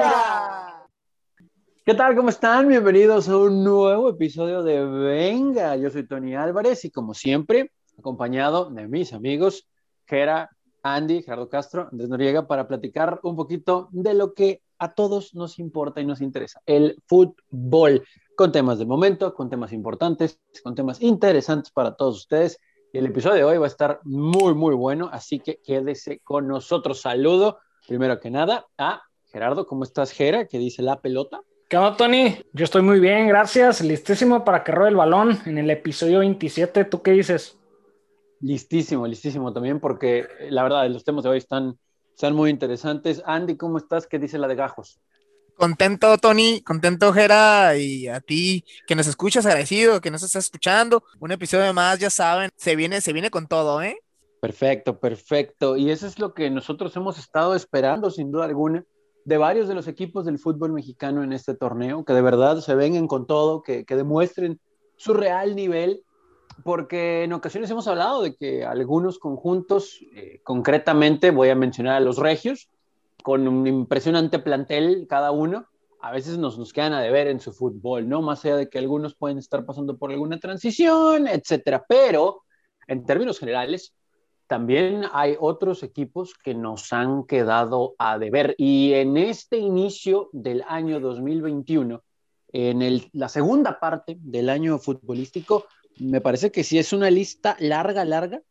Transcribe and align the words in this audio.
Venga. 0.00 0.86
¿Qué 1.84 1.94
tal? 1.94 2.16
¿Cómo 2.16 2.30
están? 2.30 2.68
Bienvenidos 2.68 3.28
a 3.28 3.36
un 3.36 3.62
nuevo 3.62 4.08
episodio 4.08 4.62
de 4.62 4.82
Venga. 4.82 5.76
Yo 5.76 5.90
soy 5.90 6.06
Tony 6.06 6.34
Álvarez 6.34 6.86
y 6.86 6.90
como 6.90 7.12
siempre, 7.12 7.72
acompañado 7.98 8.70
de 8.70 8.88
mis 8.88 9.12
amigos 9.12 9.68
Gera, 10.06 10.48
Andy, 10.82 11.22
Gerardo 11.22 11.50
Castro, 11.50 11.88
Andrés 11.92 12.08
Noriega, 12.08 12.46
para 12.46 12.66
platicar 12.66 13.20
un 13.24 13.36
poquito 13.36 13.90
de 13.92 14.14
lo 14.14 14.32
que 14.32 14.62
a 14.78 14.94
todos 14.94 15.34
nos 15.34 15.58
importa 15.58 16.00
y 16.00 16.06
nos 16.06 16.22
interesa, 16.22 16.62
el 16.64 16.96
fútbol, 17.06 18.02
con 18.36 18.52
temas 18.52 18.78
de 18.78 18.86
momento, 18.86 19.34
con 19.34 19.50
temas 19.50 19.70
importantes, 19.70 20.40
con 20.62 20.74
temas 20.74 21.02
interesantes 21.02 21.70
para 21.72 21.94
todos 21.94 22.16
ustedes. 22.16 22.58
Y 22.90 22.98
el 22.98 23.06
episodio 23.06 23.36
de 23.36 23.44
hoy 23.44 23.58
va 23.58 23.66
a 23.66 23.68
estar 23.68 24.00
muy, 24.04 24.54
muy 24.54 24.74
bueno, 24.74 25.10
así 25.12 25.40
que 25.40 25.60
quédese 25.62 26.20
con 26.20 26.48
nosotros. 26.48 27.02
Saludo, 27.02 27.58
primero 27.86 28.18
que 28.18 28.30
nada, 28.30 28.64
a 28.78 29.02
Gerardo. 29.30 29.66
¿Cómo 29.66 29.84
estás, 29.84 30.12
Gera? 30.12 30.46
¿Qué 30.46 30.58
dice 30.58 30.82
la 30.82 31.00
pelota? 31.00 31.40
¿Qué 31.68 31.76
onda, 31.76 31.96
Tony? 31.96 32.36
Yo 32.52 32.64
estoy 32.64 32.82
muy 32.82 32.98
bien, 32.98 33.28
gracias. 33.28 33.80
Listísimo 33.80 34.44
para 34.44 34.64
que 34.64 34.72
ruede 34.72 34.90
el 34.90 34.96
balón 34.96 35.38
en 35.46 35.58
el 35.58 35.70
episodio 35.70 36.18
27. 36.18 36.84
¿Tú 36.86 37.02
qué 37.02 37.12
dices? 37.12 37.56
Listísimo, 38.40 39.06
listísimo 39.06 39.52
también, 39.52 39.78
porque 39.78 40.26
eh, 40.40 40.50
la 40.50 40.62
verdad, 40.64 40.88
los 40.88 41.04
temas 41.04 41.22
de 41.22 41.30
hoy 41.30 41.38
están, 41.38 41.78
están 42.12 42.34
muy 42.34 42.50
interesantes. 42.50 43.22
Andy, 43.24 43.56
¿cómo 43.56 43.78
estás? 43.78 44.06
¿Qué 44.06 44.18
dice 44.18 44.38
la 44.38 44.48
de 44.48 44.56
Gajos? 44.56 45.00
Contento, 45.54 46.16
Tony, 46.16 46.62
contento, 46.62 47.12
Jera, 47.12 47.76
y 47.76 48.08
a 48.08 48.20
ti 48.20 48.64
que 48.86 48.96
nos 48.96 49.06
escuchas, 49.06 49.44
agradecido, 49.46 50.00
que 50.00 50.10
nos 50.10 50.22
estás 50.22 50.46
escuchando. 50.46 51.04
Un 51.20 51.32
episodio 51.32 51.72
más, 51.74 51.98
ya 51.98 52.10
saben, 52.10 52.50
se 52.56 52.74
viene, 52.74 53.00
se 53.00 53.12
viene 53.12 53.30
con 53.30 53.46
todo, 53.46 53.82
¿eh? 53.82 53.96
Perfecto, 54.40 54.98
perfecto. 54.98 55.76
Y 55.76 55.90
eso 55.90 56.06
es 56.06 56.18
lo 56.18 56.32
que 56.32 56.48
nosotros 56.50 56.96
hemos 56.96 57.18
estado 57.18 57.54
esperando, 57.54 58.10
sin 58.10 58.32
duda 58.32 58.46
alguna, 58.46 58.84
de 59.30 59.38
varios 59.38 59.68
de 59.68 59.76
los 59.76 59.86
equipos 59.86 60.24
del 60.24 60.40
fútbol 60.40 60.72
mexicano 60.72 61.22
en 61.22 61.32
este 61.32 61.54
torneo, 61.54 62.04
que 62.04 62.14
de 62.14 62.20
verdad 62.20 62.58
se 62.58 62.74
vengan 62.74 63.06
con 63.06 63.28
todo, 63.28 63.62
que, 63.62 63.84
que 63.84 63.94
demuestren 63.94 64.58
su 64.96 65.14
real 65.14 65.54
nivel 65.54 66.02
porque 66.64 67.22
en 67.22 67.32
ocasiones 67.32 67.70
hemos 67.70 67.86
hablado 67.86 68.22
de 68.22 68.34
que 68.34 68.64
algunos 68.64 69.20
conjuntos, 69.20 70.00
eh, 70.16 70.40
concretamente 70.42 71.30
voy 71.30 71.48
a 71.48 71.54
mencionar 71.54 71.94
a 71.94 72.00
los 72.00 72.18
Regios, 72.18 72.68
con 73.22 73.46
un 73.46 73.68
impresionante 73.68 74.40
plantel 74.40 75.06
cada 75.08 75.30
uno, 75.30 75.68
a 76.00 76.10
veces 76.10 76.36
nos, 76.36 76.58
nos 76.58 76.72
quedan 76.72 76.92
a 76.92 77.00
deber 77.00 77.28
en 77.28 77.38
su 77.38 77.52
fútbol, 77.52 78.08
¿no? 78.08 78.22
Más 78.22 78.44
allá 78.44 78.56
de 78.56 78.68
que 78.68 78.78
algunos 78.78 79.14
pueden 79.14 79.38
estar 79.38 79.64
pasando 79.64 79.96
por 79.96 80.10
alguna 80.10 80.40
transición, 80.40 81.28
etcétera. 81.28 81.84
Pero 81.88 82.42
en 82.88 83.06
términos 83.06 83.38
generales, 83.38 83.94
también 84.50 85.04
hay 85.12 85.36
otros 85.38 85.84
equipos 85.84 86.34
que 86.34 86.56
nos 86.56 86.92
han 86.92 87.22
quedado 87.22 87.94
a 87.98 88.18
deber. 88.18 88.56
Y 88.58 88.94
en 88.94 89.16
este 89.16 89.58
inicio 89.58 90.28
del 90.32 90.64
año 90.66 90.98
2021, 90.98 92.02
en 92.48 92.82
el, 92.82 93.08
la 93.12 93.28
segunda 93.28 93.78
parte 93.78 94.16
del 94.18 94.48
año 94.48 94.80
futbolístico, 94.80 95.66
me 96.00 96.20
parece 96.20 96.50
que 96.50 96.64
sí 96.64 96.80
es 96.80 96.92
una 96.92 97.12
lista 97.12 97.56
larga, 97.60 98.04
larga 98.04 98.42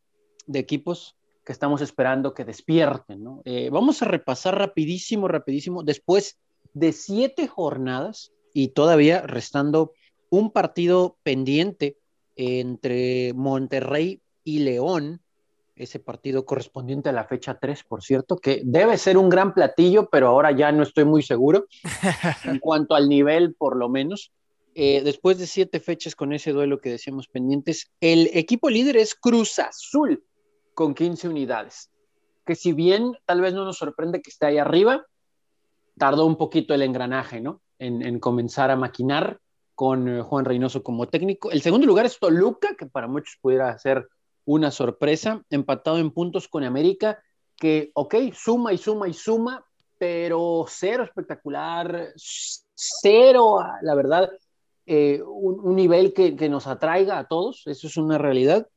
de 0.47 0.59
equipos 0.59 1.17
que 1.43 1.51
estamos 1.51 1.81
esperando 1.81 2.33
que 2.33 2.45
despierten. 2.45 3.21
¿no? 3.21 3.41
Eh, 3.43 3.69
vamos 3.69 4.01
a 4.01 4.05
repasar 4.05 4.57
rapidísimo, 4.57 5.27
rapidísimo, 5.27 5.83
después 5.83 6.39
de 6.73 6.93
siete 6.93 7.49
jornadas 7.49 8.31
y 8.53 8.69
todavía 8.69 9.23
restando 9.23 9.91
un 10.29 10.51
partido 10.51 11.17
pendiente 11.23 11.97
entre 12.37 13.33
Monterrey 13.33 14.21
y 14.45 14.59
León, 14.59 15.19
ese 15.79 15.99
partido 15.99 16.45
correspondiente 16.45 17.09
a 17.09 17.13
la 17.13 17.23
fecha 17.23 17.57
3, 17.57 17.83
por 17.85 18.03
cierto, 18.03 18.35
que 18.37 18.61
debe 18.65 18.97
ser 18.97 19.17
un 19.17 19.29
gran 19.29 19.53
platillo, 19.53 20.09
pero 20.09 20.27
ahora 20.27 20.51
ya 20.51 20.71
no 20.73 20.83
estoy 20.83 21.05
muy 21.05 21.23
seguro 21.23 21.67
en 22.43 22.59
cuanto 22.59 22.95
al 22.95 23.07
nivel, 23.07 23.55
por 23.55 23.77
lo 23.77 23.87
menos. 23.87 24.33
Eh, 24.75 25.01
después 25.03 25.37
de 25.39 25.47
siete 25.47 25.79
fechas 25.79 26.15
con 26.15 26.33
ese 26.33 26.51
duelo 26.51 26.79
que 26.79 26.89
decíamos 26.89 27.27
pendientes, 27.27 27.91
el 28.01 28.29
equipo 28.33 28.69
líder 28.69 28.97
es 28.97 29.15
Cruz 29.15 29.57
Azul 29.57 30.23
con 30.73 30.93
15 30.93 31.29
unidades, 31.29 31.89
que 32.45 32.55
si 32.55 32.73
bien 32.73 33.13
tal 33.25 33.41
vez 33.41 33.53
no 33.53 33.63
nos 33.63 33.77
sorprende 33.77 34.21
que 34.21 34.29
esté 34.29 34.47
ahí 34.47 34.57
arriba, 34.57 35.05
tardó 35.97 36.25
un 36.25 36.35
poquito 36.35 36.73
el 36.73 36.81
engranaje, 36.81 37.39
¿no? 37.39 37.61
En, 37.79 38.19
comenzar 38.19 38.69
a 38.69 38.75
maquinar 38.75 39.39
con 39.73 40.09
eh, 40.09 40.21
Juan 40.21 40.43
Reynoso 40.43 40.83
como 40.83 41.07
técnico. 41.07 41.51
El 41.51 41.61
segundo 41.61 41.87
lugar 41.87 42.05
es 42.05 42.19
Toluca, 42.19 42.75
que 42.75 42.85
para 42.85 43.07
muchos 43.07 43.37
pudiera 43.41 43.77
ser 43.77 44.09
una 44.49 44.71
sorpresa, 44.71 45.43
empatado 45.51 45.99
en 45.99 46.09
puntos 46.09 46.47
con 46.47 46.63
América, 46.63 47.21
que, 47.55 47.91
ok, 47.93 48.15
suma 48.33 48.73
y 48.73 48.79
suma 48.79 49.07
y 49.07 49.13
suma, 49.13 49.63
pero 49.99 50.65
cero 50.67 51.03
espectacular, 51.03 52.13
cero, 52.15 53.59
la 53.83 53.93
verdad, 53.93 54.31
eh, 54.87 55.21
un, 55.23 55.75
nivel 55.75 56.13
que, 56.13 56.35
que, 56.35 56.49
nos 56.49 56.65
atraiga 56.65 57.19
a 57.19 57.27
todos, 57.27 57.61
eso 57.67 57.85
es 57.85 57.95
una 57.97 58.17
realidad. 58.17 58.67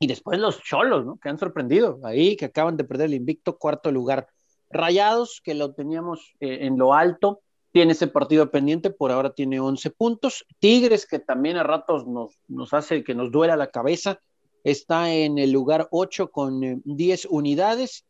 Y 0.00 0.08
después 0.08 0.40
los 0.40 0.60
cholos, 0.60 1.06
¿no? 1.06 1.16
Que 1.18 1.28
han 1.28 1.38
sorprendido 1.38 2.00
ahí, 2.02 2.34
que 2.34 2.46
acaban 2.46 2.76
de 2.76 2.82
perder 2.82 3.06
el 3.06 3.14
invicto 3.14 3.58
cuarto 3.58 3.92
lugar. 3.92 4.26
Rayados, 4.70 5.40
que 5.44 5.54
lo 5.54 5.72
teníamos 5.72 6.32
eh, 6.40 6.66
en 6.66 6.78
lo 6.78 6.94
alto, 6.94 7.42
tiene 7.70 7.92
ese 7.92 8.08
partido 8.08 8.50
pendiente, 8.50 8.90
por 8.90 9.12
ahora 9.12 9.34
tiene 9.34 9.60
11 9.60 9.88
puntos. 9.90 10.44
Tigres, 10.58 11.06
que 11.06 11.20
también 11.20 11.58
a 11.58 11.62
ratos 11.62 12.08
nos, 12.08 12.40
nos 12.48 12.74
hace 12.74 13.04
que 13.04 13.14
nos 13.14 13.30
duela 13.30 13.54
la 13.56 13.70
cabeza, 13.70 14.18
está 14.64 15.12
en 15.12 15.38
el 15.38 15.52
lugar 15.52 15.88
8 15.90 16.30
con 16.30 16.82
10 16.84 17.24
eh, 17.24 17.28
unidades. 17.30 18.04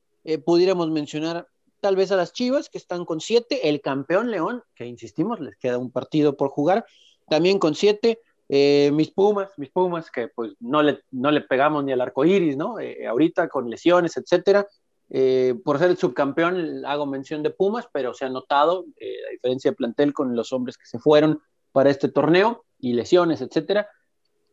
pudiéramos 0.44 0.90
mencionar 0.90 1.46
tal 1.80 1.96
vez 1.96 2.12
a 2.12 2.16
las 2.16 2.32
Chivas, 2.32 2.70
que 2.70 2.78
están 2.78 3.04
con 3.04 3.20
7, 3.20 3.68
el 3.68 3.80
campeón 3.80 4.30
León, 4.30 4.62
que 4.76 4.86
insistimos, 4.86 5.40
les 5.40 5.56
queda 5.56 5.78
un 5.78 5.90
partido 5.90 6.36
por 6.36 6.48
jugar, 6.48 6.86
también 7.28 7.58
con 7.58 7.74
siete. 7.74 8.20
Eh, 8.48 8.90
mis 8.92 9.10
Pumas, 9.10 9.48
mis 9.56 9.70
Pumas, 9.70 10.10
que 10.10 10.28
pues 10.28 10.52
no 10.60 10.82
le, 10.82 11.00
no 11.10 11.30
le 11.30 11.40
pegamos 11.40 11.82
ni 11.84 11.92
al 11.92 12.00
arco 12.00 12.24
iris, 12.24 12.56
¿no? 12.56 12.78
Eh, 12.78 13.06
ahorita 13.06 13.48
con 13.48 13.70
lesiones, 13.70 14.16
etcétera. 14.16 14.66
Eh, 15.08 15.54
por 15.64 15.78
ser 15.78 15.90
el 15.90 15.96
subcampeón, 15.96 16.84
hago 16.84 17.06
mención 17.06 17.42
de 17.42 17.50
Pumas, 17.50 17.88
pero 17.92 18.14
se 18.14 18.26
ha 18.26 18.28
notado 18.28 18.84
la 18.98 19.30
diferencia 19.30 19.70
de 19.70 19.76
plantel 19.76 20.12
con 20.12 20.36
los 20.36 20.52
hombres 20.52 20.78
que 20.78 20.86
se 20.86 20.98
fueron 20.98 21.40
para 21.72 21.90
este 21.90 22.08
torneo 22.08 22.64
y 22.78 22.92
lesiones, 22.92 23.40
etcétera. 23.40 23.88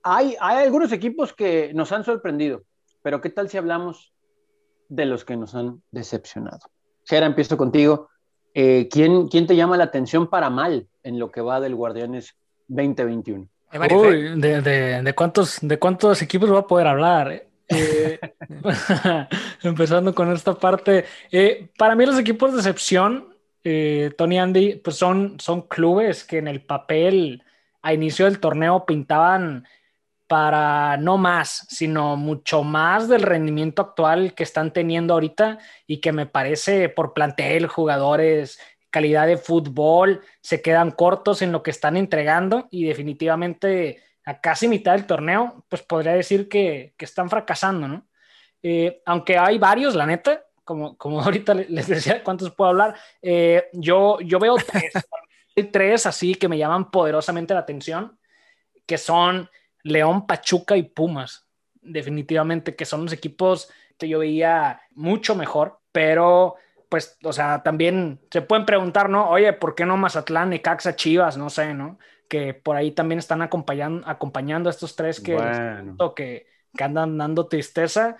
Hay, 0.03 0.35
hay 0.39 0.63
algunos 0.63 0.91
equipos 0.91 1.33
que 1.33 1.71
nos 1.73 1.91
han 1.91 2.03
sorprendido, 2.03 2.63
pero 3.01 3.21
¿qué 3.21 3.29
tal 3.29 3.49
si 3.49 3.57
hablamos 3.57 4.13
de 4.87 5.05
los 5.05 5.25
que 5.25 5.35
nos 5.35 5.55
han 5.55 5.81
decepcionado? 5.91 6.59
Gera, 7.05 7.25
empiezo 7.25 7.57
contigo. 7.57 8.09
¿quién, 8.53 9.29
¿Quién 9.29 9.47
te 9.47 9.55
llama 9.55 9.77
la 9.77 9.85
atención 9.85 10.29
para 10.29 10.49
mal 10.49 10.87
en 11.03 11.17
lo 11.17 11.31
que 11.31 11.41
va 11.41 11.61
del 11.61 11.75
Guardianes 11.75 12.35
2021. 12.69 13.47
Uy, 13.91 14.39
de, 14.39 14.61
de, 15.01 15.13
cuántos, 15.13 15.59
¿de 15.61 15.77
cuántos 15.77 16.21
equipos 16.21 16.51
va 16.51 16.59
a 16.59 16.67
poder 16.67 16.87
hablar? 16.87 17.43
Eh, 17.67 18.19
empezando 19.63 20.15
con 20.15 20.31
esta 20.31 20.55
parte. 20.55 21.05
Eh, 21.31 21.69
para 21.77 21.95
mí 21.95 22.05
los 22.05 22.17
equipos 22.17 22.53
de 22.53 22.59
excepción, 22.59 23.35
eh, 23.63 24.11
Tony 24.17 24.39
Andy, 24.39 24.75
pues 24.75 24.95
son, 24.95 25.39
son 25.39 25.63
clubes 25.63 26.23
que 26.23 26.37
en 26.37 26.47
el 26.47 26.61
papel 26.61 27.43
a 27.81 27.93
inicio 27.93 28.25
del 28.25 28.39
torneo 28.39 28.85
pintaban 28.85 29.65
para 30.29 30.95
no 30.97 31.17
más, 31.17 31.65
sino 31.69 32.15
mucho 32.15 32.63
más 32.63 33.09
del 33.09 33.23
rendimiento 33.23 33.81
actual 33.81 34.35
que 34.35 34.43
están 34.43 34.71
teniendo 34.71 35.15
ahorita 35.15 35.57
y 35.87 36.01
que 36.01 36.11
me 36.11 36.27
parece 36.27 36.87
por 36.87 37.15
plantel, 37.15 37.65
jugadores, 37.65 38.59
calidad 38.91 39.25
de 39.25 39.37
fútbol, 39.37 40.21
se 40.39 40.61
quedan 40.61 40.91
cortos 40.91 41.41
en 41.41 41.51
lo 41.51 41.63
que 41.63 41.71
están 41.71 41.97
entregando 41.97 42.67
y 42.69 42.85
definitivamente 42.85 44.03
a 44.23 44.39
casi 44.39 44.67
mitad 44.67 44.91
del 44.91 45.07
torneo, 45.07 45.65
pues 45.67 45.81
podría 45.81 46.13
decir 46.13 46.47
que, 46.47 46.93
están 46.99 47.27
fracasando, 47.27 47.87
¿no? 47.87 48.07
Eh, 48.61 49.01
aunque 49.07 49.35
hay 49.35 49.57
varios, 49.57 49.95
la 49.95 50.05
neta, 50.05 50.43
como, 50.63 50.95
como 50.95 51.21
ahorita 51.23 51.55
les 51.55 51.87
decía 51.87 52.23
cuántos 52.23 52.51
puedo 52.51 52.69
hablar, 52.69 52.93
eh, 53.19 53.67
yo, 53.73 54.19
yo 54.21 54.37
veo 54.37 54.57
tres, 54.57 54.93
tres 55.71 56.05
así 56.05 56.35
que 56.35 56.47
me 56.47 56.59
llaman 56.59 56.91
poderosamente 56.91 57.55
la 57.55 57.61
atención, 57.61 58.19
que 58.85 58.99
son 58.99 59.49
León, 59.83 60.27
Pachuca 60.27 60.77
y 60.77 60.83
Pumas, 60.83 61.47
definitivamente, 61.81 62.75
que 62.75 62.85
son 62.85 63.03
los 63.03 63.13
equipos 63.13 63.69
que 63.97 64.07
yo 64.07 64.19
veía 64.19 64.81
mucho 64.95 65.35
mejor, 65.35 65.79
pero 65.91 66.55
pues, 66.89 67.17
o 67.23 67.31
sea, 67.31 67.61
también 67.61 68.19
se 68.31 68.41
pueden 68.41 68.65
preguntar, 68.65 69.09
¿no? 69.09 69.29
Oye, 69.29 69.53
¿por 69.53 69.75
qué 69.75 69.85
no 69.85 69.95
Mazatlán, 69.95 70.57
Caxa 70.57 70.95
Chivas? 70.95 71.37
No 71.37 71.49
sé, 71.49 71.73
¿no? 71.73 71.99
Que 72.27 72.53
por 72.55 72.75
ahí 72.75 72.91
también 72.91 73.19
están 73.19 73.41
acompañando, 73.41 74.07
acompañando 74.07 74.69
a 74.69 74.71
estos 74.71 74.95
tres 74.95 75.19
que, 75.19 75.37
que, 76.15 76.47
que 76.75 76.83
andan 76.83 77.17
dando 77.17 77.47
tristeza, 77.47 78.17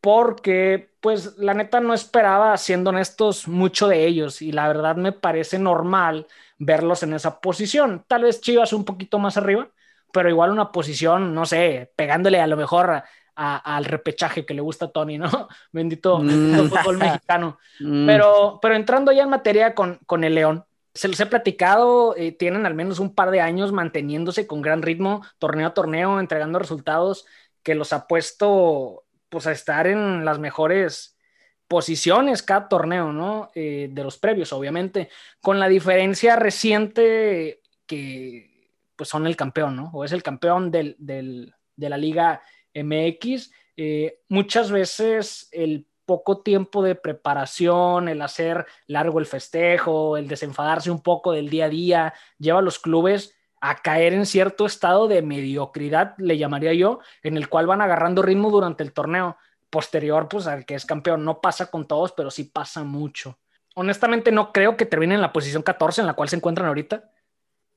porque, 0.00 0.90
pues, 1.00 1.36
la 1.36 1.54
neta 1.54 1.80
no 1.80 1.94
esperaba, 1.94 2.56
siendo 2.56 2.90
honestos, 2.90 3.48
mucho 3.48 3.88
de 3.88 4.06
ellos 4.06 4.40
y 4.42 4.52
la 4.52 4.68
verdad 4.68 4.96
me 4.96 5.12
parece 5.12 5.58
normal 5.58 6.26
verlos 6.58 7.02
en 7.02 7.14
esa 7.14 7.40
posición. 7.40 8.04
Tal 8.06 8.22
vez 8.22 8.40
Chivas 8.40 8.72
un 8.72 8.84
poquito 8.84 9.18
más 9.18 9.36
arriba, 9.36 9.68
pero 10.12 10.28
igual 10.28 10.50
una 10.50 10.70
posición, 10.70 11.34
no 11.34 11.46
sé, 11.46 11.92
pegándole 11.96 12.40
a 12.40 12.46
lo 12.46 12.56
mejor 12.56 13.02
al 13.34 13.84
repechaje 13.86 14.44
que 14.44 14.54
le 14.54 14.60
gusta 14.60 14.86
a 14.86 14.90
Tony, 14.90 15.18
¿no? 15.18 15.48
Bendito, 15.72 16.18
mm. 16.18 16.68
fútbol 16.68 16.98
mexicano. 16.98 17.58
Mm. 17.80 18.06
Pero, 18.06 18.58
pero 18.60 18.74
entrando 18.74 19.10
ya 19.10 19.22
en 19.22 19.30
materia 19.30 19.74
con, 19.74 19.98
con 20.06 20.22
el 20.22 20.34
León, 20.34 20.64
Se 20.94 21.08
los 21.08 21.18
he 21.20 21.26
platicado, 21.26 22.14
eh, 22.16 22.32
tienen 22.32 22.66
al 22.66 22.74
menos 22.74 22.98
un 22.98 23.14
par 23.14 23.30
de 23.30 23.40
años 23.40 23.72
manteniéndose 23.72 24.46
con 24.46 24.60
gran 24.60 24.82
ritmo, 24.82 25.22
torneo 25.38 25.68
a 25.68 25.74
torneo, 25.74 26.20
entregando 26.20 26.58
resultados 26.58 27.24
que 27.62 27.74
los 27.74 27.92
ha 27.92 28.06
puesto 28.06 29.04
pues 29.30 29.46
a 29.46 29.52
estar 29.52 29.86
en 29.86 30.26
las 30.26 30.38
mejores 30.38 31.16
posiciones 31.68 32.42
cada 32.42 32.68
torneo, 32.68 33.14
¿no? 33.14 33.50
Eh, 33.54 33.88
de 33.90 34.04
los 34.04 34.18
previos, 34.18 34.52
obviamente, 34.52 35.08
con 35.40 35.58
la 35.58 35.68
diferencia 35.68 36.36
reciente 36.36 37.62
que 37.86 38.51
pues 39.02 39.08
son 39.08 39.26
el 39.26 39.34
campeón, 39.34 39.74
¿no? 39.74 39.90
O 39.92 40.04
es 40.04 40.12
el 40.12 40.22
campeón 40.22 40.70
del, 40.70 40.94
de 40.96 41.88
la 41.88 41.96
Liga 41.96 42.40
MX. 42.72 43.50
Eh, 43.76 44.20
muchas 44.28 44.70
veces 44.70 45.48
el 45.50 45.88
poco 46.06 46.42
tiempo 46.42 46.84
de 46.84 46.94
preparación, 46.94 48.06
el 48.08 48.22
hacer 48.22 48.64
largo 48.86 49.18
el 49.18 49.26
festejo, 49.26 50.16
el 50.16 50.28
desenfadarse 50.28 50.92
un 50.92 51.02
poco 51.02 51.32
del 51.32 51.50
día 51.50 51.64
a 51.64 51.68
día, 51.68 52.14
lleva 52.38 52.60
a 52.60 52.62
los 52.62 52.78
clubes 52.78 53.34
a 53.60 53.74
caer 53.74 54.12
en 54.12 54.24
cierto 54.24 54.66
estado 54.66 55.08
de 55.08 55.20
mediocridad, 55.20 56.14
le 56.18 56.38
llamaría 56.38 56.72
yo, 56.72 57.00
en 57.24 57.36
el 57.36 57.48
cual 57.48 57.66
van 57.66 57.80
agarrando 57.80 58.22
ritmo 58.22 58.52
durante 58.52 58.84
el 58.84 58.92
torneo. 58.92 59.36
Posterior, 59.68 60.28
pues 60.28 60.46
al 60.46 60.64
que 60.64 60.76
es 60.76 60.86
campeón, 60.86 61.24
no 61.24 61.40
pasa 61.40 61.72
con 61.72 61.88
todos, 61.88 62.12
pero 62.12 62.30
sí 62.30 62.44
pasa 62.44 62.84
mucho. 62.84 63.40
Honestamente, 63.74 64.30
no 64.30 64.52
creo 64.52 64.76
que 64.76 64.86
termine 64.86 65.16
en 65.16 65.22
la 65.22 65.32
posición 65.32 65.64
14 65.64 66.02
en 66.02 66.06
la 66.06 66.14
cual 66.14 66.28
se 66.28 66.36
encuentran 66.36 66.68
ahorita, 66.68 67.10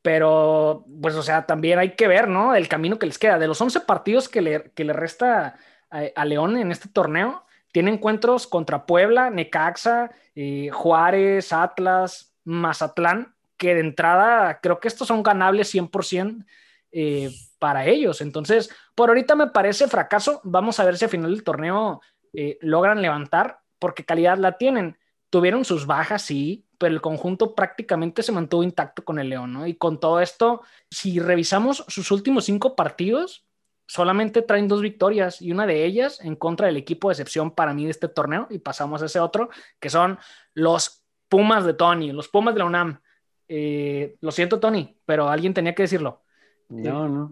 pero 0.05 0.85
pues, 1.01 1.15
o 1.15 1.23
sea, 1.23 1.47
también 1.47 1.79
hay 1.79 1.95
que 1.95 2.07
ver, 2.07 2.27
¿no? 2.27 2.53
El 2.53 2.67
camino 2.67 2.99
que 2.99 3.07
les 3.07 3.17
queda. 3.17 3.39
De 3.39 3.47
los 3.47 3.59
11 3.59 3.79
partidos 3.79 4.29
que 4.29 4.39
le, 4.39 4.71
que 4.75 4.83
le 4.83 4.93
resta 4.93 5.55
a 5.89 6.25
León 6.25 6.57
en 6.57 6.71
este 6.71 6.89
torneo, 6.89 7.43
tiene 7.71 7.89
encuentros 7.89 8.45
contra 8.45 8.85
Puebla, 8.85 9.31
Necaxa, 9.31 10.11
eh, 10.35 10.69
Juárez, 10.71 11.51
Atlas, 11.51 12.35
Mazatlán, 12.43 13.33
que 13.57 13.73
de 13.73 13.79
entrada 13.79 14.59
creo 14.61 14.79
que 14.79 14.89
estos 14.89 15.07
son 15.07 15.23
ganables 15.23 15.73
100% 15.73 16.45
eh, 16.91 17.31
para 17.57 17.87
ellos. 17.87 18.21
Entonces, 18.21 18.69
por 18.93 19.09
ahorita 19.09 19.35
me 19.35 19.47
parece 19.47 19.87
fracaso. 19.87 20.39
Vamos 20.43 20.79
a 20.79 20.85
ver 20.85 20.99
si 20.99 21.05
al 21.05 21.11
final 21.11 21.31
del 21.31 21.43
torneo 21.43 21.99
eh, 22.31 22.59
logran 22.61 23.01
levantar, 23.01 23.57
porque 23.79 24.05
calidad 24.05 24.37
la 24.37 24.59
tienen. 24.59 24.99
Tuvieron 25.29 25.65
sus 25.65 25.85
bajas, 25.85 26.21
sí, 26.21 26.65
pero 26.77 26.93
el 26.93 27.01
conjunto 27.01 27.55
prácticamente 27.55 28.23
se 28.23 28.31
mantuvo 28.31 28.63
intacto 28.63 29.03
con 29.03 29.19
el 29.19 29.29
León, 29.29 29.53
¿no? 29.53 29.67
Y 29.67 29.75
con 29.75 29.99
todo 29.99 30.21
esto, 30.21 30.61
si 30.89 31.19
revisamos 31.19 31.83
sus 31.87 32.11
últimos 32.11 32.45
cinco 32.45 32.75
partidos, 32.75 33.45
solamente 33.87 34.41
traen 34.41 34.67
dos 34.67 34.81
victorias 34.81 35.41
y 35.41 35.51
una 35.51 35.65
de 35.65 35.85
ellas 35.85 36.19
en 36.21 36.35
contra 36.35 36.67
del 36.67 36.77
equipo 36.77 37.09
de 37.09 37.13
excepción 37.13 37.51
para 37.51 37.73
mí 37.73 37.85
de 37.85 37.91
este 37.91 38.07
torneo 38.07 38.47
y 38.49 38.59
pasamos 38.59 39.01
a 39.01 39.05
ese 39.05 39.19
otro 39.19 39.49
que 39.79 39.89
son 39.89 40.17
los 40.53 41.03
Pumas 41.29 41.65
de 41.65 41.73
Tony, 41.73 42.11
los 42.11 42.27
Pumas 42.27 42.53
de 42.53 42.59
la 42.59 42.65
UNAM. 42.65 43.01
Eh, 43.47 44.17
lo 44.21 44.31
siento 44.31 44.59
Tony, 44.59 44.97
pero 45.05 45.29
alguien 45.29 45.53
tenía 45.53 45.75
que 45.75 45.83
decirlo. 45.83 46.24
No, 46.67 47.07
no, 47.07 47.31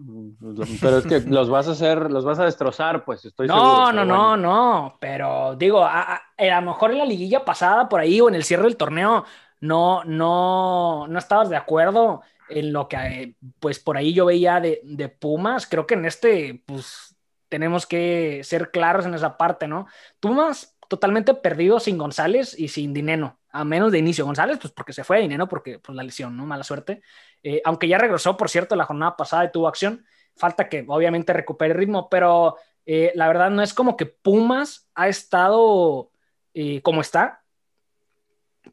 pero 0.80 0.98
es 0.98 1.06
que 1.06 1.20
los 1.20 1.50
vas 1.50 1.66
a 1.66 1.72
hacer, 1.72 2.10
los 2.10 2.24
vas 2.24 2.38
a 2.38 2.44
destrozar, 2.44 3.04
pues 3.04 3.24
estoy 3.24 3.48
no, 3.48 3.54
seguro. 3.54 3.92
No, 3.92 4.04
no, 4.04 4.04
no, 4.04 4.36
no, 4.36 4.96
pero 5.00 5.56
digo, 5.56 5.84
a, 5.84 6.22
a, 6.36 6.60
lo 6.60 6.62
mejor 6.62 6.92
en 6.92 6.98
la 6.98 7.04
liguilla 7.04 7.44
pasada 7.44 7.88
por 7.88 8.00
ahí 8.00 8.20
o 8.20 8.28
en 8.28 8.36
el 8.36 8.44
cierre 8.44 8.62
del 8.64 8.76
torneo 8.76 9.24
no, 9.60 10.04
no, 10.04 11.08
no 11.08 11.18
estabas 11.18 11.48
de 11.48 11.56
acuerdo 11.56 12.22
en 12.48 12.72
lo 12.72 12.88
que 12.88 13.34
pues 13.58 13.80
por 13.80 13.96
ahí 13.96 14.12
yo 14.12 14.26
veía 14.26 14.60
de, 14.60 14.80
de, 14.84 15.08
Pumas, 15.08 15.66
creo 15.66 15.86
que 15.86 15.94
en 15.94 16.04
este 16.04 16.62
pues 16.66 17.16
tenemos 17.48 17.86
que 17.86 18.42
ser 18.44 18.70
claros 18.70 19.06
en 19.06 19.14
esa 19.14 19.36
parte, 19.36 19.66
¿no? 19.66 19.86
Pumas 20.20 20.76
totalmente 20.88 21.34
perdido 21.34 21.80
sin 21.80 21.98
González 21.98 22.58
y 22.58 22.68
sin 22.68 22.92
Dineno, 22.92 23.38
a 23.54 23.64
menos 23.64 23.92
de 23.92 23.98
inicio. 23.98 24.24
González, 24.24 24.58
pues 24.60 24.72
porque 24.72 24.92
se 24.92 25.04
fue, 25.04 25.20
Dineno 25.20 25.48
porque 25.48 25.78
pues 25.78 25.94
la 25.94 26.02
lesión, 26.02 26.36
¿no? 26.36 26.44
Mala 26.44 26.64
suerte. 26.64 27.02
Eh, 27.42 27.62
aunque 27.64 27.88
ya 27.88 27.98
regresó, 27.98 28.36
por 28.36 28.50
cierto, 28.50 28.74
la 28.74 28.84
jornada 28.84 29.16
pasada 29.16 29.44
y 29.44 29.52
tuvo 29.52 29.68
acción, 29.68 30.04
falta 30.36 30.68
que 30.68 30.84
obviamente 30.88 31.32
recupere 31.32 31.72
el 31.72 31.78
ritmo, 31.78 32.08
pero 32.10 32.56
eh, 32.84 33.12
la 33.14 33.28
verdad 33.28 33.50
no 33.50 33.62
es 33.62 33.72
como 33.72 33.96
que 33.96 34.06
Pumas 34.06 34.90
ha 34.94 35.08
estado 35.08 36.10
eh, 36.52 36.82
como 36.82 37.00
está, 37.00 37.44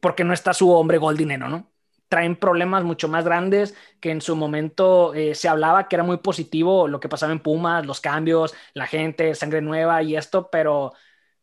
porque 0.00 0.24
no 0.24 0.32
está 0.32 0.52
su 0.52 0.70
hombre 0.72 0.98
gol 0.98 1.16
Dineno, 1.16 1.48
¿no? 1.48 1.72
traen 2.12 2.36
problemas 2.36 2.84
mucho 2.84 3.08
más 3.08 3.24
grandes 3.24 3.74
que 3.98 4.10
en 4.10 4.20
su 4.20 4.36
momento 4.36 5.14
eh, 5.14 5.34
se 5.34 5.48
hablaba 5.48 5.88
que 5.88 5.96
era 5.96 6.02
muy 6.02 6.18
positivo 6.18 6.86
lo 6.86 7.00
que 7.00 7.08
pasaba 7.08 7.32
en 7.32 7.40
Pumas, 7.40 7.86
los 7.86 8.02
cambios, 8.02 8.54
la 8.74 8.86
gente, 8.86 9.34
sangre 9.34 9.62
nueva 9.62 10.02
y 10.02 10.14
esto, 10.14 10.50
pero 10.52 10.92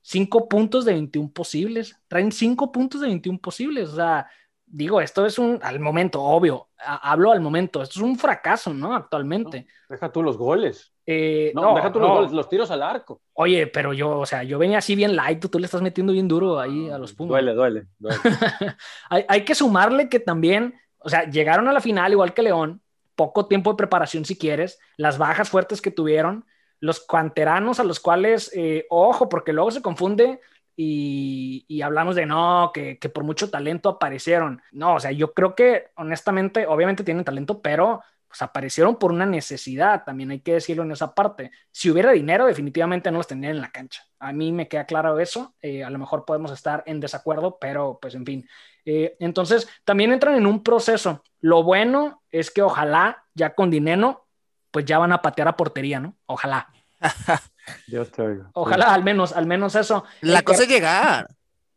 cinco 0.01 0.47
puntos 0.47 0.85
de 0.85 0.93
21 0.93 1.31
posibles, 1.31 1.99
traen 2.07 2.31
cinco 2.31 2.71
puntos 2.71 3.01
de 3.01 3.07
21 3.07 3.39
posibles, 3.39 3.89
o 3.89 3.95
sea, 3.95 4.27
digo, 4.65 5.01
esto 5.01 5.25
es 5.25 5.39
un, 5.39 5.59
al 5.61 5.79
momento, 5.79 6.21
obvio, 6.21 6.69
hablo 6.77 7.31
al 7.31 7.41
momento, 7.41 7.81
esto 7.81 7.99
es 7.99 8.03
un 8.03 8.17
fracaso, 8.17 8.73
¿no? 8.73 8.95
Actualmente. 8.95 9.67
deja 9.89 10.11
tú 10.11 10.23
los 10.23 10.37
goles. 10.37 10.93
Eh, 11.05 11.51
no, 11.55 11.73
deja 11.75 11.91
tú 11.91 11.99
los 11.99 12.09
goles, 12.09 12.31
los 12.31 12.47
tiros 12.47 12.69
al 12.69 12.83
arco. 12.83 13.21
Oye, 13.33 13.65
pero 13.67 13.93
yo, 13.93 14.19
o 14.19 14.25
sea, 14.25 14.43
yo 14.43 14.59
venía 14.59 14.77
así 14.77 14.95
bien 14.95 15.15
light, 15.15 15.43
tú, 15.49 15.57
le 15.57 15.65
estás 15.65 15.81
metiendo 15.81 16.13
bien 16.13 16.27
duro 16.27 16.59
ahí 16.59 16.89
a 16.89 16.97
los 16.97 17.13
Pumas. 17.13 17.29
Duele, 17.29 17.53
duele, 17.53 17.87
duele. 17.97 18.19
hay, 19.09 19.25
hay 19.27 19.43
que 19.43 19.55
sumarle 19.55 20.07
que 20.07 20.19
también, 20.19 20.75
o 20.99 21.09
sea, 21.09 21.27
llegaron 21.29 21.67
a 21.67 21.73
la 21.73 21.81
final 21.81 22.11
igual 22.11 22.33
que 22.33 22.43
León, 22.43 22.81
poco 23.15 23.47
tiempo 23.47 23.71
de 23.71 23.77
preparación 23.77 24.23
si 24.23 24.37
quieres, 24.37 24.79
las 24.97 25.17
bajas 25.17 25.49
fuertes 25.49 25.81
que 25.81 25.91
tuvieron, 25.91 26.45
los 26.79 27.01
canteranos 27.01 27.79
a 27.79 27.83
los 27.83 27.99
cuales, 27.99 28.51
eh, 28.55 28.85
ojo, 28.89 29.29
porque 29.29 29.53
luego 29.53 29.71
se 29.71 29.81
confunde 29.81 30.39
y, 30.81 31.81
hablamos 31.81 32.15
de 32.15 32.25
no, 32.25 32.71
que, 32.73 32.97
por 33.13 33.25
mucho 33.25 33.49
talento 33.49 33.89
aparecieron. 33.89 34.61
No, 34.71 34.95
o 34.95 34.99
sea, 34.99 35.11
yo 35.11 35.33
creo 35.33 35.53
que 35.53 35.87
honestamente, 35.95 36.65
obviamente 36.67 37.03
tienen 37.03 37.25
talento, 37.25 37.61
pero 37.61 38.01
pues 38.29 38.41
aparecieron 38.43 38.97
por 38.97 39.11
una 39.11 39.25
necesidad, 39.25 40.03
también 40.05 40.29
hay 40.31 40.39
que 40.39 40.53
decirlo 40.53 40.83
en 40.83 40.91
esa 40.91 41.13
parte. 41.15 41.51
Si 41.71 41.89
hubiera 41.89 42.11
dinero, 42.11 42.45
definitivamente 42.45 43.11
no 43.11 43.17
los 43.17 43.27
tendrían 43.27 43.55
en 43.55 43.61
la 43.61 43.71
cancha. 43.71 44.03
A 44.19 44.31
mí 44.31 44.51
me 44.51 44.67
queda 44.67 44.85
claro 44.85 45.19
eso, 45.19 45.55
eh, 45.61 45.83
a 45.83 45.89
lo 45.89 45.97
mejor 45.97 46.25
podemos 46.25 46.51
estar 46.51 46.83
en 46.85 46.99
desacuerdo, 46.99 47.57
pero 47.59 47.97
pues 47.99 48.13
en 48.15 48.25
fin. 48.25 48.47
Eh, 48.85 49.17
entonces, 49.19 49.67
también 49.83 50.13
entran 50.13 50.35
en 50.35 50.45
un 50.45 50.63
proceso. 50.63 51.23
Lo 51.41 51.63
bueno 51.63 52.21
es 52.31 52.51
que 52.51 52.61
ojalá 52.61 53.25
ya 53.33 53.55
con 53.55 53.69
dinero, 53.69 54.27
pues 54.71 54.85
ya 54.85 54.97
van 54.97 55.11
a 55.11 55.21
patear 55.21 55.47
a 55.47 55.57
portería, 55.57 55.99
¿no? 55.99 56.15
Ojalá. 56.25 56.69
Dios 57.87 58.11
te 58.11 58.21
oiga. 58.21 58.49
Ojalá, 58.53 58.93
al 58.93 59.03
menos, 59.03 59.33
al 59.33 59.45
menos 59.45 59.75
eso. 59.75 60.03
La 60.21 60.41
cosa 60.41 60.63
es 60.63 60.69
llegar. 60.69 61.27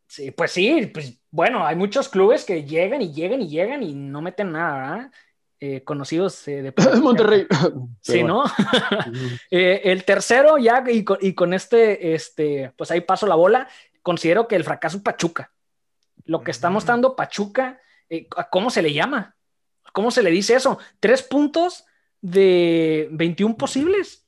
Sí, 0.06 0.30
pues 0.30 0.52
sí, 0.52 0.90
pues 0.92 1.20
bueno, 1.30 1.66
hay 1.66 1.74
muchos 1.74 2.08
clubes 2.08 2.44
que 2.44 2.64
llegan 2.64 3.00
y 3.00 3.12
llegan 3.12 3.40
y 3.40 3.48
llegan 3.48 3.82
y 3.82 3.94
no 3.94 4.20
meten 4.20 4.52
nada, 4.52 4.74
¿verdad? 4.74 5.10
Eh, 5.58 5.84
conocidos 5.84 6.46
eh, 6.48 6.60
de 6.60 6.74
Monterrey. 7.00 7.46
Sí, 8.00 8.22
¿no? 8.22 8.44
Eh, 9.50 9.80
el 9.84 10.04
tercero 10.04 10.58
ya, 10.58 10.84
y 10.88 11.04
con, 11.34 11.54
este, 11.54 12.14
este, 12.14 12.72
pues 12.76 12.90
ahí 12.90 13.00
paso 13.00 13.26
la 13.26 13.34
bola, 13.34 13.68
considero 14.02 14.48
que 14.48 14.56
el 14.56 14.64
fracaso 14.64 15.02
Pachuca. 15.02 15.52
Lo 16.24 16.42
que 16.42 16.50
está 16.50 16.68
mm. 16.68 16.72
mostrando 16.72 17.16
Pachuca, 17.16 17.80
¿cómo 18.50 18.70
se 18.70 18.82
le 18.82 18.92
llama? 18.92 19.36
¿Cómo 19.92 20.10
se 20.10 20.22
le 20.22 20.30
dice 20.30 20.54
eso? 20.54 20.78
Tres 21.00 21.22
puntos 21.22 21.84
de 22.22 23.08
21 23.10 23.56
posibles 23.56 24.22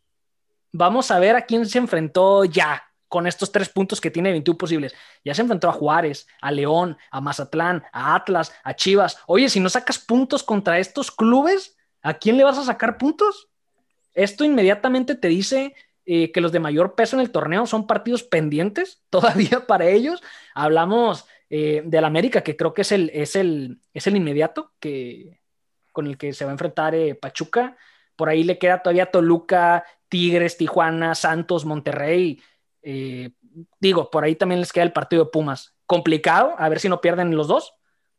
vamos 0.75 1.13
a 1.13 1.21
ver 1.21 1.37
a 1.37 1.47
quién 1.47 1.65
se 1.67 1.79
enfrentó 1.79 2.45
ya 2.45 2.83
con 3.07 3.29
estos 3.29 3.53
tres 3.53 3.69
puntos 3.69 4.01
que 4.01 4.11
tiene 4.11 4.33
21 4.33 4.59
posibles. 4.59 4.93
Ya 5.25 5.33
se 5.33 5.43
enfrentó 5.43 5.69
a 5.69 5.73
Juárez, 5.73 6.27
a 6.43 6.51
León, 6.51 6.99
a 7.13 7.21
Mazatlán, 7.21 7.85
a 7.93 8.17
Atlas, 8.17 8.53
a 8.65 8.75
Chivas. 8.75 9.19
Oye, 9.29 9.49
si 9.49 9.61
no 9.61 9.69
sacas 9.69 10.01
puntos 10.01 10.43
contra 10.43 10.81
estos 10.81 11.13
clubes, 11.13 11.77
¿a 12.03 12.15
quién 12.15 12.37
le 12.37 12.43
vas 12.43 12.59
a 12.59 12.65
sacar 12.65 12.99
puntos? 12.99 13.49
Esto 14.15 14.45
inmediatamente 14.45 15.15
te 15.15 15.29
dice 15.29 15.77
eh, 16.07 16.33
que 16.33 16.41
los 16.41 16.51
de 16.51 16.59
mayor 16.59 16.97
peso 16.97 17.15
en 17.15 17.21
el 17.21 17.31
torneo 17.31 17.67
son 17.67 17.87
partidos 17.87 18.25
pendientes 18.25 19.01
todavía 19.11 19.69
para 19.69 19.87
ellos. 19.87 20.25
Hablamos 20.57 21.25
eh, 21.51 21.83
del 21.87 22.05
América, 22.05 22.43
que 22.43 22.57
creo 22.57 22.75
que 22.75 22.83
es 22.83 22.91
el, 22.91 23.11
es 23.15 23.37
el, 23.37 23.79
es 23.93 24.09
el 24.09 24.17
inmediato 24.17 24.73
que, 24.81 25.39
con 25.95 26.07
el 26.07 26.19
que 26.19 26.35
se 26.35 26.45
va 26.45 26.51
a 26.51 26.53
enfrentar 26.53 26.95
eh, 26.95 27.15
Pachuca. 27.15 27.77
Por 28.17 28.29
ahí 28.29 28.45
le 28.45 28.59
queda 28.59 28.83
todavía 28.83 29.11
Toluca, 29.11 29.85
Tigres, 30.09 30.59
Tijuana, 30.59 31.15
Santos, 31.15 31.65
Monterrey. 31.65 32.43
Eh, 32.83 33.31
digo, 33.81 34.11
por 34.11 34.25
ahí 34.25 34.35
también 34.35 34.61
les 34.61 34.73
queda 34.73 34.85
el 34.85 34.93
partido 34.93 35.25
de 35.25 35.31
Pumas. 35.31 35.75
Complicado, 35.87 36.55
a 36.59 36.69
ver 36.69 36.81
si 36.81 36.89
no 36.89 37.01
pierden 37.01 37.35
los 37.35 37.49
dos, 37.49 37.75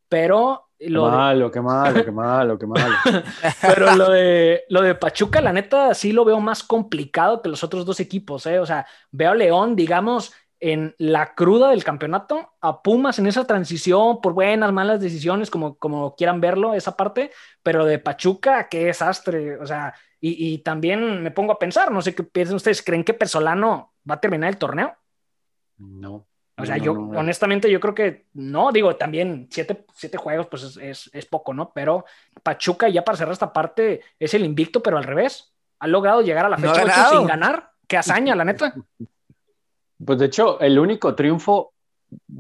pero... 0.10 0.64
Lo 0.78 1.06
qué 1.06 1.12
malo, 1.12 1.52
qué 1.52 1.62
malo, 1.62 2.06
qué 2.06 2.12
malo, 2.12 2.58
qué 2.58 2.68
malo. 2.68 2.96
pero 3.62 3.96
lo 3.96 4.10
de, 4.10 4.64
lo 4.70 4.82
de 4.82 4.96
Pachuca, 4.96 5.42
la 5.42 5.54
neta, 5.54 5.94
sí 5.94 6.12
lo 6.12 6.26
veo 6.26 6.40
más 6.40 6.64
complicado 6.64 7.42
que 7.42 7.50
los 7.50 7.64
otros 7.64 7.86
dos 7.86 8.00
equipos. 8.00 8.46
¿eh? 8.46 8.60
O 8.60 8.66
sea, 8.66 8.86
veo 9.12 9.32
a 9.32 9.36
León, 9.36 9.76
digamos, 9.76 10.34
en 10.72 10.96
la 10.98 11.36
cruda 11.36 11.70
del 11.70 11.84
campeonato, 11.84 12.54
a 12.60 12.82
Pumas 12.82 13.20
en 13.20 13.28
esa 13.28 13.46
transición 13.46 14.20
por 14.20 14.34
buenas, 14.34 14.74
malas 14.74 15.00
decisiones, 15.00 15.52
como, 15.52 15.78
como 15.78 16.16
quieran 16.16 16.42
verlo, 16.42 16.74
esa 16.74 16.98
parte, 16.98 17.30
pero 17.62 17.86
de 17.86 18.00
Pachuca, 18.00 18.68
qué 18.68 18.86
desastre. 18.86 19.58
O 19.58 19.68
sea, 19.68 19.94
y, 20.20 20.58
también 20.60 21.22
me 21.22 21.30
pongo 21.30 21.54
a 21.54 21.60
pensar, 21.60 21.92
no 21.92 22.02
sé 22.02 22.16
qué 22.16 22.24
piensan 22.24 22.56
ustedes, 22.56 22.82
¿creen 22.82 23.04
que 23.04 23.14
Pesolano 23.14 23.94
va 24.10 24.16
a 24.16 24.20
terminar 24.20 24.50
el 24.50 24.58
torneo? 24.58 24.96
No. 25.78 26.26
O 26.58 26.66
sea, 26.66 26.78
yo 26.78 26.94
honestamente 26.94 27.70
yo 27.70 27.80
creo 27.80 27.94
que 27.94 28.26
no, 28.34 28.72
digo, 28.72 28.96
también 28.96 29.48
siete, 29.52 29.86
siete 29.94 30.18
juegos 30.18 30.48
pues 30.48 30.78
es, 30.78 31.12
es, 31.14 31.26
poco, 31.28 31.54
¿no? 31.54 31.74
Pero 31.76 32.06
Pachuca 32.42 32.90
ya 32.90 33.06
para 33.06 33.20
cerrar 33.20 33.34
esta 33.34 33.54
parte 33.54 34.02
es 34.18 34.34
el 34.34 34.44
invicto, 34.44 34.82
pero 34.82 34.98
al 34.98 35.04
revés. 35.04 35.52
Ha 35.78 35.88
logrado 35.88 36.22
llegar 36.22 36.46
a 36.46 36.50
la 36.50 36.58
fecha 36.58 36.84
8 36.84 37.18
sin 37.18 37.28
ganar. 37.28 37.72
Qué 37.88 37.98
hazaña, 37.98 38.34
la 38.34 38.46
neta. 38.46 38.74
Pues 40.04 40.20
de 40.20 40.26
hecho, 40.26 40.60
el 40.60 40.78
único 40.80 41.16
triunfo 41.16 41.74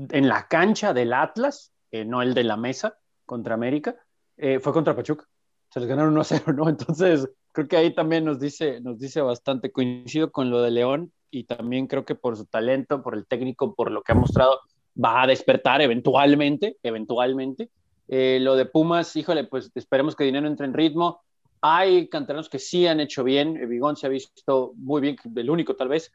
en 0.09 0.27
la 0.27 0.47
cancha 0.47 0.93
del 0.93 1.13
Atlas, 1.13 1.71
eh, 1.91 2.05
no 2.05 2.21
el 2.21 2.33
de 2.33 2.43
la 2.43 2.57
mesa 2.57 2.97
contra 3.25 3.55
América, 3.55 3.95
eh, 4.37 4.59
fue 4.59 4.73
contra 4.73 4.95
Pachuca. 4.95 5.25
Se 5.69 5.79
les 5.79 5.89
ganaron 5.89 6.13
1 6.13 6.23
0, 6.23 6.53
¿no? 6.53 6.69
Entonces, 6.69 7.29
creo 7.51 7.67
que 7.67 7.77
ahí 7.77 7.93
también 7.93 8.25
nos 8.25 8.39
dice, 8.39 8.81
nos 8.81 8.99
dice 8.99 9.21
bastante. 9.21 9.71
Coincido 9.71 10.31
con 10.31 10.49
lo 10.49 10.61
de 10.61 10.71
León, 10.71 11.11
y 11.35 11.43
también 11.43 11.87
creo 11.87 12.05
que 12.05 12.15
por 12.15 12.37
su 12.37 12.45
talento, 12.45 13.03
por 13.03 13.15
el 13.15 13.27
técnico, 13.27 13.75
por 13.75 13.91
lo 13.91 14.03
que 14.03 14.13
ha 14.13 14.15
mostrado, 14.15 14.61
va 15.01 15.23
a 15.23 15.27
despertar 15.27 15.81
eventualmente, 15.81 16.77
eventualmente. 16.81 17.69
Eh, 18.07 18.39
lo 18.41 18.55
de 18.55 18.65
Pumas, 18.65 19.15
híjole, 19.15 19.43
pues 19.45 19.69
esperemos 19.75 20.15
que 20.15 20.23
Dinero 20.23 20.47
entre 20.47 20.65
en 20.65 20.73
ritmo. 20.73 21.21
Hay 21.61 22.07
canteranos 22.07 22.47
que 22.47 22.59
sí 22.59 22.87
han 22.87 22.99
hecho 23.01 23.23
bien, 23.23 23.67
Vigón 23.67 23.97
se 23.97 24.05
ha 24.05 24.09
visto 24.09 24.73
muy 24.77 25.01
bien, 25.01 25.17
el 25.35 25.49
único 25.49 25.75
tal 25.75 25.89
vez, 25.89 26.11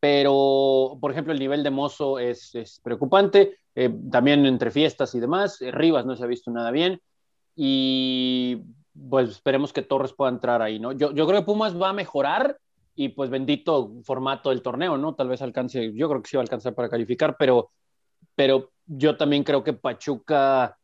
pero 0.00 0.96
por 1.00 1.10
ejemplo 1.10 1.32
el 1.32 1.38
nivel 1.38 1.62
de 1.62 1.70
Mozo 1.70 2.18
es, 2.18 2.80
preocupante, 2.82 3.58
eh, 3.74 3.90
también 4.10 4.44
entre 4.46 4.70
fiestas 4.70 5.14
y 5.14 5.20
demás, 5.20 5.60
eh, 5.60 5.70
Rivas 5.70 6.06
no 6.06 6.16
se 6.16 6.24
ha 6.24 6.26
visto 6.26 6.50
nada 6.50 6.70
bien 6.70 7.00
y 7.56 8.62
pues 9.08 9.30
esperemos 9.30 9.72
que 9.72 9.82
Torres 9.82 10.12
pueda 10.12 10.30
entrar 10.30 10.62
ahí, 10.62 10.78
¿no? 10.78 10.92
Yo, 10.92 11.12
yo 11.12 11.26
creo 11.26 11.40
que 11.40 11.46
Pumas 11.46 11.80
va 11.80 11.90
a 11.90 11.92
mejorar, 11.92 12.58
y 12.98 13.10
pues 13.10 13.30
bendito 13.30 13.92
formato 14.02 14.50
del 14.50 14.60
torneo, 14.60 14.98
¿no? 14.98 15.14
Tal 15.14 15.28
vez 15.28 15.40
alcance, 15.40 15.92
yo 15.94 16.08
creo 16.08 16.20
que 16.20 16.28
sí 16.28 16.36
va 16.36 16.40
a 16.40 16.42
alcanzar 16.42 16.74
para 16.74 16.88
calificar, 16.88 17.36
pero, 17.38 17.70
pero 18.34 18.72
yo 18.86 19.16
también 19.16 19.44
creo 19.44 19.62
que 19.62 19.72
Pachuca, 19.72 20.76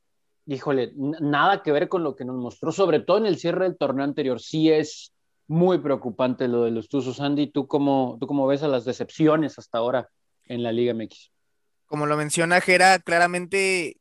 híjole, 0.47 0.92
nada 0.94 1.61
que 1.64 1.73
ver 1.73 1.88
con 1.88 2.04
lo 2.04 2.14
que 2.14 2.25
nos 2.25 2.37
mostró, 2.37 2.71
sobre 2.71 3.00
todo 3.00 3.18
en 3.18 3.26
el 3.26 3.37
cierre 3.37 3.64
del 3.64 3.76
torneo 3.76 4.04
anterior, 4.04 4.40
sí 4.40 4.71
es 4.71 5.12
muy 5.46 5.78
preocupante 5.78 6.48
lo 6.48 6.64
de 6.64 6.70
los 6.70 6.88
Tuzos. 6.88 7.20
Andy, 7.20 7.48
¿tú 7.48 7.66
cómo, 7.66 8.16
¿tú 8.20 8.26
cómo 8.26 8.46
ves 8.46 8.62
a 8.62 8.68
las 8.68 8.84
decepciones 8.84 9.58
hasta 9.58 9.78
ahora 9.78 10.08
en 10.46 10.62
la 10.62 10.72
Liga 10.72 10.94
MX? 10.94 11.30
Como 11.86 12.06
lo 12.06 12.16
menciona 12.16 12.60
Jera, 12.60 12.98
claramente 12.98 13.98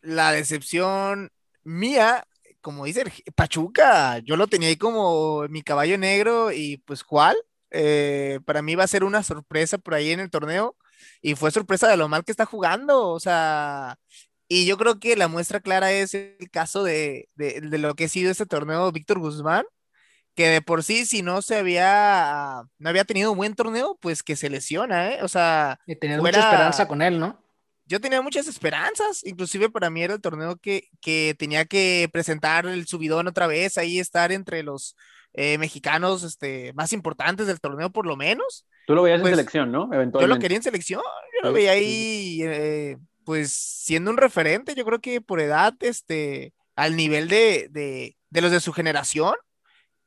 la 0.00 0.32
decepción 0.32 1.30
mía 1.62 2.24
como 2.60 2.84
dice 2.84 3.04
Pachuca, 3.34 4.18
yo 4.18 4.36
lo 4.36 4.46
tenía 4.46 4.68
ahí 4.68 4.76
como 4.76 5.46
mi 5.48 5.62
caballo 5.62 5.98
negro 5.98 6.52
y 6.52 6.78
pues 6.78 7.04
¿cuál? 7.04 7.36
Eh, 7.70 8.40
para 8.44 8.62
mí 8.62 8.74
va 8.74 8.84
a 8.84 8.88
ser 8.88 9.04
una 9.04 9.22
sorpresa 9.22 9.78
por 9.78 9.94
ahí 9.94 10.10
en 10.10 10.20
el 10.20 10.30
torneo 10.30 10.76
y 11.22 11.34
fue 11.34 11.50
sorpresa 11.50 11.88
de 11.88 11.96
lo 11.96 12.08
mal 12.08 12.24
que 12.24 12.32
está 12.32 12.44
jugando, 12.44 13.08
o 13.08 13.20
sea, 13.20 13.98
y 14.48 14.66
yo 14.66 14.76
creo 14.76 14.98
que 14.98 15.16
la 15.16 15.28
muestra 15.28 15.60
clara 15.60 15.92
es 15.92 16.14
el 16.14 16.50
caso 16.50 16.82
de, 16.82 17.28
lo 17.36 17.94
que 17.94 18.04
ha 18.04 18.08
sido 18.08 18.30
este 18.30 18.46
torneo 18.46 18.90
Víctor 18.92 19.18
Guzmán, 19.20 19.64
que 20.40 20.48
de 20.48 20.62
por 20.62 20.82
sí 20.82 21.04
si 21.04 21.20
no 21.20 21.42
se 21.42 21.58
había, 21.58 22.62
no 22.78 22.88
había 22.88 23.04
tenido 23.04 23.32
un 23.32 23.36
buen 23.36 23.54
torneo, 23.54 23.98
pues 24.00 24.22
que 24.22 24.36
se 24.36 24.48
lesiona, 24.48 25.12
¿eh? 25.12 25.18
O 25.22 25.28
sea... 25.28 25.78
Y 25.86 25.96
tenía 25.96 26.16
mucha 26.16 26.40
esperanza 26.40 26.88
con 26.88 27.02
él, 27.02 27.20
¿no? 27.20 27.38
yo 27.84 28.00
tenía 28.00 28.22
muchas 28.22 28.46
esperanzas, 28.46 29.26
inclusive 29.26 29.68
para 29.68 29.90
mí 29.90 30.00
era 30.00 30.14
el 30.14 30.20
torneo 30.20 30.56
que, 30.56 30.88
que 31.02 31.34
tenía 31.36 31.64
que 31.64 32.08
presentar 32.12 32.64
el 32.64 32.86
subidón 32.86 33.26
otra 33.26 33.48
vez, 33.48 33.76
ahí 33.76 33.98
estar 33.98 34.30
entre 34.30 34.62
los 34.62 34.96
eh, 35.34 35.58
mexicanos 35.58 36.22
este, 36.22 36.72
más 36.74 36.92
importantes 36.92 37.48
del 37.48 37.60
torneo 37.60 37.90
por 37.90 38.06
lo 38.06 38.16
menos. 38.16 38.64
Tú 38.86 38.94
lo 38.94 39.02
veías 39.02 39.18
en 39.18 39.22
pues, 39.22 39.32
selección, 39.32 39.72
¿no? 39.72 39.92
Eventualmente. 39.92 40.20
Yo 40.20 40.26
lo 40.28 40.38
quería 40.38 40.56
en 40.56 40.62
selección, 40.62 41.02
yo 41.02 41.48
lo 41.48 41.52
veía 41.52 41.72
ahí, 41.72 42.40
eh, 42.44 42.96
pues 43.24 43.52
siendo 43.52 44.12
un 44.12 44.16
referente, 44.16 44.76
yo 44.76 44.84
creo 44.84 45.00
que 45.00 45.20
por 45.20 45.40
edad, 45.40 45.74
este, 45.80 46.54
al 46.76 46.96
nivel 46.96 47.28
de, 47.28 47.66
de, 47.72 48.16
de 48.30 48.40
los 48.40 48.52
de 48.52 48.60
su 48.60 48.72
generación, 48.72 49.34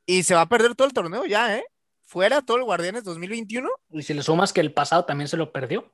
y 0.05 0.23
se 0.23 0.35
va 0.35 0.41
a 0.41 0.49
perder 0.49 0.75
todo 0.75 0.87
el 0.87 0.93
torneo 0.93 1.25
ya, 1.25 1.57
¿eh? 1.57 1.65
Fuera 2.01 2.41
todo 2.41 2.57
el 2.57 2.63
Guardianes 2.63 3.03
2021. 3.03 3.69
Y 3.91 4.03
si 4.03 4.13
le 4.13 4.23
sumas 4.23 4.53
que 4.53 4.61
el 4.61 4.73
pasado 4.73 5.05
también 5.05 5.27
se 5.27 5.37
lo 5.37 5.51
perdió. 5.51 5.91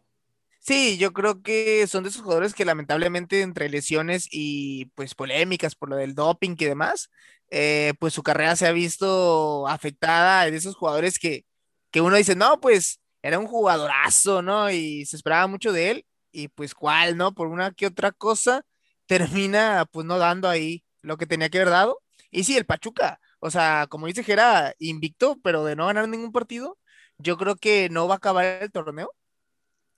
Sí, 0.59 0.97
yo 0.97 1.13
creo 1.13 1.41
que 1.41 1.87
son 1.87 2.03
de 2.03 2.09
esos 2.09 2.21
jugadores 2.21 2.53
que 2.53 2.65
lamentablemente 2.65 3.41
entre 3.41 3.69
lesiones 3.69 4.27
y 4.29 4.85
pues 4.95 5.15
polémicas 5.15 5.75
por 5.75 5.89
lo 5.89 5.95
del 5.95 6.15
doping 6.15 6.55
y 6.59 6.65
demás, 6.65 7.09
eh, 7.49 7.93
pues 7.99 8.13
su 8.13 8.23
carrera 8.23 8.55
se 8.55 8.67
ha 8.67 8.71
visto 8.73 9.67
afectada 9.67 10.49
de 10.49 10.57
esos 10.57 10.75
jugadores 10.75 11.17
que, 11.17 11.45
que 11.91 12.01
uno 12.01 12.17
dice, 12.17 12.35
no, 12.35 12.59
pues 12.59 12.99
era 13.21 13.39
un 13.39 13.47
jugadorazo, 13.47 14.41
¿no? 14.41 14.69
Y 14.69 15.05
se 15.05 15.15
esperaba 15.15 15.47
mucho 15.47 15.71
de 15.71 15.91
él 15.91 16.05
y 16.31 16.49
pues 16.49 16.75
cuál, 16.75 17.17
¿no? 17.17 17.33
Por 17.33 17.47
una 17.47 17.71
que 17.71 17.87
otra 17.87 18.11
cosa 18.11 18.65
termina 19.05 19.85
pues 19.91 20.05
no 20.05 20.17
dando 20.17 20.49
ahí 20.49 20.83
lo 21.01 21.17
que 21.17 21.25
tenía 21.25 21.49
que 21.49 21.59
haber 21.59 21.71
dado. 21.71 22.01
Y 22.31 22.43
sí, 22.43 22.57
el 22.57 22.65
Pachuca, 22.65 23.19
o 23.39 23.50
sea, 23.51 23.88
como 23.89 24.08
dice 24.08 24.24
Jera, 24.24 24.74
invicto, 24.79 25.39
pero 25.43 25.63
de 25.65 25.75
no 25.75 25.88
ganar 25.88 26.08
ningún 26.10 26.31
partido, 26.31 26.77
yo 27.17 27.38
creo 27.38 27.55
que 27.58 27.89
no 27.89 28.08
va 28.08 28.15
a 28.15 28.17
acabar 28.17 28.46
el 28.46 28.72
torneo 28.72 29.13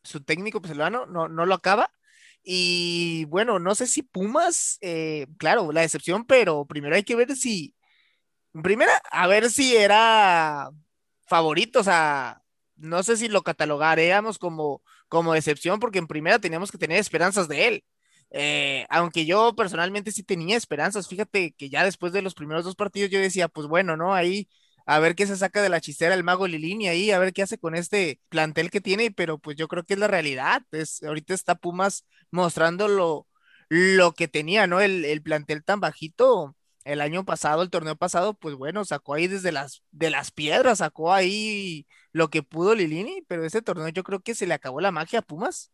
su 0.03 0.23
técnico 0.23 0.61
peruano 0.61 1.05
no, 1.05 1.27
no 1.27 1.45
lo 1.45 1.55
acaba. 1.55 1.91
Y 2.43 3.25
bueno, 3.25 3.59
no 3.59 3.75
sé 3.75 3.87
si 3.87 4.03
Pumas, 4.03 4.77
eh, 4.81 5.27
claro, 5.37 5.71
la 5.71 5.81
decepción, 5.81 6.25
pero 6.25 6.65
primero 6.65 6.95
hay 6.95 7.03
que 7.03 7.15
ver 7.15 7.35
si, 7.35 7.75
primero, 8.63 8.91
a 9.11 9.27
ver 9.27 9.51
si 9.51 9.75
era 9.75 10.71
favorito, 11.27 11.81
o 11.81 11.83
sea, 11.83 12.41
no 12.77 13.03
sé 13.03 13.17
si 13.17 13.27
lo 13.29 13.43
catalogaríamos 13.43 14.39
como, 14.39 14.81
como 15.07 15.33
decepción, 15.33 15.79
porque 15.79 15.99
en 15.99 16.07
primera 16.07 16.39
teníamos 16.39 16.71
que 16.71 16.79
tener 16.79 16.97
esperanzas 16.99 17.47
de 17.47 17.67
él. 17.67 17.85
Eh, 18.31 18.85
aunque 18.89 19.25
yo 19.25 19.55
personalmente 19.55 20.11
sí 20.11 20.23
tenía 20.23 20.57
esperanzas, 20.57 21.07
fíjate 21.07 21.53
que 21.53 21.69
ya 21.69 21.83
después 21.83 22.13
de 22.13 22.21
los 22.21 22.33
primeros 22.33 22.63
dos 22.63 22.75
partidos 22.75 23.11
yo 23.11 23.19
decía, 23.19 23.47
pues 23.49 23.67
bueno, 23.67 23.97
¿no? 23.97 24.13
Ahí 24.13 24.47
a 24.85 24.99
ver 24.99 25.15
qué 25.15 25.27
se 25.27 25.37
saca 25.37 25.61
de 25.61 25.69
la 25.69 25.81
chistera 25.81 26.15
el 26.15 26.23
mago 26.23 26.47
Lilini 26.47 26.87
ahí, 26.87 27.11
a 27.11 27.19
ver 27.19 27.33
qué 27.33 27.43
hace 27.43 27.57
con 27.57 27.75
este 27.75 28.19
plantel 28.29 28.71
que 28.71 28.81
tiene, 28.81 29.11
pero 29.11 29.37
pues 29.37 29.57
yo 29.57 29.67
creo 29.67 29.83
que 29.83 29.93
es 29.93 29.99
la 29.99 30.07
realidad. 30.07 30.63
Es, 30.71 31.03
ahorita 31.03 31.33
está 31.33 31.55
Pumas 31.55 32.05
mostrando 32.31 32.87
lo, 32.87 33.27
lo 33.69 34.13
que 34.13 34.27
tenía, 34.27 34.67
¿no? 34.67 34.81
El, 34.81 35.05
el, 35.05 35.21
plantel 35.21 35.63
tan 35.63 35.79
bajito. 35.79 36.55
El 36.83 37.01
año 37.01 37.23
pasado, 37.25 37.61
el 37.61 37.69
torneo 37.69 37.95
pasado, 37.95 38.33
pues 38.33 38.55
bueno, 38.55 38.83
sacó 38.85 39.13
ahí 39.13 39.27
desde 39.27 39.51
las, 39.51 39.83
de 39.91 40.09
las 40.09 40.31
piedras, 40.31 40.79
sacó 40.79 41.13
ahí 41.13 41.85
lo 42.11 42.29
que 42.29 42.41
pudo 42.43 42.73
Lilini, 42.75 43.21
pero 43.27 43.45
ese 43.45 43.61
torneo 43.61 43.89
yo 43.89 44.03
creo 44.03 44.21
que 44.21 44.33
se 44.33 44.47
le 44.47 44.55
acabó 44.55 44.81
la 44.81 44.91
magia 44.91 45.19
a 45.19 45.21
Pumas. 45.21 45.71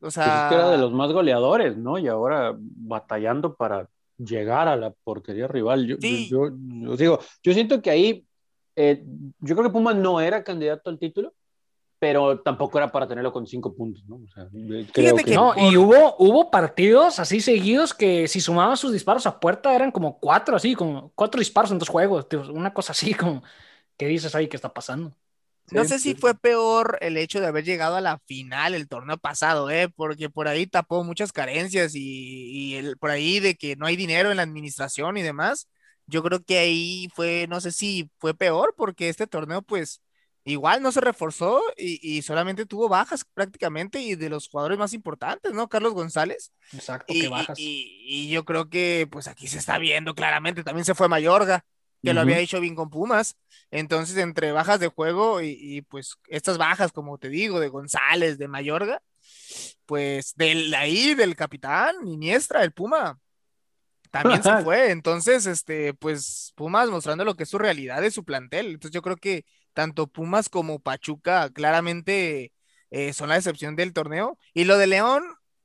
O 0.00 0.10
sea, 0.10 0.24
pues 0.24 0.36
es 0.36 0.48
que 0.48 0.54
era 0.54 0.70
de 0.70 0.78
los 0.78 0.92
más 0.92 1.12
goleadores, 1.12 1.76
¿no? 1.76 1.98
Y 1.98 2.08
ahora 2.08 2.54
batallando 2.56 3.54
para 3.54 3.88
llegar 4.16 4.68
a 4.68 4.76
la 4.76 4.90
porquería 4.90 5.46
rival. 5.46 5.86
Yo, 5.86 5.96
yo, 5.98 6.50
yo, 6.50 6.96
digo, 6.96 7.18
yo 7.42 7.52
siento 7.52 7.82
que 7.82 7.90
ahí 7.90 8.26
eh, 8.76 9.04
yo 9.40 9.54
creo 9.54 9.68
que 9.68 9.72
Pumas 9.72 9.96
no 9.96 10.20
era 10.20 10.44
candidato 10.44 10.90
al 10.90 10.98
título, 10.98 11.34
pero 11.98 12.40
tampoco 12.40 12.78
era 12.78 12.90
para 12.90 13.06
tenerlo 13.06 13.30
con 13.30 13.46
cinco 13.46 13.74
puntos, 13.74 14.02
¿no? 14.08 14.16
O 14.16 14.28
sea, 14.28 14.48
creo 14.92 15.16
que... 15.16 15.34
no, 15.34 15.52
y 15.54 15.76
hubo, 15.76 16.16
hubo 16.18 16.50
partidos 16.50 17.18
así 17.18 17.40
seguidos 17.40 17.92
que 17.92 18.26
si 18.26 18.40
sumaban 18.40 18.78
sus 18.78 18.92
disparos 18.92 19.26
a 19.26 19.38
puerta 19.38 19.74
eran 19.74 19.90
como 19.90 20.18
cuatro, 20.18 20.56
así, 20.56 20.74
como 20.74 21.12
cuatro 21.14 21.38
disparos 21.40 21.70
en 21.72 21.78
dos 21.78 21.90
juegos, 21.90 22.26
una 22.50 22.72
cosa 22.72 22.92
así 22.92 23.12
como, 23.12 23.42
¿qué 23.98 24.06
dices 24.06 24.34
ahí? 24.34 24.48
¿Qué 24.48 24.56
está 24.56 24.72
pasando? 24.72 25.12
No 25.70 25.84
sé 25.84 25.98
si 25.98 26.14
fue 26.14 26.34
peor 26.34 26.98
el 27.00 27.16
hecho 27.16 27.40
de 27.40 27.46
haber 27.46 27.64
llegado 27.64 27.96
a 27.96 28.00
la 28.00 28.18
final 28.26 28.74
el 28.74 28.88
torneo 28.88 29.18
pasado, 29.18 29.70
¿eh? 29.70 29.88
porque 29.88 30.28
por 30.28 30.48
ahí 30.48 30.66
tapó 30.66 31.04
muchas 31.04 31.32
carencias 31.32 31.94
y, 31.94 32.50
y 32.52 32.74
el, 32.76 32.96
por 32.96 33.10
ahí 33.10 33.40
de 33.40 33.54
que 33.54 33.76
no 33.76 33.86
hay 33.86 33.96
dinero 33.96 34.30
en 34.30 34.38
la 34.38 34.42
administración 34.42 35.16
y 35.16 35.22
demás 35.22 35.68
yo 36.10 36.22
creo 36.22 36.44
que 36.44 36.58
ahí 36.58 37.08
fue, 37.14 37.46
no 37.48 37.60
sé 37.60 37.70
si 37.72 38.10
fue 38.18 38.34
peor, 38.34 38.74
porque 38.76 39.08
este 39.08 39.26
torneo, 39.26 39.62
pues, 39.62 40.02
igual 40.44 40.82
no 40.82 40.90
se 40.90 41.00
reforzó 41.00 41.62
y, 41.76 42.20
solamente 42.22 42.66
tuvo 42.66 42.88
bajas 42.88 43.24
prácticamente 43.32 44.00
y 44.00 44.16
de 44.16 44.28
los 44.28 44.48
jugadores 44.48 44.78
más 44.78 44.92
importantes, 44.92 45.52
¿no? 45.52 45.68
Carlos 45.68 45.94
González. 45.94 46.52
Exacto, 46.72 47.12
y, 47.14 47.22
que 47.22 47.28
bajas. 47.28 47.58
Y, 47.58 48.28
yo 48.28 48.44
creo 48.44 48.68
que, 48.68 49.08
pues, 49.10 49.28
aquí 49.28 49.46
se 49.46 49.58
está 49.58 49.78
viendo 49.78 50.14
claramente. 50.14 50.64
También 50.64 50.84
se 50.84 50.96
fue 50.96 51.08
Mayorga, 51.08 51.64
que 52.02 52.14
lo 52.14 52.20
había 52.20 52.38
hecho 52.38 52.60
bien 52.60 52.74
con 52.74 52.90
Pumas. 52.90 53.36
Entonces, 53.70 54.16
entre 54.16 54.52
bajas 54.52 54.80
de 54.80 54.88
juego 54.88 55.40
y, 55.42 55.82
pues, 55.88 56.16
estas 56.28 56.58
bajas, 56.58 56.92
como 56.92 57.18
te 57.18 57.28
digo, 57.28 57.60
de 57.60 57.68
González, 57.68 58.38
de 58.38 58.48
Mayorga, 58.48 59.02
pues, 59.86 60.34
del 60.36 60.72
ahí, 60.74 61.14
del 61.14 61.36
capitán, 61.36 61.96
Iniestra, 62.06 62.62
el 62.62 62.72
Puma, 62.72 63.18
también 64.10 64.42
se 64.42 64.62
fue. 64.62 64.90
Entonces, 64.90 65.46
este, 65.46 65.94
pues 65.94 66.52
Pumas 66.56 66.90
mostrando 66.90 67.24
lo 67.24 67.36
que 67.36 67.44
es 67.44 67.48
su 67.48 67.58
realidad 67.58 68.00
de 68.02 68.10
su 68.10 68.24
plantel. 68.24 68.66
Entonces, 68.66 68.92
yo 68.94 69.02
creo 69.02 69.16
que 69.16 69.44
tanto 69.72 70.06
Pumas 70.08 70.48
como 70.48 70.80
Pachuca 70.80 71.50
claramente 71.50 72.52
eh, 72.90 73.12
son 73.12 73.28
la 73.28 73.36
excepción 73.36 73.76
del 73.76 73.92
torneo. 73.92 74.38
Y 74.54 74.64
lo 74.64 74.78
de 74.78 74.86
León, 74.88 75.22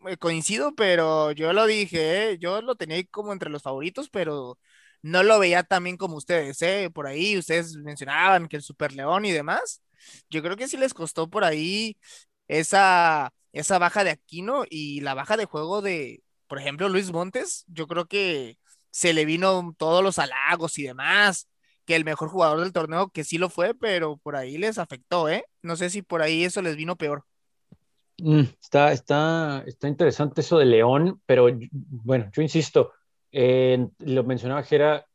eh, 0.07 0.17
coincido, 0.17 0.75
pero 0.75 1.31
yo 1.31 1.53
lo 1.53 1.65
dije, 1.65 2.31
eh, 2.31 2.37
yo 2.39 2.61
lo 2.61 2.75
tenía 2.75 3.03
como 3.07 3.33
entre 3.33 3.49
los 3.49 3.63
favoritos, 3.63 4.09
pero 4.09 4.59
no 5.05 5.21
lo 5.21 5.37
veía 5.37 5.61
también 5.61 5.97
como 5.97 6.17
ustedes, 6.17 6.59
¿eh? 6.63 6.89
Por 6.91 7.05
ahí 7.05 7.37
ustedes 7.37 7.75
mencionaban 7.77 8.47
que 8.47 8.55
el 8.57 8.63
Super 8.63 8.91
León 8.93 9.23
y 9.25 9.31
demás. 9.31 9.81
Yo 10.31 10.41
creo 10.41 10.57
que 10.57 10.67
sí 10.67 10.77
les 10.77 10.95
costó 10.95 11.29
por 11.29 11.43
ahí 11.43 11.95
esa 12.47 13.31
esa 13.53 13.77
baja 13.77 14.03
de 14.03 14.09
Aquino 14.09 14.63
y 14.67 15.01
la 15.01 15.13
baja 15.13 15.37
de 15.37 15.45
juego 15.45 15.81
de, 15.81 16.23
por 16.47 16.59
ejemplo, 16.59 16.89
Luis 16.89 17.11
Montes, 17.11 17.65
yo 17.67 17.87
creo 17.87 18.07
que 18.07 18.57
se 18.89 19.13
le 19.13 19.25
vino 19.25 19.75
todos 19.77 20.03
los 20.03 20.17
halagos 20.17 20.77
y 20.79 20.83
demás, 20.83 21.47
que 21.85 21.95
el 21.95 22.03
mejor 22.03 22.29
jugador 22.29 22.61
del 22.61 22.73
torneo, 22.73 23.09
que 23.09 23.23
sí 23.23 23.37
lo 23.37 23.49
fue, 23.49 23.75
pero 23.75 24.17
por 24.17 24.35
ahí 24.35 24.57
les 24.57 24.79
afectó, 24.79 25.29
¿eh? 25.29 25.45
No 25.61 25.75
sé 25.75 25.91
si 25.91 26.01
por 26.01 26.23
ahí 26.23 26.43
eso 26.43 26.63
les 26.63 26.75
vino 26.75 26.95
peor. 26.95 27.23
Mm, 28.17 28.41
está, 28.59 28.91
está, 28.91 29.63
está 29.67 29.87
interesante 29.87 30.41
eso 30.41 30.57
de 30.57 30.65
León, 30.65 31.21
pero 31.27 31.47
bueno, 31.71 32.29
yo 32.33 32.41
insisto, 32.41 32.91
eh, 33.37 33.85
lo 33.99 34.23
mencionaba 34.23 34.63
Jera, 34.63 35.05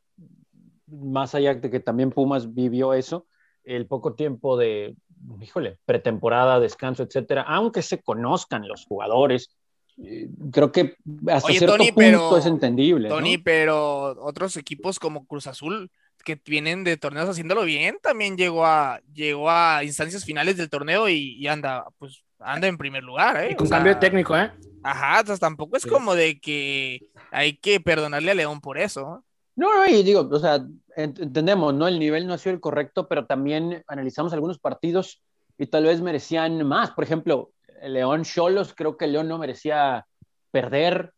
más 0.85 1.33
allá 1.33 1.55
de 1.55 1.71
que 1.71 1.79
también 1.79 2.11
Pumas 2.11 2.53
vivió 2.53 2.93
eso, 2.93 3.25
el 3.63 3.87
poco 3.87 4.13
tiempo 4.13 4.57
de, 4.57 4.95
híjole, 5.41 5.79
pretemporada, 5.85 6.59
descanso, 6.59 7.01
etcétera, 7.01 7.41
aunque 7.41 7.81
se 7.81 8.03
conozcan 8.03 8.67
los 8.67 8.85
jugadores, 8.85 9.57
eh, 10.03 10.29
creo 10.51 10.71
que 10.71 10.97
hasta 11.27 11.51
cierto 11.51 11.77
punto 11.95 12.37
es 12.37 12.45
entendible. 12.45 13.09
Tony, 13.09 13.39
pero 13.39 14.15
otros 14.23 14.55
equipos 14.55 14.99
como 14.99 15.25
Cruz 15.25 15.47
Azul 15.47 15.89
que 16.23 16.39
vienen 16.45 16.83
de 16.83 16.97
torneos 16.97 17.27
haciéndolo 17.27 17.63
bien, 17.63 17.97
también 18.03 18.37
llegó 18.37 18.67
a, 18.67 19.01
llegó 19.11 19.49
a 19.49 19.83
instancias 19.83 20.25
finales 20.25 20.57
del 20.57 20.69
torneo 20.69 21.09
y, 21.09 21.47
anda, 21.47 21.85
pues, 21.97 22.23
anda 22.37 22.67
en 22.67 22.77
primer 22.77 23.01
lugar, 23.01 23.43
¿eh? 23.43 23.55
con 23.55 23.67
cambio 23.67 23.95
de 23.95 23.99
técnico, 23.99 24.37
¿eh? 24.37 24.51
Ajá, 24.83 25.19
entonces 25.19 25.39
tampoco 25.39 25.77
es 25.77 25.85
como 25.85 26.15
de 26.15 26.39
que 26.39 27.07
hay 27.31 27.57
que 27.57 27.79
perdonarle 27.79 28.31
a 28.31 28.35
León 28.35 28.61
por 28.61 28.77
eso. 28.77 29.23
No, 29.55 29.73
no, 29.75 29.85
y 29.85 30.01
digo, 30.03 30.27
o 30.31 30.39
sea, 30.39 30.65
entendemos, 30.95 31.73
¿no? 31.73 31.87
El 31.87 31.99
nivel 31.99 32.25
no 32.25 32.33
ha 32.33 32.37
sido 32.37 32.53
el 32.53 32.61
correcto, 32.61 33.07
pero 33.07 33.25
también 33.25 33.83
analizamos 33.87 34.33
algunos 34.33 34.59
partidos 34.59 35.21
y 35.57 35.67
tal 35.67 35.85
vez 35.85 36.01
merecían 36.01 36.65
más. 36.65 36.91
Por 36.91 37.03
ejemplo, 37.03 37.51
León 37.83 38.23
Cholos, 38.23 38.73
creo 38.75 38.97
que 38.97 39.07
León 39.07 39.27
no 39.27 39.37
merecía 39.37 40.05
perder. 40.51 41.13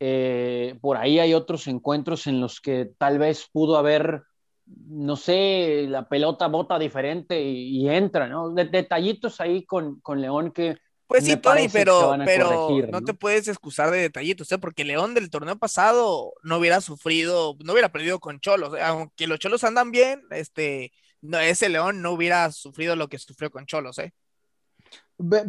Eh, 0.00 0.78
por 0.80 0.96
ahí 0.96 1.18
hay 1.18 1.34
otros 1.34 1.66
encuentros 1.66 2.26
en 2.26 2.40
los 2.40 2.60
que 2.60 2.90
tal 2.98 3.18
vez 3.18 3.48
pudo 3.52 3.76
haber, 3.76 4.22
no 4.66 5.16
sé, 5.16 5.86
la 5.88 6.08
pelota 6.08 6.46
bota 6.46 6.78
diferente 6.78 7.42
y, 7.42 7.88
entra, 7.88 8.28
¿no? 8.28 8.50
detallitos 8.50 9.40
ahí 9.40 9.64
con, 9.64 9.98
con 10.00 10.20
León 10.20 10.52
que, 10.52 10.76
pues 11.08 11.24
sí, 11.24 11.38
Tony, 11.38 11.68
pero, 11.72 12.16
pero 12.26 12.68
¿no? 12.92 13.02
te 13.02 13.14
puedes 13.14 13.48
excusar 13.48 13.90
de 13.90 13.96
detallitos, 13.98 14.52
¿eh? 14.52 14.58
porque 14.58 14.84
León 14.84 15.14
del 15.14 15.30
torneo 15.30 15.56
pasado 15.56 16.34
no 16.42 16.58
hubiera 16.58 16.82
sufrido, 16.82 17.56
no 17.64 17.72
hubiera 17.72 17.90
perdido 17.90 18.20
con 18.20 18.40
Cholos. 18.40 18.74
Aunque 18.82 19.26
los 19.26 19.38
Cholos 19.38 19.64
andan 19.64 19.90
bien, 19.90 20.20
este, 20.30 20.92
no, 21.22 21.38
ese 21.38 21.70
León 21.70 22.02
no 22.02 22.12
hubiera 22.12 22.52
sufrido 22.52 22.94
lo 22.94 23.08
que 23.08 23.18
sufrió 23.18 23.50
con 23.50 23.64
Cholos, 23.64 23.98
¿eh? 23.98 24.12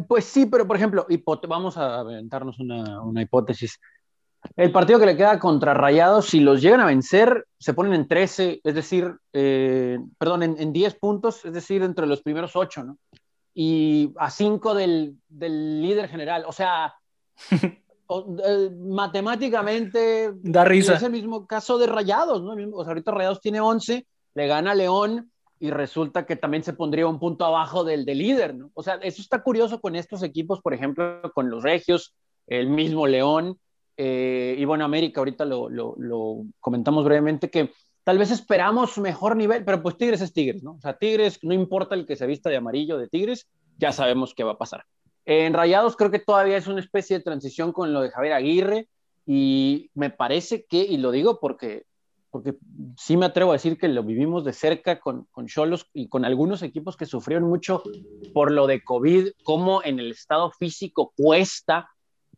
Pues 0.08 0.24
sí, 0.24 0.46
pero 0.46 0.66
por 0.66 0.76
ejemplo, 0.76 1.06
vamos 1.46 1.76
a 1.76 2.00
aventarnos 2.00 2.58
una, 2.58 3.02
una, 3.02 3.20
hipótesis. 3.20 3.78
El 4.56 4.72
partido 4.72 4.98
que 4.98 5.06
le 5.06 5.16
queda 5.16 5.38
contra 5.38 5.74
Rayados, 5.74 6.26
si 6.26 6.40
los 6.40 6.62
llegan 6.62 6.80
a 6.80 6.86
vencer, 6.86 7.46
se 7.58 7.74
ponen 7.74 7.92
en 7.92 8.08
13, 8.08 8.62
es 8.64 8.74
decir, 8.74 9.14
eh, 9.34 9.98
perdón, 10.16 10.42
en, 10.42 10.56
en, 10.58 10.72
10 10.72 10.94
puntos, 10.94 11.44
es 11.44 11.52
decir, 11.52 11.82
entre 11.82 12.06
los 12.06 12.22
primeros 12.22 12.56
8, 12.56 12.82
¿no? 12.82 12.98
Y 13.62 14.14
a 14.16 14.30
cinco 14.30 14.72
del, 14.72 15.18
del 15.28 15.82
líder 15.82 16.08
general. 16.08 16.44
O 16.46 16.52
sea, 16.52 16.94
eh, 17.52 18.70
matemáticamente 18.88 20.30
da 20.36 20.64
risa. 20.64 20.94
Es 20.94 21.02
el 21.02 21.12
mismo 21.12 21.46
caso 21.46 21.76
de 21.76 21.86
Rayados, 21.86 22.42
¿no? 22.42 22.54
O 22.74 22.84
sea, 22.84 22.92
ahorita 22.92 23.10
Rayados 23.10 23.42
tiene 23.42 23.60
11, 23.60 24.06
le 24.32 24.46
gana 24.46 24.74
León 24.74 25.30
y 25.58 25.70
resulta 25.72 26.24
que 26.24 26.36
también 26.36 26.64
se 26.64 26.72
pondría 26.72 27.06
un 27.06 27.18
punto 27.18 27.44
abajo 27.44 27.84
del, 27.84 28.06
del 28.06 28.16
líder, 28.16 28.54
¿no? 28.54 28.70
O 28.72 28.82
sea, 28.82 28.94
eso 28.94 29.20
está 29.20 29.42
curioso 29.42 29.78
con 29.78 29.94
estos 29.94 30.22
equipos, 30.22 30.62
por 30.62 30.72
ejemplo, 30.72 31.20
con 31.34 31.50
los 31.50 31.62
Regios, 31.62 32.14
el 32.46 32.70
mismo 32.70 33.06
León, 33.06 33.58
eh, 33.98 34.56
y 34.56 34.64
bueno, 34.64 34.86
América, 34.86 35.20
ahorita 35.20 35.44
lo, 35.44 35.68
lo, 35.68 35.96
lo 35.98 36.44
comentamos 36.60 37.04
brevemente, 37.04 37.50
que 37.50 37.70
tal 38.04 38.18
vez 38.18 38.30
esperamos 38.30 38.98
mejor 38.98 39.36
nivel, 39.36 39.64
pero 39.64 39.82
pues 39.82 39.96
Tigres 39.96 40.20
es 40.20 40.32
Tigres, 40.32 40.62
¿no? 40.62 40.72
O 40.72 40.80
sea, 40.80 40.96
Tigres, 40.96 41.38
no 41.42 41.54
importa 41.54 41.94
el 41.94 42.06
que 42.06 42.16
se 42.16 42.26
vista 42.26 42.50
de 42.50 42.56
amarillo 42.56 42.98
de 42.98 43.08
Tigres, 43.08 43.48
ya 43.78 43.92
sabemos 43.92 44.34
qué 44.34 44.44
va 44.44 44.52
a 44.52 44.58
pasar. 44.58 44.84
En 45.24 45.54
Rayados 45.54 45.96
creo 45.96 46.10
que 46.10 46.18
todavía 46.18 46.56
es 46.56 46.66
una 46.66 46.80
especie 46.80 47.18
de 47.18 47.24
transición 47.24 47.72
con 47.72 47.92
lo 47.92 48.00
de 48.00 48.10
Javier 48.10 48.32
Aguirre 48.32 48.88
y 49.26 49.90
me 49.94 50.10
parece 50.10 50.64
que, 50.64 50.78
y 50.78 50.96
lo 50.96 51.10
digo 51.10 51.38
porque, 51.40 51.84
porque 52.30 52.56
sí 52.96 53.16
me 53.16 53.26
atrevo 53.26 53.50
a 53.50 53.54
decir 53.54 53.78
que 53.78 53.88
lo 53.88 54.02
vivimos 54.02 54.44
de 54.44 54.52
cerca 54.52 54.98
con 54.98 55.28
Cholos 55.46 55.86
y 55.92 56.08
con 56.08 56.24
algunos 56.24 56.62
equipos 56.62 56.96
que 56.96 57.06
sufrieron 57.06 57.48
mucho 57.48 57.82
por 58.32 58.50
lo 58.50 58.66
de 58.66 58.82
COVID, 58.82 59.28
cómo 59.44 59.84
en 59.84 60.00
el 60.00 60.10
estado 60.10 60.50
físico 60.52 61.12
cuesta 61.16 61.88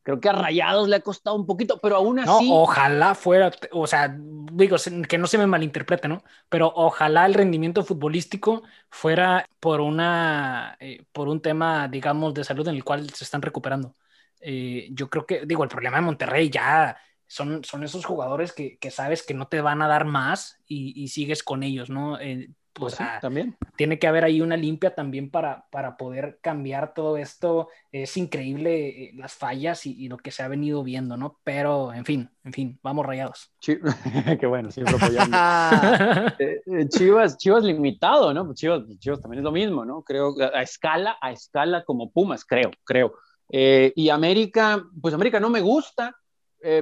Creo 0.02 0.20
que 0.20 0.28
a 0.28 0.32
Rayados 0.32 0.88
le 0.88 0.96
ha 0.96 1.00
costado 1.00 1.36
un 1.36 1.46
poquito, 1.46 1.78
pero 1.80 1.96
aún 1.96 2.18
así. 2.18 2.48
No, 2.48 2.62
ojalá 2.62 3.14
fuera, 3.14 3.52
o 3.70 3.86
sea, 3.86 4.16
digo, 4.52 4.76
que 5.08 5.18
no 5.18 5.26
se 5.26 5.38
me 5.38 5.46
malinterprete, 5.46 6.08
¿no? 6.08 6.22
Pero 6.48 6.72
ojalá 6.74 7.24
el 7.26 7.34
rendimiento 7.34 7.84
futbolístico 7.84 8.62
fuera 8.90 9.46
por 9.60 9.80
una, 9.80 10.76
eh, 10.80 11.04
por 11.12 11.28
un 11.28 11.40
tema, 11.40 11.86
digamos, 11.88 12.34
de 12.34 12.44
salud 12.44 12.66
en 12.66 12.74
el 12.74 12.84
cual 12.84 13.08
se 13.10 13.24
están 13.24 13.42
recuperando. 13.42 13.94
Eh, 14.40 14.88
yo 14.90 15.08
creo 15.08 15.24
que, 15.24 15.46
digo, 15.46 15.62
el 15.62 15.70
problema 15.70 15.98
de 15.98 16.02
Monterrey 16.02 16.50
ya 16.50 16.96
son, 17.28 17.62
son 17.62 17.84
esos 17.84 18.04
jugadores 18.04 18.52
que, 18.52 18.78
que 18.78 18.90
sabes 18.90 19.22
que 19.22 19.34
no 19.34 19.46
te 19.46 19.60
van 19.60 19.82
a 19.82 19.88
dar 19.88 20.04
más 20.04 20.58
y, 20.66 21.00
y 21.00 21.08
sigues 21.08 21.42
con 21.44 21.62
ellos, 21.62 21.90
¿no? 21.90 22.18
Eh, 22.20 22.50
pues, 22.72 22.96
también. 23.20 23.56
Tiene 23.76 23.98
que 23.98 24.06
haber 24.06 24.24
ahí 24.24 24.40
una 24.40 24.56
limpia 24.56 24.94
también 24.94 25.30
para, 25.30 25.66
para 25.70 25.96
poder 25.96 26.38
cambiar 26.40 26.94
todo 26.94 27.16
esto. 27.16 27.68
Es 27.90 28.16
increíble 28.16 28.88
eh, 28.88 29.12
las 29.14 29.34
fallas 29.34 29.84
y, 29.84 30.08
lo 30.08 30.16
que 30.16 30.30
se 30.30 30.42
ha 30.42 30.48
venido 30.48 30.82
viendo, 30.82 31.16
¿no? 31.16 31.38
Pero, 31.44 31.92
en 31.92 32.04
fin, 32.04 32.30
en 32.44 32.52
fin, 32.52 32.80
vamos 32.82 33.04
rayados. 33.04 33.52
Qué 34.40 34.46
bueno, 34.46 34.70
siempre 34.70 34.96
apoyando. 34.96 35.36
Eh, 36.38 36.62
eh, 36.66 36.88
Chivas, 36.88 37.36
Chivas 37.36 37.62
limitado, 37.62 38.32
¿no? 38.32 38.52
Chivas, 38.54 38.82
Chivas 38.98 39.20
también 39.20 39.40
es 39.40 39.44
lo 39.44 39.52
mismo, 39.52 39.84
¿no? 39.84 40.02
Creo, 40.02 40.34
a 40.40 40.62
escala, 40.62 41.16
a 41.20 41.32
escala 41.32 41.84
como 41.84 42.10
Pumas, 42.10 42.44
creo, 42.44 42.70
creo. 42.84 43.14
y 43.48 44.08
América, 44.08 44.82
pues 45.00 45.14
América 45.14 45.40
no 45.40 45.50
me 45.50 45.60
gusta, 45.60 46.16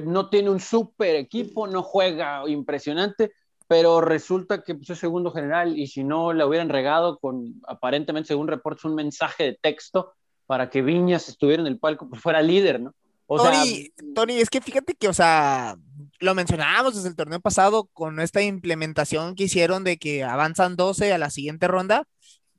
no 0.03 0.29
tiene 0.29 0.49
un 0.49 0.59
super 0.59 1.15
equipo, 1.15 1.67
no 1.67 1.83
juega 1.83 2.47
impresionante 2.47 3.33
pero 3.71 4.01
resulta 4.01 4.63
que 4.65 4.75
pues, 4.75 4.89
es 4.89 4.99
segundo 4.99 5.31
general 5.31 5.79
y 5.79 5.87
si 5.87 6.03
no 6.03 6.33
le 6.33 6.43
hubieran 6.43 6.67
regado 6.67 7.19
con, 7.19 7.61
aparentemente, 7.65 8.27
según 8.27 8.49
reportes, 8.49 8.83
un 8.83 8.95
mensaje 8.95 9.45
de 9.45 9.53
texto 9.61 10.11
para 10.45 10.69
que 10.69 10.81
Viñas 10.81 11.29
estuviera 11.29 11.61
en 11.61 11.67
el 11.67 11.79
palco, 11.79 12.09
pues 12.09 12.21
fuera 12.21 12.41
líder, 12.41 12.81
¿no? 12.81 12.93
O 13.27 13.37
Tony, 13.37 13.93
Tony, 14.13 14.41
es 14.41 14.49
que 14.49 14.59
fíjate 14.59 14.93
que, 14.95 15.07
o 15.07 15.13
sea, 15.13 15.77
lo 16.19 16.35
mencionábamos 16.35 16.95
desde 16.95 17.07
el 17.07 17.15
torneo 17.15 17.39
pasado 17.39 17.85
con 17.93 18.19
esta 18.19 18.41
implementación 18.41 19.35
que 19.35 19.45
hicieron 19.45 19.85
de 19.85 19.95
que 19.97 20.25
avanzan 20.25 20.75
12 20.75 21.13
a 21.13 21.17
la 21.17 21.29
siguiente 21.29 21.69
ronda, 21.69 22.03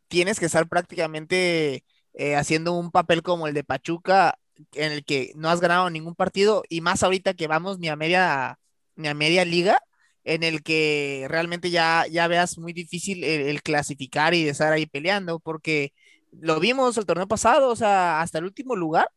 tienes 0.09 0.41
que 0.41 0.47
estar 0.47 0.67
prácticamente 0.67 1.85
eh, 2.15 2.37
haciendo 2.37 2.73
un 2.73 2.91
papel 2.91 3.23
como 3.23 3.47
el 3.47 3.53
de 3.53 3.65
Pachuca, 3.65 4.39
en 4.73 4.93
el 4.93 5.05
que 5.05 5.33
no 5.37 5.51
has 5.51 5.61
ganado 5.61 5.91
ningún 5.91 6.15
partido, 6.15 6.63
y 6.71 6.81
más 6.81 7.03
ahorita 7.03 7.35
que 7.35 7.49
vamos 7.49 7.79
ni 7.79 7.91
a 7.91 7.97
media, 7.97 8.59
ni 8.97 9.09
a 9.09 9.15
media 9.15 9.45
liga, 9.45 9.79
en 10.25 10.43
el 10.43 10.63
que 10.63 11.27
realmente 11.29 11.71
ya, 11.71 12.07
ya 12.11 12.29
veas 12.29 12.59
muy 12.59 12.73
difícil 12.73 13.25
el, 13.25 13.63
clasificar 13.63 14.35
y 14.35 14.49
estar 14.49 14.73
ahí 14.73 14.87
peleando, 14.87 15.41
porque 15.41 15.93
lo 16.33 16.61
vimos 16.61 16.97
el 16.97 17.07
torneo 17.07 17.29
pasado, 17.29 17.71
o 17.71 17.77
sea, 17.77 18.21
hasta 18.21 18.39
el 18.39 18.45
último 18.45 18.77
lugar, 18.77 19.09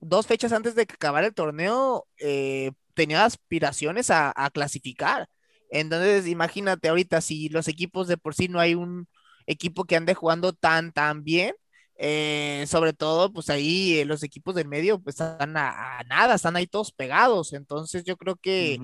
dos 0.00 0.26
fechas 0.26 0.52
antes 0.52 0.74
de 0.74 0.86
que 0.86 0.94
acabara 0.94 1.26
el 1.26 1.34
torneo, 1.34 2.06
eh, 2.20 2.72
tenía 2.94 3.24
aspiraciones 3.24 4.10
a, 4.10 4.32
a, 4.36 4.50
clasificar. 4.50 5.28
Entonces, 5.70 6.26
imagínate 6.26 6.88
ahorita 6.88 7.20
si 7.20 7.48
los 7.48 7.68
equipos 7.68 8.08
de 8.08 8.16
por 8.18 8.34
sí 8.34 8.48
no 8.48 8.60
hay 8.60 8.74
un 8.74 9.08
equipo 9.46 9.84
que 9.84 9.96
ande 9.96 10.14
jugando 10.14 10.52
tan, 10.52 10.92
tan 10.92 11.24
bien, 11.24 11.54
eh, 11.98 12.64
sobre 12.68 12.92
todo, 12.92 13.32
pues 13.32 13.50
ahí 13.50 13.98
eh, 13.98 14.04
los 14.04 14.22
equipos 14.22 14.54
del 14.54 14.68
medio 14.68 15.00
pues 15.00 15.20
están 15.20 15.56
a, 15.56 16.02
nada, 16.08 16.36
están 16.36 16.56
ahí 16.56 16.66
todos 16.66 16.92
pegados. 16.92 17.52
Entonces 17.52 18.04
yo 18.04 18.16
creo 18.16 18.36
que 18.36 18.78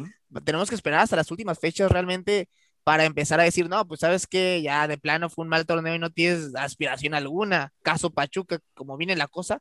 tenemos 0.44 0.68
que 0.68 0.74
esperar 0.74 1.00
hasta 1.00 1.16
las 1.16 1.30
últimas 1.30 1.58
fechas 1.60 1.90
realmente 1.90 2.48
para 2.82 3.04
empezar 3.04 3.40
a 3.40 3.44
decir, 3.44 3.68
no, 3.68 3.86
pues 3.86 4.00
sabes 4.00 4.26
que 4.26 4.60
ya 4.62 4.88
de 4.88 4.98
plano 4.98 5.30
fue 5.30 5.44
un 5.44 5.48
mal 5.48 5.64
torneo 5.66 5.94
y 5.94 5.98
no 5.98 6.10
tienes 6.10 6.54
aspiración 6.56 7.14
alguna. 7.14 7.72
Caso 7.82 8.10
Pachuca, 8.10 8.58
como 8.74 8.96
viene 8.96 9.16
la 9.16 9.28
cosa, 9.28 9.60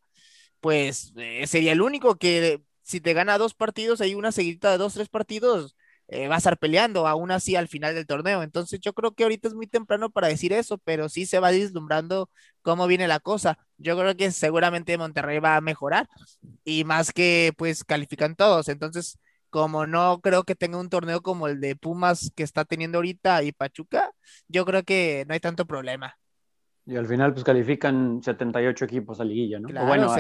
pues 0.60 1.13
eh, 1.18 1.46
sería 1.48 1.74
el 1.74 1.82
único 1.82 2.18
que 2.18 2.63
si 2.84 3.02
te 3.02 3.13
gana 3.13 3.38
dos 3.38 3.54
partidos, 3.54 4.02
hay 4.02 4.16
una 4.16 4.32
seguidita 4.32 4.72
de 4.72 4.78
dos, 4.78 4.96
tres 4.96 5.10
partidos, 5.10 5.76
eh, 6.08 6.28
va 6.28 6.36
a 6.36 6.38
estar 6.38 6.58
peleando 6.58 7.08
aún 7.08 7.32
así 7.32 7.56
al 7.56 7.68
final 7.68 7.96
del 7.96 8.06
torneo. 8.06 8.44
Entonces 8.44 8.80
yo 8.80 8.94
creo 8.94 9.12
que 9.13 9.24
ahorita 9.24 9.48
es 9.48 9.54
muy 9.54 9.68
temprano 9.68 10.10
para 10.10 10.28
decir 10.28 10.54
eso, 10.54 10.78
pero 10.80 11.10
sí 11.10 11.26
se 11.26 11.39
va 11.39 11.52
vislumbrando 11.52 12.30
cómo 12.62 12.88
viene 12.88 13.08
la 13.08 13.20
cosa. 13.20 13.58
Yo 13.78 13.98
creo 13.98 14.16
que 14.16 14.32
seguramente 14.32 14.98
Monterrey 14.98 15.39
va 15.39 15.56
a 15.56 15.62
mejorar 15.62 16.08
y 16.63 16.84
más 16.84 17.12
que 17.12 17.54
pues 17.58 17.84
califican 17.84 18.36
todos. 18.36 18.70
Entonces, 18.70 19.18
como 19.50 19.86
no 19.86 20.20
creo 20.22 20.44
que 20.44 20.56
tenga 20.56 20.80
un 20.80 20.89
torneo 20.89 21.22
como 21.22 21.48
el 21.48 21.62
de 21.62 21.76
Pumas 21.76 22.32
que 22.36 22.44
está 22.44 22.66
teniendo 22.66 22.98
ahorita 22.98 23.44
y 23.44 23.52
Pachuca, 23.52 24.12
yo 24.48 24.66
creo 24.66 24.84
que 24.84 25.26
no 25.28 25.34
hay 25.34 25.39
tanto 25.39 25.66
problema. 25.66 26.18
Y 26.86 26.98
al 26.98 27.08
final, 27.08 27.34
pues 27.34 27.46
califican 27.46 28.22
78 28.22 28.86
equipos 28.86 29.20
a 29.20 29.24
liguilla, 29.24 29.60
¿no? 29.60 29.70
bueno, 29.86 30.13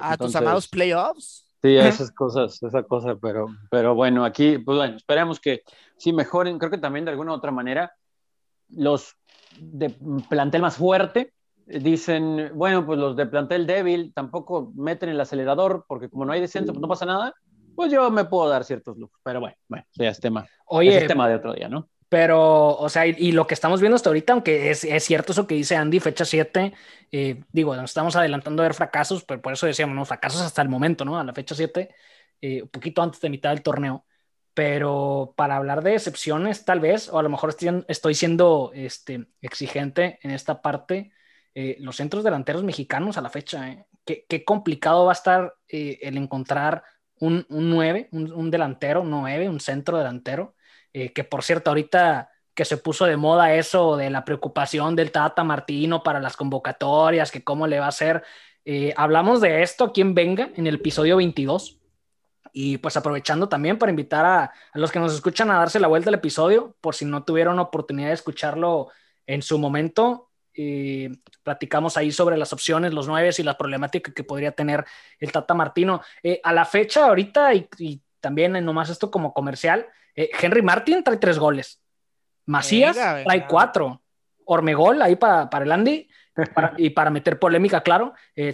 a, 0.00 0.16
tus 0.16 0.36
amados 0.36 0.68
playoffs. 0.68 1.43
Sí, 1.64 1.78
esas 1.78 2.12
cosas, 2.12 2.62
esa 2.62 2.82
cosa, 2.82 3.16
pero, 3.16 3.46
pero 3.70 3.94
bueno, 3.94 4.26
aquí, 4.26 4.58
pues 4.58 4.76
bueno, 4.76 4.96
esperemos 4.98 5.40
que 5.40 5.62
sí 5.96 6.12
mejoren. 6.12 6.58
Creo 6.58 6.70
que 6.70 6.76
también 6.76 7.06
de 7.06 7.12
alguna 7.12 7.32
u 7.32 7.36
otra 7.36 7.52
manera, 7.52 7.94
los 8.68 9.16
de 9.56 9.88
plantel 10.28 10.60
más 10.60 10.76
fuerte 10.76 11.32
dicen, 11.64 12.50
bueno, 12.54 12.84
pues 12.84 12.98
los 12.98 13.16
de 13.16 13.24
plantel 13.24 13.66
débil 13.66 14.12
tampoco 14.12 14.72
meten 14.74 15.08
el 15.08 15.18
acelerador 15.18 15.86
porque 15.88 16.10
como 16.10 16.26
no 16.26 16.34
hay 16.34 16.42
descenso, 16.42 16.74
pues 16.74 16.82
no 16.82 16.88
pasa 16.88 17.06
nada. 17.06 17.32
Pues 17.74 17.90
yo 17.90 18.10
me 18.10 18.26
puedo 18.26 18.46
dar 18.50 18.64
ciertos 18.64 18.98
lujos, 18.98 19.18
pero 19.22 19.40
bueno, 19.40 19.56
bueno, 19.66 19.86
ya 19.94 20.10
es 20.10 20.20
tema. 20.20 20.46
Oye, 20.66 20.94
es 20.94 21.06
tema 21.06 21.30
de 21.30 21.36
otro 21.36 21.54
día, 21.54 21.70
¿no? 21.70 21.88
Pero, 22.14 22.76
o 22.76 22.88
sea, 22.88 23.08
y, 23.08 23.32
lo 23.32 23.48
que 23.48 23.54
estamos 23.54 23.80
viendo 23.80 23.96
hasta 23.96 24.08
ahorita, 24.08 24.34
aunque 24.34 24.70
es, 24.70 24.84
es 24.84 25.02
cierto 25.02 25.32
eso 25.32 25.48
que 25.48 25.56
dice 25.56 25.74
Andy, 25.74 25.98
fecha 25.98 26.24
7, 26.24 26.72
eh, 27.10 27.42
digo, 27.50 27.74
nos 27.74 27.90
estamos 27.90 28.14
adelantando 28.14 28.62
a 28.62 28.66
ver 28.66 28.74
fracasos, 28.74 29.24
pero 29.24 29.42
por 29.42 29.52
eso 29.52 29.66
decíamos, 29.66 29.96
¿no? 29.96 30.04
Fracasos 30.04 30.40
hasta 30.40 30.62
el 30.62 30.68
momento, 30.68 31.04
¿no? 31.04 31.18
A 31.18 31.24
la 31.24 31.32
fecha 31.32 31.56
7, 31.56 31.92
eh, 32.40 32.62
un 32.62 32.68
poquito 32.68 33.02
antes 33.02 33.20
de 33.20 33.30
mitad 33.30 33.50
del 33.50 33.64
torneo. 33.64 34.06
Pero 34.54 35.34
para 35.36 35.56
hablar 35.56 35.82
de 35.82 35.94
excepciones, 35.94 36.64
tal 36.64 36.78
vez, 36.78 37.08
o 37.08 37.18
a 37.18 37.22
lo 37.24 37.28
mejor 37.30 37.50
estoy, 37.50 37.84
estoy 37.88 38.14
siendo 38.14 38.70
este, 38.74 39.26
exigente 39.40 40.20
en 40.22 40.30
esta 40.30 40.62
parte, 40.62 41.10
eh, 41.52 41.78
los 41.80 41.96
centros 41.96 42.22
delanteros 42.22 42.62
mexicanos 42.62 43.18
a 43.18 43.22
la 43.22 43.30
fecha, 43.30 43.84
¿Qué, 44.04 44.24
qué, 44.28 44.44
complicado 44.44 45.04
va 45.06 45.10
a 45.12 45.14
estar 45.14 45.56
el 45.66 46.16
encontrar 46.16 46.84
un, 47.18 47.44
un 47.48 47.70
9, 47.70 48.08
un, 48.12 48.32
un 48.32 48.50
delantero, 48.52 49.02
9, 49.02 49.48
un 49.48 49.58
centro 49.58 49.98
delantero 49.98 50.54
eh, 50.94 51.12
que 51.12 51.24
por 51.24 51.42
cierto, 51.42 51.70
ahorita 51.70 52.30
que 52.54 52.64
se 52.64 52.76
puso 52.76 53.04
de 53.04 53.16
moda 53.16 53.52
eso 53.54 53.96
de 53.96 54.10
la 54.10 54.24
preocupación 54.24 54.94
del 54.94 55.10
Tata 55.10 55.42
Martino 55.42 56.04
para 56.04 56.20
las 56.20 56.36
convocatorias, 56.36 57.32
que 57.32 57.42
cómo 57.42 57.66
le 57.66 57.80
va 57.80 57.86
a 57.86 57.88
hacer. 57.88 58.22
Eh, 58.64 58.94
hablamos 58.96 59.40
de 59.40 59.62
esto 59.62 59.92
quien 59.92 60.14
Venga 60.14 60.50
en 60.54 60.68
el 60.68 60.76
episodio 60.76 61.16
22. 61.16 61.80
Y 62.52 62.78
pues 62.78 62.96
aprovechando 62.96 63.48
también 63.48 63.76
para 63.76 63.90
invitar 63.90 64.24
a, 64.24 64.52
los 64.74 64.92
que 64.92 65.00
nos 65.00 65.12
escuchan 65.12 65.50
a 65.50 65.58
darse 65.58 65.80
la 65.80 65.88
vuelta 65.88 66.10
al 66.10 66.14
episodio, 66.14 66.76
por 66.80 66.94
si 66.94 67.04
no 67.04 67.24
tuvieron 67.24 67.58
oportunidad 67.58 68.08
de 68.08 68.14
escucharlo 68.14 68.90
en 69.26 69.42
su 69.42 69.58
momento. 69.58 70.30
Eh, 70.56 71.10
platicamos 71.42 71.96
ahí 71.96 72.12
sobre 72.12 72.36
las 72.36 72.52
opciones, 72.52 72.94
los 72.94 73.08
nueve 73.08 73.30
y 73.36 73.42
la 73.42 73.58
problemática 73.58 74.12
que 74.14 74.22
podría 74.22 74.52
tener 74.52 74.84
el 75.18 75.32
Tata 75.32 75.54
Martino. 75.54 76.02
a 76.44 76.52
la 76.52 76.64
fecha, 76.64 77.06
ahorita, 77.06 77.52
y, 77.54 77.68
y 77.78 78.00
también 78.20 78.52
nomás 78.64 78.90
esto 78.90 79.10
como 79.10 79.34
comercial, 79.34 79.88
eh, 80.14 80.30
Henry 80.40 80.62
Martin 80.62 81.02
trae 81.02 81.16
tres 81.16 81.38
goles. 81.38 81.80
Macías 82.46 82.96
trae 82.96 83.46
cuatro. 83.46 84.00
Ormegol 84.46 85.00
ahí 85.00 85.16
para, 85.16 85.48
para 85.48 85.64
el 85.64 85.72
Andy. 85.72 86.08
y 86.78 86.90
para 86.90 87.10
meter 87.10 87.38
polémica, 87.38 87.80
claro, 87.80 88.12
eh, 88.34 88.52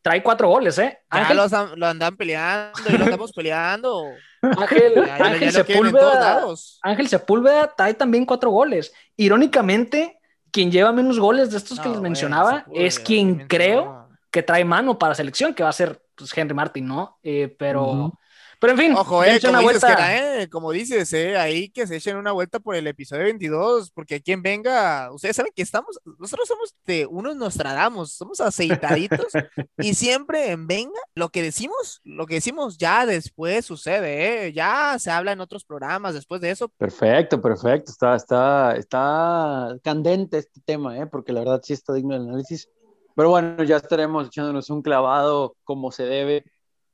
trae, 0.00 0.22
cuatro 0.22 0.48
goles, 0.48 0.78
¿eh? 0.78 1.00
Ángel, 1.10 1.38
lo 1.74 1.86
andan 1.86 2.16
peleando 2.16 2.80
y 2.88 2.96
lo 2.96 3.04
estamos 3.04 3.32
peleando. 3.32 4.04
Ángel, 4.42 5.52
Sepúlveda, 5.52 6.44
Ángel 6.82 7.08
Sepúlveda 7.08 7.74
trae 7.76 7.94
también 7.94 8.24
cuatro 8.24 8.50
goles. 8.50 8.92
Irónicamente, 9.16 10.20
quien 10.52 10.70
lleva 10.70 10.92
menos 10.92 11.18
goles 11.18 11.50
de 11.50 11.56
estos 11.56 11.80
que 11.80 11.88
les 11.88 12.00
mencionaba 12.00 12.64
es 12.72 12.98
quien 12.98 13.46
creo 13.48 14.08
que 14.30 14.42
trae 14.42 14.64
mano 14.64 14.98
para 14.98 15.14
selección, 15.14 15.52
que 15.52 15.62
va 15.62 15.70
a 15.70 15.72
ser 15.72 16.00
pues, 16.14 16.36
Henry 16.36 16.54
Martin, 16.54 16.86
¿no? 16.86 17.18
Eh, 17.22 17.54
pero, 17.58 18.12
pero 18.58 18.72
en 18.72 18.78
fin, 18.78 18.92
Ojo, 18.92 19.22
eh, 19.22 19.38
como, 19.40 19.60
dices, 19.60 19.84
eh, 19.84 20.48
como 20.50 20.72
dices, 20.72 21.12
eh, 21.12 21.36
ahí 21.36 21.68
que 21.68 21.86
se 21.86 21.96
echen 21.96 22.16
una 22.16 22.32
vuelta 22.32 22.58
por 22.58 22.74
el 22.74 22.86
episodio 22.86 23.24
22, 23.24 23.90
porque 23.90 24.22
quien 24.22 24.42
venga, 24.42 25.12
ustedes 25.12 25.36
saben 25.36 25.52
que 25.54 25.62
estamos, 25.62 26.00
nosotros 26.18 26.48
somos 26.48 26.74
de 26.86 27.06
unos 27.06 27.36
Nostradamus, 27.36 28.12
somos 28.12 28.40
aceitaditos 28.40 29.26
y 29.78 29.94
siempre 29.94 30.50
en 30.50 30.66
venga, 30.66 30.98
lo 31.14 31.28
que 31.28 31.42
decimos, 31.42 32.00
lo 32.04 32.26
que 32.26 32.36
decimos 32.36 32.78
ya 32.78 33.04
después 33.04 33.66
sucede, 33.66 34.46
¿eh? 34.46 34.52
ya 34.52 34.98
se 34.98 35.10
habla 35.10 35.32
en 35.32 35.40
otros 35.40 35.64
programas 35.64 36.14
después 36.14 36.40
de 36.40 36.50
eso. 36.50 36.68
Perfecto, 36.68 37.40
perfecto, 37.40 37.90
está, 37.90 38.16
está, 38.16 38.76
está 38.76 39.76
candente 39.82 40.38
este 40.38 40.60
tema, 40.64 40.98
¿eh? 40.98 41.06
porque 41.06 41.32
la 41.32 41.40
verdad 41.40 41.60
sí 41.62 41.72
está 41.72 41.92
digno 41.92 42.14
del 42.14 42.28
análisis. 42.28 42.68
Pero 43.14 43.30
bueno, 43.30 43.64
ya 43.64 43.76
estaremos 43.76 44.26
echándonos 44.26 44.68
un 44.68 44.82
clavado 44.82 45.56
como 45.64 45.90
se 45.90 46.04
debe 46.04 46.44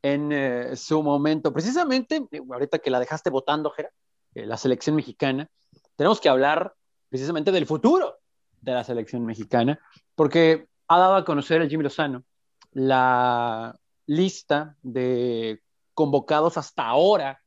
en 0.03 0.33
eh, 0.33 0.77
su 0.77 1.03
momento. 1.03 1.53
Precisamente, 1.53 2.27
eh, 2.31 2.41
ahorita 2.51 2.79
que 2.81 2.91
la 2.91 3.01
dejaste 3.01 3.31
votando, 3.31 3.71
Jera, 3.71 3.91
eh, 4.35 4.45
la 4.45 4.57
selección 4.57 4.97
mexicana, 4.97 5.49
tenemos 5.97 6.21
que 6.21 6.29
hablar 6.29 6.75
precisamente 7.09 7.53
del 7.53 7.67
futuro 7.67 8.19
de 8.61 8.73
la 8.73 8.85
selección 8.85 9.25
mexicana, 9.25 9.79
porque 10.15 10.67
ha 10.89 10.99
dado 10.99 11.15
a 11.15 11.25
conocer 11.25 11.63
el 11.63 11.69
Jimmy 11.69 11.85
Lozano 11.85 12.25
la 12.73 13.77
lista 14.07 14.77
de 14.83 15.63
convocados 15.95 16.57
hasta 16.57 16.87
ahora. 16.87 17.41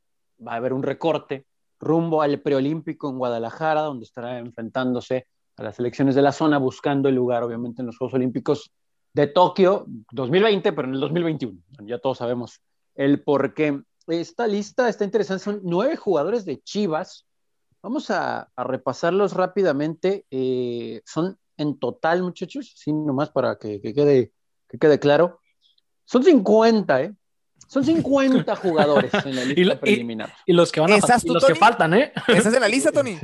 Va 0.45 0.53
a 0.53 0.57
haber 0.57 0.73
un 0.73 0.83
recorte 0.83 1.45
rumbo 1.79 2.21
al 2.21 2.39
preolímpico 2.41 3.09
en 3.09 3.17
Guadalajara, 3.17 3.81
donde 3.81 4.05
estará 4.05 4.39
enfrentándose 4.39 5.27
a 5.57 5.63
las 5.63 5.77
selecciones 5.77 6.15
de 6.15 6.21
la 6.21 6.31
zona, 6.31 6.57
buscando 6.57 7.09
el 7.09 7.15
lugar, 7.15 7.43
obviamente, 7.43 7.81
en 7.81 7.87
los 7.87 7.97
Juegos 7.97 8.13
Olímpicos 8.13 8.71
de 9.15 9.27
Tokio 9.27 9.85
2020, 10.11 10.73
pero 10.73 10.87
en 10.89 10.93
el 10.93 10.99
2021. 10.99 11.57
Ya 11.85 11.99
todos 11.99 12.17
sabemos 12.17 12.61
el 12.95 13.23
por 13.23 13.53
qué. 13.53 13.81
Esta 14.07 14.45
lista 14.45 14.89
está 14.89 15.05
interesante, 15.05 15.43
son 15.43 15.61
nueve 15.63 15.95
jugadores 15.95 16.43
de 16.43 16.61
Chivas. 16.61 17.25
Vamos 17.81 18.11
a, 18.11 18.49
repasarlos 18.57 19.33
rápidamente. 19.33 20.25
Eh, 20.29 21.01
son 21.05 21.37
en 21.55 21.79
total, 21.79 22.23
muchachos, 22.23 22.73
sí, 22.75 22.91
nomás 22.91 23.29
para 23.29 23.57
que, 23.57 23.81
quede, 23.81 24.33
que 24.67 24.77
quede 24.77 24.99
claro. 24.99 25.39
Son 26.03 26.21
50, 26.21 27.01
¿eh? 27.01 27.13
Son 27.67 27.85
50 27.85 28.53
jugadores 28.57 29.13
en 29.13 29.35
la 29.37 29.45
lista 29.45 29.79
preliminar. 29.79 30.33
Y, 30.45 30.51
los 30.51 30.73
que 30.73 30.81
van 30.81 30.91
a 30.91 30.97
los 30.97 31.45
que 31.45 31.55
faltan, 31.55 31.93
¿eh? 31.93 32.11
¿Estás 32.27 32.53
en 32.53 32.61
la 32.61 32.67
lista, 32.67 32.91
Tony? 32.91 33.17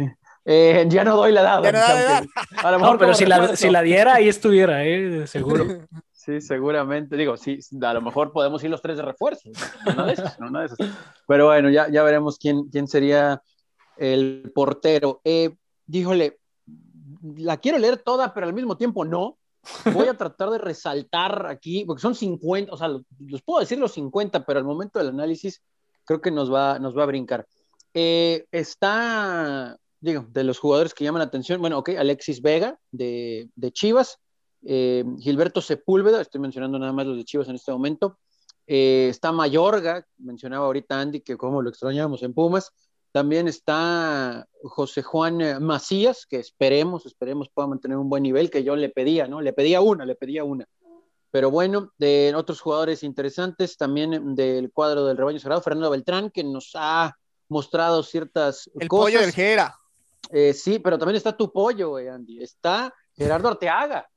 Eh, 0.43 0.85
ya 0.89 1.03
no 1.03 1.15
doy 1.15 1.31
la 1.31 1.41
edad. 1.41 2.25
A 2.63 2.71
lo 2.71 2.79
mejor 2.79 2.97
pero 2.97 3.13
si 3.13 3.25
la, 3.25 3.55
si 3.55 3.69
la, 3.69 3.81
diera, 3.81 4.15
ahí 4.15 4.27
estuviera, 4.27 4.83
¿eh? 4.85 5.27
seguro. 5.27 5.65
Sí, 6.13 6.39
seguramente. 6.39 7.17
Digo, 7.17 7.35
sí, 7.35 7.57
a 7.81 7.93
lo 7.95 8.01
mejor 8.03 8.31
podemos 8.31 8.63
ir 8.63 8.69
los 8.69 8.79
tres 8.79 8.95
de 8.97 9.01
refuerzo. 9.01 9.49
No 9.95 10.05
de 10.05 10.13
esos, 10.13 10.39
no 10.39 10.59
de 10.59 10.67
esos. 10.67 10.77
Pero 11.27 11.47
bueno, 11.47 11.71
ya, 11.71 11.89
ya 11.89 12.03
veremos 12.03 12.37
quién, 12.37 12.65
quién 12.69 12.87
sería 12.87 13.41
el 13.97 14.51
portero. 14.53 15.19
Eh, 15.23 15.55
díjole, 15.87 16.39
la 17.37 17.57
quiero 17.57 17.79
leer 17.79 17.97
toda, 17.97 18.35
pero 18.35 18.45
al 18.45 18.53
mismo 18.53 18.77
tiempo 18.77 19.03
no. 19.03 19.39
Voy 19.93 20.07
a 20.07 20.13
tratar 20.15 20.51
de 20.51 20.59
resaltar 20.59 21.47
aquí, 21.47 21.85
porque 21.85 22.01
son 22.01 22.13
50, 22.13 22.71
o 22.71 22.77
sea, 22.77 22.87
los, 22.87 23.41
puedo 23.43 23.59
decir 23.59 23.79
los 23.79 23.93
50, 23.93 24.45
pero 24.45 24.59
al 24.59 24.65
momento 24.65 24.99
del 24.99 25.09
análisis 25.09 25.63
creo 26.05 26.21
que 26.21 26.31
nos 26.31 26.53
va, 26.53 26.77
nos 26.77 26.95
va 26.95 27.03
a 27.03 27.07
brincar. 27.07 27.47
Eh, 27.93 28.45
está 28.51 29.77
digo, 30.01 30.25
de 30.29 30.43
los 30.43 30.59
jugadores 30.59 30.93
que 30.93 31.03
llaman 31.03 31.19
la 31.19 31.25
atención, 31.25 31.61
bueno, 31.61 31.77
ok, 31.77 31.89
Alexis 31.97 32.41
Vega 32.41 32.77
de, 32.91 33.49
Chivas, 33.71 34.17
eh, 34.63 35.05
Gilberto 35.19 35.61
Sepúlveda, 35.61 36.21
estoy 36.21 36.41
mencionando 36.41 36.77
nada 36.79 36.91
más 36.91 37.05
los 37.05 37.17
de 37.17 37.23
Chivas 37.23 37.47
en 37.47 37.55
este 37.55 37.71
momento, 37.71 38.17
eh, 38.67 39.07
está 39.09 39.31
Mayorga, 39.31 40.05
mencionaba 40.17 40.65
ahorita 40.65 40.99
Andy 40.99 41.21
que 41.21 41.37
como 41.37 41.61
lo 41.61 41.69
extrañamos 41.69 42.23
en 42.23 42.33
Pumas, 42.33 42.73
también 43.11 43.47
está 43.47 44.47
José 44.63 45.03
Juan 45.03 45.61
Macías, 45.61 46.25
que 46.25 46.37
esperemos, 46.37 47.05
esperemos 47.05 47.49
pueda 47.49 47.67
mantener 47.67 47.97
un 47.97 48.09
buen 48.09 48.23
nivel, 48.23 48.49
que 48.49 48.63
yo 48.63 48.75
le 48.75 48.89
pedía, 48.89 49.27
¿no? 49.27 49.41
Le 49.41 49.51
pedía 49.51 49.81
una, 49.81 50.05
le 50.05 50.15
pedía 50.15 50.45
una. 50.45 50.65
Pero 51.29 51.51
bueno, 51.51 51.91
de 51.97 52.33
otros 52.35 52.61
jugadores 52.61 53.03
interesantes, 53.03 53.77
también 53.77 54.35
del 54.35 54.71
cuadro 54.71 55.05
del 55.05 55.17
rebaño 55.17 55.39
sagrado, 55.39 55.61
Fernando 55.61 55.89
Beltrán, 55.89 56.29
que 56.29 56.43
nos 56.43 56.71
ha 56.75 57.17
mostrado 57.49 58.01
ciertas 58.03 58.69
El 58.79 58.87
cosas. 58.87 59.05
pollo 59.05 59.21
del 59.21 59.33
Jera. 59.33 59.75
Eh, 60.29 60.53
sí, 60.53 60.79
pero 60.79 60.97
también 60.97 61.17
está 61.17 61.35
tu 61.35 61.51
pollo, 61.51 61.97
Andy. 61.97 62.41
Está 62.41 62.93
Gerardo 63.13 63.49
Arteaga. 63.49 64.07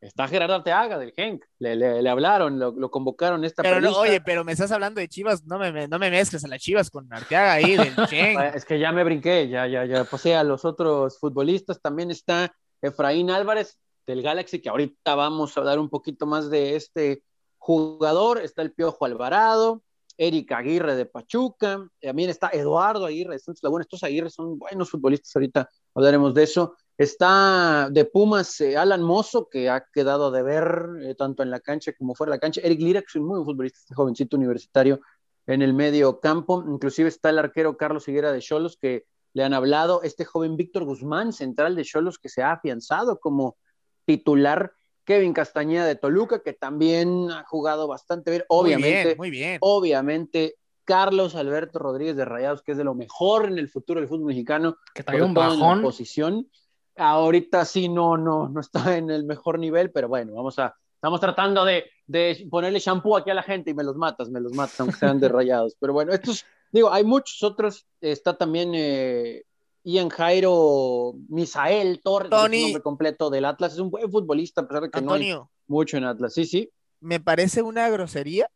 Está 0.00 0.28
Gerardo 0.28 0.54
Arteaga 0.54 0.98
del 0.98 1.12
Genk. 1.12 1.44
Le, 1.58 2.08
hablaron, 2.08 2.58
lo, 2.58 2.90
convocaron 2.90 3.44
esta 3.44 3.62
pero 3.62 3.98
Oye, 3.98 4.20
pero 4.20 4.44
me 4.44 4.52
estás 4.52 4.70
hablando 4.70 5.00
de 5.00 5.08
Chivas, 5.08 5.44
no 5.44 5.58
me, 5.58 5.88
no 5.88 5.98
me 5.98 6.10
mezcles 6.10 6.44
a 6.44 6.48
las 6.48 6.60
Chivas 6.60 6.90
con 6.90 7.12
Arteaga 7.12 7.54
ahí 7.54 7.76
del 7.76 7.94
Genk. 8.08 8.54
es 8.54 8.64
que 8.64 8.78
ya 8.78 8.92
me 8.92 9.04
brinqué, 9.04 9.48
ya, 9.48 9.66
ya, 9.66 9.84
ya 9.84 10.04
pasé 10.04 10.36
a 10.36 10.44
los 10.44 10.64
otros 10.64 11.18
futbolistas. 11.18 11.80
También 11.80 12.10
está 12.10 12.54
Efraín 12.82 13.30
Álvarez 13.30 13.78
del 14.06 14.22
Galaxy, 14.22 14.60
que 14.60 14.68
ahorita 14.68 15.14
vamos 15.14 15.56
a 15.56 15.60
hablar 15.60 15.78
un 15.78 15.88
poquito 15.88 16.26
más 16.26 16.50
de 16.50 16.76
este 16.76 17.22
jugador. 17.58 18.38
Está 18.38 18.62
el 18.62 18.72
Piojo 18.72 19.04
Alvarado, 19.06 19.82
Eric 20.18 20.52
Aguirre 20.52 20.96
de 20.96 21.06
Pachuca, 21.06 21.88
también 22.00 22.30
está 22.30 22.50
Eduardo 22.52 23.06
Aguirre 23.06 23.36
de 23.36 23.54
Laguna, 23.62 23.82
estos 23.82 24.02
Aguirre 24.02 24.30
son 24.30 24.58
buenos 24.58 24.90
futbolistas, 24.90 25.34
ahorita 25.36 25.68
hablaremos 25.94 26.34
de 26.34 26.42
eso. 26.42 26.74
Está 26.98 27.90
de 27.90 28.06
Pumas 28.06 28.58
eh, 28.62 28.76
Alan 28.76 29.02
Mozo, 29.02 29.48
que 29.50 29.68
ha 29.68 29.84
quedado 29.92 30.30
de 30.30 30.42
ver 30.42 30.88
eh, 31.02 31.14
tanto 31.14 31.42
en 31.42 31.50
la 31.50 31.60
cancha 31.60 31.92
como 31.92 32.14
fuera 32.14 32.30
de 32.30 32.36
la 32.36 32.40
cancha. 32.40 32.62
Eric 32.64 32.80
Lira, 32.80 33.00
que 33.02 33.06
es 33.08 33.16
un 33.16 33.26
muy 33.26 33.34
buen 33.34 33.44
futbolista, 33.44 33.78
este 33.80 33.94
jovencito 33.94 34.36
universitario 34.38 35.00
en 35.46 35.60
el 35.60 35.74
medio 35.74 36.20
campo. 36.20 36.64
Inclusive 36.66 37.10
está 37.10 37.28
el 37.28 37.38
arquero 37.38 37.76
Carlos 37.76 38.08
Higuera 38.08 38.32
de 38.32 38.40
Cholos, 38.40 38.78
que 38.80 39.04
le 39.34 39.44
han 39.44 39.52
hablado. 39.52 40.02
Este 40.04 40.24
joven 40.24 40.56
Víctor 40.56 40.84
Guzmán, 40.84 41.34
central 41.34 41.76
de 41.76 41.84
Cholos, 41.84 42.18
que 42.18 42.30
se 42.30 42.42
ha 42.42 42.52
afianzado 42.52 43.20
como 43.20 43.58
titular 44.06 44.72
Kevin 45.06 45.32
Castañeda 45.32 45.86
de 45.86 45.94
Toluca, 45.94 46.42
que 46.42 46.52
también 46.52 47.30
ha 47.30 47.44
jugado 47.44 47.86
bastante 47.86 48.30
bien. 48.32 48.44
Obviamente, 48.48 49.14
muy 49.16 49.30
bien, 49.30 49.58
obviamente, 49.60 50.56
Carlos 50.84 51.34
Alberto 51.36 51.78
Rodríguez 51.78 52.16
de 52.16 52.24
Rayados, 52.24 52.62
que 52.62 52.72
es 52.72 52.78
de 52.78 52.84
lo 52.84 52.94
mejor 52.94 53.46
en 53.46 53.58
el 53.58 53.68
futuro 53.68 54.00
del 54.00 54.08
fútbol 54.08 54.26
mexicano. 54.26 54.76
Que 54.92 55.04
trae 55.04 55.22
un 55.22 55.32
bajón. 55.32 55.80
posición. 55.80 56.50
Ahorita 56.96 57.64
sí 57.64 57.88
no, 57.88 58.16
no, 58.16 58.48
no 58.48 58.60
está 58.60 58.96
en 58.96 59.10
el 59.10 59.24
mejor 59.24 59.58
nivel, 59.58 59.90
pero 59.92 60.08
bueno, 60.08 60.34
vamos 60.34 60.58
a, 60.58 60.74
estamos 60.94 61.20
tratando 61.20 61.64
de, 61.64 61.84
de 62.06 62.46
ponerle 62.50 62.78
shampoo 62.80 63.16
aquí 63.16 63.30
a 63.30 63.34
la 63.34 63.42
gente 63.42 63.70
y 63.70 63.74
me 63.74 63.84
los 63.84 63.96
matas, 63.96 64.28
me 64.28 64.40
los 64.40 64.52
matas, 64.54 64.80
aunque 64.80 64.96
sean 64.96 65.20
de 65.20 65.28
Rayados. 65.28 65.76
Pero 65.78 65.92
bueno, 65.92 66.12
estos, 66.12 66.44
digo, 66.72 66.90
hay 66.92 67.04
muchos 67.04 67.42
otros. 67.42 67.86
Está 68.00 68.36
también 68.36 68.72
eh, 68.74 69.44
Ian 69.86 70.08
Jairo 70.08 71.14
Misael 71.28 72.00
Torres, 72.02 72.32
el 72.32 72.62
nombre 72.62 72.82
completo 72.82 73.30
del 73.30 73.44
Atlas. 73.44 73.74
Es 73.74 73.78
un 73.78 73.88
buen 73.88 74.10
futbolista, 74.10 74.62
a 74.62 74.66
pesar 74.66 74.82
de 74.82 74.90
que 74.90 75.00
no 75.00 75.12
hay 75.14 75.32
mucho 75.68 75.96
en 75.96 76.04
Atlas. 76.04 76.34
Sí, 76.34 76.44
sí. 76.44 76.72
Me 76.98 77.20
parece 77.20 77.62
una 77.62 77.88
grosería 77.88 78.50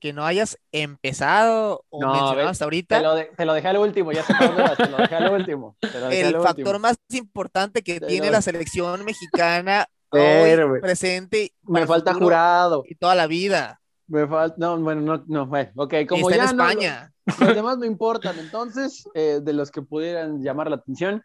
que 0.00 0.12
no 0.12 0.26
hayas 0.26 0.58
empezado 0.72 1.82
o 1.88 2.00
mencionado 2.00 2.48
hasta 2.50 2.64
ahorita. 2.64 2.98
Te 2.98 3.46
lo, 3.46 3.54
dejé 3.54 3.68
al 3.68 3.78
último, 3.78 4.12
ya 4.12 4.22
se 4.22 4.34
te 4.34 4.90
lo 4.90 4.98
dejé 4.98 5.14
al 5.14 5.32
último. 5.32 5.76
el 6.10 6.38
factor 6.42 6.78
más 6.78 6.98
importante 7.08 7.82
que 7.82 7.98
tiene 7.98 8.30
la 8.30 8.42
selección 8.42 9.02
mexicana 9.06 9.86
hoy 10.10 10.80
presente. 10.82 11.54
Me 11.62 11.86
falta 11.86 12.12
jurado. 12.12 12.84
Y 12.86 12.96
toda 12.96 13.14
la 13.14 13.26
vida. 13.26 13.80
Me 14.08 14.26
falta, 14.26 14.56
no, 14.58 14.78
bueno, 14.78 15.00
no, 15.00 15.24
no, 15.26 15.46
bueno, 15.46 15.70
ok, 15.74 15.94
como 16.06 16.28
ya 16.28 16.36
en 16.36 16.42
España. 16.42 17.14
Los 17.40 17.54
demás 17.54 17.78
no 17.78 17.84
importan, 17.84 18.38
entonces, 18.38 19.08
eh, 19.14 19.40
de 19.42 19.52
los 19.52 19.70
que 19.70 19.82
pudieran 19.82 20.42
llamar 20.42 20.70
la 20.70 20.76
atención, 20.76 21.22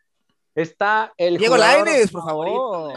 está 0.56 1.14
el 1.18 1.38
Diego 1.38 1.58
Laines, 1.58 2.12
por 2.12 2.24
favor. 2.24 2.94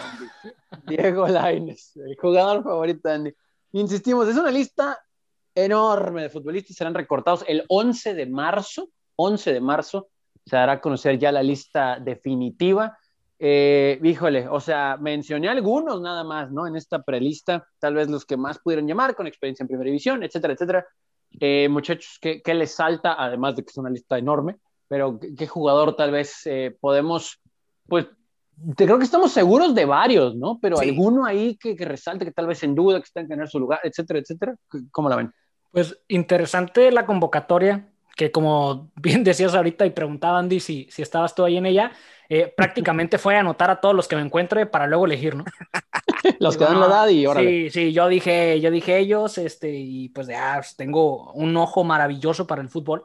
Diego 0.87 1.29
Laines, 1.29 1.97
el 1.97 2.17
jugador 2.17 2.63
favorito 2.65 3.09
de 3.09 3.15
Andy. 3.15 3.35
Insistimos, 3.73 4.29
es 4.29 4.37
una 4.37 4.51
lista 4.51 4.99
enorme 5.55 6.23
de 6.23 6.31
futbolistas, 6.31 6.77
serán 6.77 6.95
recortados 6.95 7.45
el 7.47 7.65
11 7.69 8.15
de 8.15 8.27
marzo, 8.27 8.89
11 9.17 9.53
de 9.53 9.61
marzo, 9.61 10.09
se 10.45 10.57
dará 10.57 10.73
a 10.73 10.81
conocer 10.81 11.19
ya 11.19 11.33
la 11.33 11.43
lista 11.43 11.99
definitiva. 12.01 12.99
Eh, 13.39 13.99
híjole, 14.03 14.49
o 14.49 14.61
sea, 14.61 14.97
mencioné 15.01 15.49
algunos 15.49 16.01
nada 16.01 16.25
más, 16.25 16.51
¿no? 16.51 16.67
En 16.67 16.77
esta 16.77 17.03
prelista, 17.03 17.67
tal 17.79 17.95
vez 17.95 18.09
los 18.09 18.25
que 18.25 18.37
más 18.37 18.59
pudieron 18.59 18.87
llamar 18.87 19.15
con 19.15 19.27
experiencia 19.27 19.63
en 19.63 19.69
primera 19.69 19.87
división, 19.87 20.23
etcétera, 20.23 20.55
etcétera. 20.55 20.87
Eh, 21.41 21.69
muchachos, 21.69 22.19
¿qué, 22.21 22.43
¿qué, 22.43 22.55
les 22.55 22.75
salta? 22.75 23.17
Además 23.19 23.57
de 23.57 23.65
que 23.65 23.71
es 23.71 23.77
una 23.77 23.91
lista 23.91 24.19
enorme, 24.19 24.57
pero 24.89 25.19
¿qué, 25.19 25.47
jugador 25.47 25.97
tal 25.97 26.11
vez 26.11 26.47
eh, 26.47 26.77
podemos, 26.81 27.41
pues, 27.87 28.07
te 28.77 28.85
creo 28.85 28.99
que 28.99 29.05
estamos 29.05 29.33
seguros 29.33 29.75
de 29.75 29.85
varios, 29.85 30.37
¿no? 30.37 30.59
Pero 30.61 30.79
alguno 30.79 31.25
ahí 31.25 31.57
que, 31.57 31.75
que, 31.75 31.85
resalte, 31.85 32.25
que 32.25 32.33
tal 32.33 32.47
vez 32.47 32.63
en 32.63 32.75
duda, 32.75 32.99
que 32.99 33.05
está 33.05 33.21
en 33.21 33.29
tener 33.29 33.49
su 33.49 33.59
lugar, 33.59 33.81
etcétera, 33.83 34.21
etcétera. 34.21 34.55
¿Cómo 34.93 35.09
la 35.09 35.17
ven? 35.17 35.33
Pues 35.73 35.99
interesante 36.07 36.93
la 36.93 37.05
convocatoria, 37.05 37.93
que 38.17 38.31
como 38.31 38.93
bien 38.97 39.25
decías 39.25 39.55
ahorita 39.55 39.87
y 39.87 39.91
preguntaba 39.91 40.39
Andy 40.39 40.61
si, 40.61 40.87
si 40.91 41.03
estabas 41.03 41.35
tú 41.35 41.45
ahí 41.45 41.57
en 41.57 41.67
ella, 41.67 41.93
eh, 42.29 42.53
prácticamente 42.57 43.19
fue 43.19 43.37
anotar 43.37 43.71
a 43.71 43.81
todos 43.81 43.95
los 43.95 44.09
que 44.09 44.17
me 44.17 44.23
encuentre 44.23 44.67
para 44.67 44.87
luego 44.87 45.07
elegir, 45.07 45.35
¿no? 45.35 45.45
los 46.41 46.57
que 46.57 46.65
dan 46.65 46.81
la 46.81 46.87
edad 46.87 47.09
y 47.09 47.25
ahora. 47.25 47.41
Sí, 47.41 47.71
sí, 47.71 47.93
yo 47.93 48.09
dije, 48.09 48.61
yo 48.61 48.71
dije 48.71 48.99
ellos, 48.99 49.37
este, 49.39 49.71
y 49.71 50.09
pues 50.09 50.27
ya 50.27 50.55
pues, 50.57 50.77
tengo 50.77 51.33
un 51.33 51.57
ojo 51.57 51.85
maravilloso 51.85 52.47
para 52.47 52.63
el 52.63 52.69
fútbol. 52.69 53.05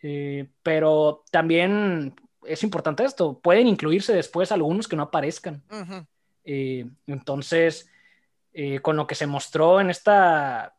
Eh, 0.00 0.48
pero 0.62 1.24
también 1.30 2.14
es 2.46 2.62
importante 2.62 3.04
esto, 3.04 3.38
pueden 3.40 3.66
incluirse 3.66 4.14
después 4.14 4.52
algunos 4.52 4.88
que 4.88 4.96
no 4.96 5.02
aparezcan. 5.02 5.62
Eh, 6.44 6.86
entonces, 7.06 7.90
con 8.82 8.96
lo 8.96 9.06
que 9.06 9.14
se 9.14 9.26
mostró 9.26 9.80
en 9.80 9.90
esta 9.90 10.77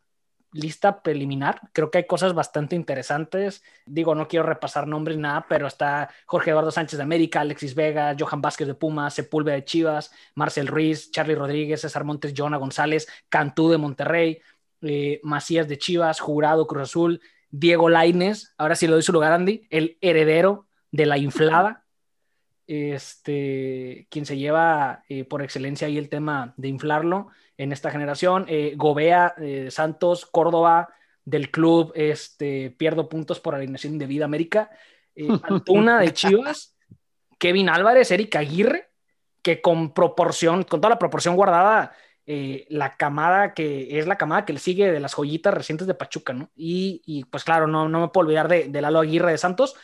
lista 0.52 1.02
preliminar. 1.04 1.62
Creo 1.74 1.92
que 1.92 2.00
hay 2.00 2.08
cosas 2.08 2.34
bastante 2.34 2.76
interesantes. 2.76 3.64
Digo, 3.86 4.16
no 4.16 4.28
quiero 4.28 4.46
repasar 4.46 4.88
nombres 4.88 5.18
ni 5.18 5.24
nada, 5.24 5.46
pero 5.48 5.68
está 5.68 6.10
Jorge 6.26 6.52
Eduardo 6.52 6.72
Sánchez 6.72 6.98
de 6.98 7.04
América, 7.04 7.42
Alexis 7.42 7.76
Vega, 7.76 8.16
Johan 8.20 8.42
Vázquez 8.42 8.68
de 8.68 8.74
Pumas, 8.76 9.14
Sepúlveda 9.14 9.56
de 9.56 9.66
Chivas, 9.66 10.12
Marcel 10.36 10.68
Ruiz, 10.68 11.12
Charlie 11.12 11.36
Rodríguez, 11.36 11.82
César 11.82 12.04
Montes, 12.04 12.34
Jonah 12.36 12.58
González, 12.58 13.08
Cantú 13.30 13.70
de 13.70 13.78
Monterrey, 13.78 14.42
eh, 14.82 15.20
Macías 15.24 15.68
de 15.68 15.78
Chivas, 15.78 16.20
Jurado 16.20 16.68
Cruz 16.68 16.84
Azul, 16.84 17.22
Diego 17.52 17.90
Laines, 17.90 18.54
ahora 18.58 18.76
sí 18.76 18.88
lo 18.88 18.94
doy 18.94 19.04
su 19.04 19.12
lugar, 19.12 19.34
Andy, 19.34 19.68
el 19.70 19.98
heredero 20.02 20.68
de 20.92 21.06
la 21.06 21.18
inflada. 21.18 21.86
Este, 22.72 24.06
quien 24.12 24.28
se 24.28 24.38
lleva 24.38 25.04
eh, 25.10 25.24
por 25.24 25.42
excelencia 25.42 25.88
ahí 25.88 25.98
el 25.98 26.08
tema 26.08 26.54
de 26.56 26.68
inflarlo 26.68 27.30
en 27.60 27.74
esta 27.74 27.90
generación. 27.90 28.46
Eh, 28.48 28.74
Gobea, 28.78 29.34
eh, 29.38 29.70
Santos, 29.72 30.28
Córdoba 30.28 30.90
del 31.26 31.50
club, 31.50 31.92
este, 31.96 32.70
pierdo 32.70 33.10
puntos 33.10 33.40
por 33.40 33.56
alineación 33.56 33.98
de 33.98 34.06
Vida 34.06 34.26
América. 34.26 34.70
Eh, 35.16 35.28
Antuna 35.44 36.00
de 36.00 36.14
Chivas, 36.14 36.78
Kevin 37.40 37.70
Álvarez, 37.70 38.12
Eric 38.12 38.36
Aguirre, 38.36 38.92
que 39.42 39.62
con 39.62 39.92
proporción, 39.96 40.64
con 40.64 40.80
toda 40.80 40.92
la 40.92 41.00
proporción 41.00 41.36
guardada, 41.36 41.94
la 42.26 42.96
camada 42.96 43.56
que 43.56 43.98
es 43.98 44.06
la 44.06 44.20
camada 44.20 44.46
que 44.46 44.54
le 44.54 44.60
sigue 44.60 44.92
de 44.92 45.00
las 45.00 45.16
joyitas 45.16 45.52
recientes 45.52 45.88
de 45.88 45.96
Pachuca, 45.96 46.32
¿no? 46.32 46.52
Y, 46.56 47.26
pues 47.32 47.44
claro, 47.44 47.66
no, 47.66 47.90
no 47.90 48.02
me 48.02 48.10
puedo 48.10 48.28
olvidar 48.28 48.48
de, 48.48 48.68
de 48.68 48.82
Lalo 48.82 49.00
Aguirre 49.00 49.32
de 49.32 49.40
Santos. 49.40 49.76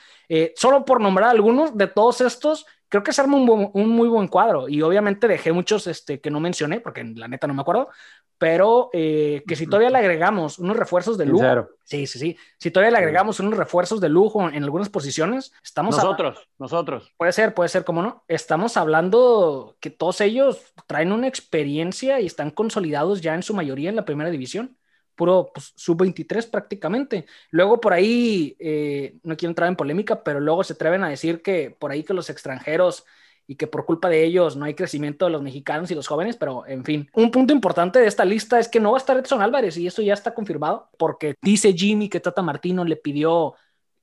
Solo 0.55 0.85
por 0.85 1.01
nombrar 1.01 1.29
algunos 1.29 1.77
de 1.77 1.87
todos 1.87 2.21
estos, 2.21 2.65
creo 2.89 3.03
que 3.03 3.13
se 3.13 3.21
arma 3.21 3.37
un, 3.37 3.89
muy 3.89 4.07
buen 4.07 4.27
cuadro. 4.27 4.69
Y 4.69 4.81
obviamente 4.81 5.27
dejé 5.27 5.51
muchos 5.51 5.87
este, 5.87 6.19
que 6.21 6.31
no 6.31 6.39
mencioné, 6.39 6.79
porque 6.79 7.03
la 7.03 7.27
neta 7.27 7.47
no 7.47 7.53
me 7.53 7.61
acuerdo, 7.61 7.89
pero 8.37 8.89
eh, 8.93 9.43
que 9.47 9.55
si 9.55 9.65
todavía 9.65 9.89
le 9.89 9.97
agregamos 9.97 10.59
unos 10.59 10.75
refuerzos 10.75 11.17
de 11.17 11.25
lujo. 11.25 11.69
Sí, 11.83 12.05
sí, 12.07 12.19
sí. 12.19 12.37
Si 12.57 12.71
todavía 12.71 12.91
le 12.91 12.97
agregamos 12.97 13.39
unos 13.39 13.57
refuerzos 13.57 14.01
de 14.01 14.09
lujo 14.09 14.49
en 14.49 14.63
algunas 14.63 14.89
posiciones, 14.89 15.53
estamos. 15.63 15.95
Nosotros, 15.95 16.47
nosotros. 16.57 17.13
Puede 17.17 17.31
ser, 17.31 17.53
puede 17.53 17.69
ser, 17.69 17.85
como 17.85 18.01
no. 18.01 18.23
Estamos 18.27 18.77
hablando 18.77 19.77
que 19.79 19.89
todos 19.89 20.21
ellos 20.21 20.73
traen 20.87 21.11
una 21.11 21.27
experiencia 21.27 22.19
y 22.19 22.25
están 22.25 22.51
consolidados 22.51 23.21
ya 23.21 23.35
en 23.35 23.43
su 23.43 23.53
mayoría 23.53 23.89
en 23.89 23.95
la 23.95 24.05
primera 24.05 24.29
división 24.29 24.77
puro 25.15 25.51
pues, 25.53 25.73
sub-23 25.75 26.49
prácticamente. 26.49 27.25
Luego 27.51 27.79
por 27.79 27.93
ahí, 27.93 28.55
eh, 28.59 29.17
no 29.23 29.35
quiero 29.37 29.51
entrar 29.51 29.69
en 29.69 29.75
polémica, 29.75 30.23
pero 30.23 30.39
luego 30.39 30.63
se 30.63 30.73
atreven 30.73 31.03
a 31.03 31.09
decir 31.09 31.41
que 31.41 31.75
por 31.77 31.91
ahí 31.91 32.03
que 32.03 32.13
los 32.13 32.29
extranjeros 32.29 33.05
y 33.47 33.55
que 33.55 33.67
por 33.67 33.85
culpa 33.85 34.09
de 34.09 34.23
ellos 34.23 34.55
no 34.55 34.65
hay 34.65 34.73
crecimiento 34.73 35.25
de 35.25 35.31
los 35.31 35.41
mexicanos 35.41 35.91
y 35.91 35.95
los 35.95 36.07
jóvenes, 36.07 36.35
pero 36.37 36.65
en 36.67 36.83
fin. 36.83 37.09
Un 37.13 37.31
punto 37.31 37.53
importante 37.53 37.99
de 37.99 38.07
esta 38.07 38.25
lista 38.25 38.59
es 38.59 38.67
que 38.67 38.79
no 38.79 38.91
va 38.91 38.97
a 38.97 38.99
estar 38.99 39.17
Edson 39.17 39.41
Álvarez 39.41 39.77
y 39.77 39.87
eso 39.87 40.01
ya 40.01 40.13
está 40.13 40.33
confirmado 40.33 40.89
porque 40.97 41.35
dice 41.41 41.73
Jimmy 41.73 42.09
que 42.09 42.19
Tata 42.19 42.41
Martino 42.41 42.83
le 42.83 42.95
pidió 42.95 43.55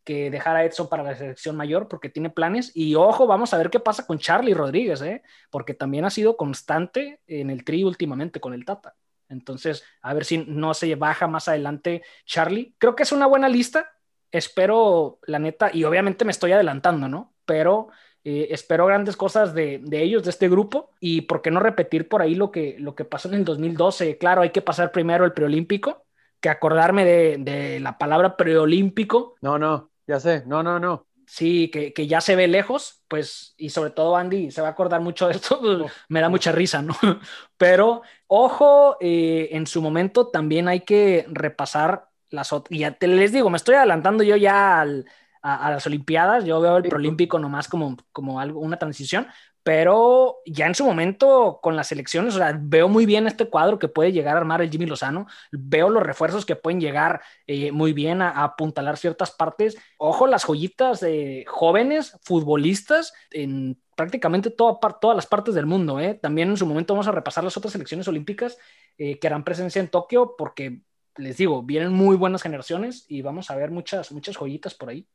que 0.05 0.31
dejara 0.31 0.61
a 0.61 0.65
Edson 0.65 0.89
para 0.89 1.03
la 1.03 1.15
selección 1.15 1.57
mayor 1.57 1.89
porque 1.89 2.09
tiene 2.09 2.31
planes 2.31 2.73
y 2.75 2.95
ojo, 2.95 3.27
vamos 3.27 3.55
a 3.55 3.59
ver 3.59 3.71
qué 3.71 3.81
pasa 3.81 4.07
con 4.07 4.19
Charlie 4.19 4.55
Rodríguez, 4.55 5.01
¿eh? 5.03 5.23
porque 5.51 5.75
también 5.75 6.05
ha 6.05 6.11
sido 6.11 6.37
constante 6.37 7.21
en 7.27 7.51
el 7.51 7.65
tri 7.65 7.85
últimamente 7.85 8.41
con 8.41 8.55
el 8.55 8.65
Tata. 8.65 8.95
Entonces, 9.33 9.85
a 10.03 10.15
ver 10.15 10.25
si 10.25 10.39
no 10.39 10.75
se 10.75 10.95
baja 10.95 11.27
más 11.27 11.49
adelante 11.49 12.03
Charlie. 12.25 12.75
Creo 12.79 12.95
que 12.95 13.03
es 13.03 13.13
una 13.13 13.27
buena 13.27 13.49
lista. 13.49 13.91
Espero, 14.31 15.19
la 15.27 15.39
neta, 15.39 15.71
y 15.73 15.85
obviamente 15.85 16.25
me 16.25 16.31
estoy 16.31 16.53
adelantando, 16.53 17.09
¿no? 17.09 17.35
Pero 17.45 17.89
eh, 18.25 18.49
espero 18.51 18.87
grandes 18.87 19.17
cosas 19.17 19.53
de, 19.55 19.83
ellos, 19.91 20.25
de 20.25 20.31
este 20.31 20.49
grupo, 20.49 20.91
y 21.01 21.23
por 21.23 21.43
qué 21.43 21.51
no 21.51 21.61
repetir 21.61 22.09
por 22.09 22.23
ahí 22.23 22.35
lo 22.35 22.51
que, 22.51 22.77
lo 22.79 22.95
que 22.95 23.05
pasó 23.05 23.29
en 23.29 23.35
el 23.35 23.45
2012. 23.45 24.19
Claro, 24.19 24.43
hay 24.43 24.51
que 24.51 24.63
pasar 24.63 24.93
primero 24.93 25.25
el 25.25 25.33
preolímpico, 25.33 26.07
que 26.41 26.49
acordarme 26.49 27.05
de, 27.05 27.37
de 27.39 27.81
la 27.81 27.99
palabra 27.99 28.37
preolímpico. 28.37 29.35
No, 29.43 29.59
no, 29.59 29.91
ya 30.07 30.19
sé, 30.21 30.45
no, 30.47 30.63
no, 30.63 30.79
no 30.79 31.07
sí, 31.33 31.71
que, 31.71 31.95
que, 31.95 32.07
ya 32.07 32.21
se 32.21 32.37
ve 32.37 32.47
lejos, 32.47 33.03
pues, 33.09 33.55
y 33.57 33.71
sobre 33.71 33.91
todo 33.91 34.17
Andy 34.17 34.51
se 34.51 34.61
va 34.61 34.69
a 34.69 34.71
acordar 34.73 35.01
mucho 35.01 35.29
de 35.29 35.35
esto, 35.35 35.59
pues, 35.61 35.91
me 36.09 36.21
da 36.21 36.29
mucha 36.29 36.53
risa, 36.53 36.83
¿no? 36.83 36.95
Pero, 37.57 38.03
ojo, 38.27 38.99
eh, 39.01 39.49
en 39.53 39.67
su 39.67 39.81
momento 39.81 40.29
también 40.29 40.69
hay 40.69 40.81
que 40.81 41.25
repasar 41.31 42.11
las 42.29 42.53
otras, 42.53 42.77
y 42.77 42.81
ya 42.81 42.93
te 42.93 43.07
les 43.07 43.33
digo, 43.33 43.49
me 43.49 43.57
estoy 43.57 43.77
adelantando 43.77 44.23
yo 44.23 44.37
ya 44.37 44.83
a, 44.83 45.71
las 45.71 45.87
Olimpiadas, 45.87 46.45
yo 46.45 46.61
veo 46.61 46.77
el 46.77 46.83
Prolímpico 46.83 47.39
nomás 47.39 47.67
como, 47.67 47.97
como 48.13 48.39
algo, 48.39 48.61
una 48.61 48.79
transición, 48.79 49.27
pero 49.63 50.39
ya 50.45 50.67
en 50.67 50.75
su 50.75 50.85
momento 50.85 51.61
con 51.63 51.77
las 51.77 51.93
elecciones, 51.93 52.35
o 52.35 52.39
sea, 52.39 52.59
veo 52.61 52.89
muy 52.89 53.07
bien 53.07 53.27
este 53.27 53.49
cuadro 53.49 53.79
que 53.79 53.89
puede 53.89 54.13
llegar 54.13 54.37
a 54.37 54.41
armar 54.41 54.61
el 54.61 54.71
Jimmy 54.71 54.87
Lozano, 54.87 55.27
veo 55.53 55.89
los 55.89 56.03
refuerzos 56.03 56.45
que 56.45 56.57
pueden 56.57 56.81
llegar 56.81 57.23
eh, 57.47 57.71
muy 57.71 57.93
bien 57.93 58.23
a, 58.23 58.43
apuntalar 58.43 58.97
ciertas 58.97 59.31
partes. 59.31 59.77
Ojo, 59.99 60.27
las 60.27 60.45
joyitas 60.45 61.01
de 61.01 61.45
jóvenes 61.47 62.19
futbolistas 62.23 63.13
en 63.31 63.81
prácticamente 63.95 64.51
toda, 64.51 64.79
todas 65.01 65.17
las 65.17 65.27
partes 65.27 65.55
del 65.55 65.67
mundo. 65.67 66.01
¿eh? 66.01 66.15
También 66.15 66.51
en 66.51 66.57
su 66.57 66.67
momento 66.67 66.95
vamos 66.95 67.07
a 67.07 67.13
repasar 67.13 67.45
las 67.45 67.57
otras 67.57 67.75
elecciones 67.75 68.09
olímpicas 68.09 68.59
eh, 68.99 69.19
que 69.19 69.27
harán 69.29 69.45
presencia 69.45 69.81
en 69.81 69.89
Tokio, 69.89 70.35
porque 70.37 70.81
les 71.17 71.37
digo, 71.37 71.63
vienen 71.63 71.93
muy 71.93 72.17
buenas 72.17 72.43
generaciones 72.43 73.05
y 73.09 73.23
vamos 73.23 73.51
a 73.51 73.57
ver 73.57 73.71
muchas, 73.71 74.11
muchas 74.11 74.37
joyitas 74.37 74.75
por 74.75 74.89
ahí. 74.89 75.07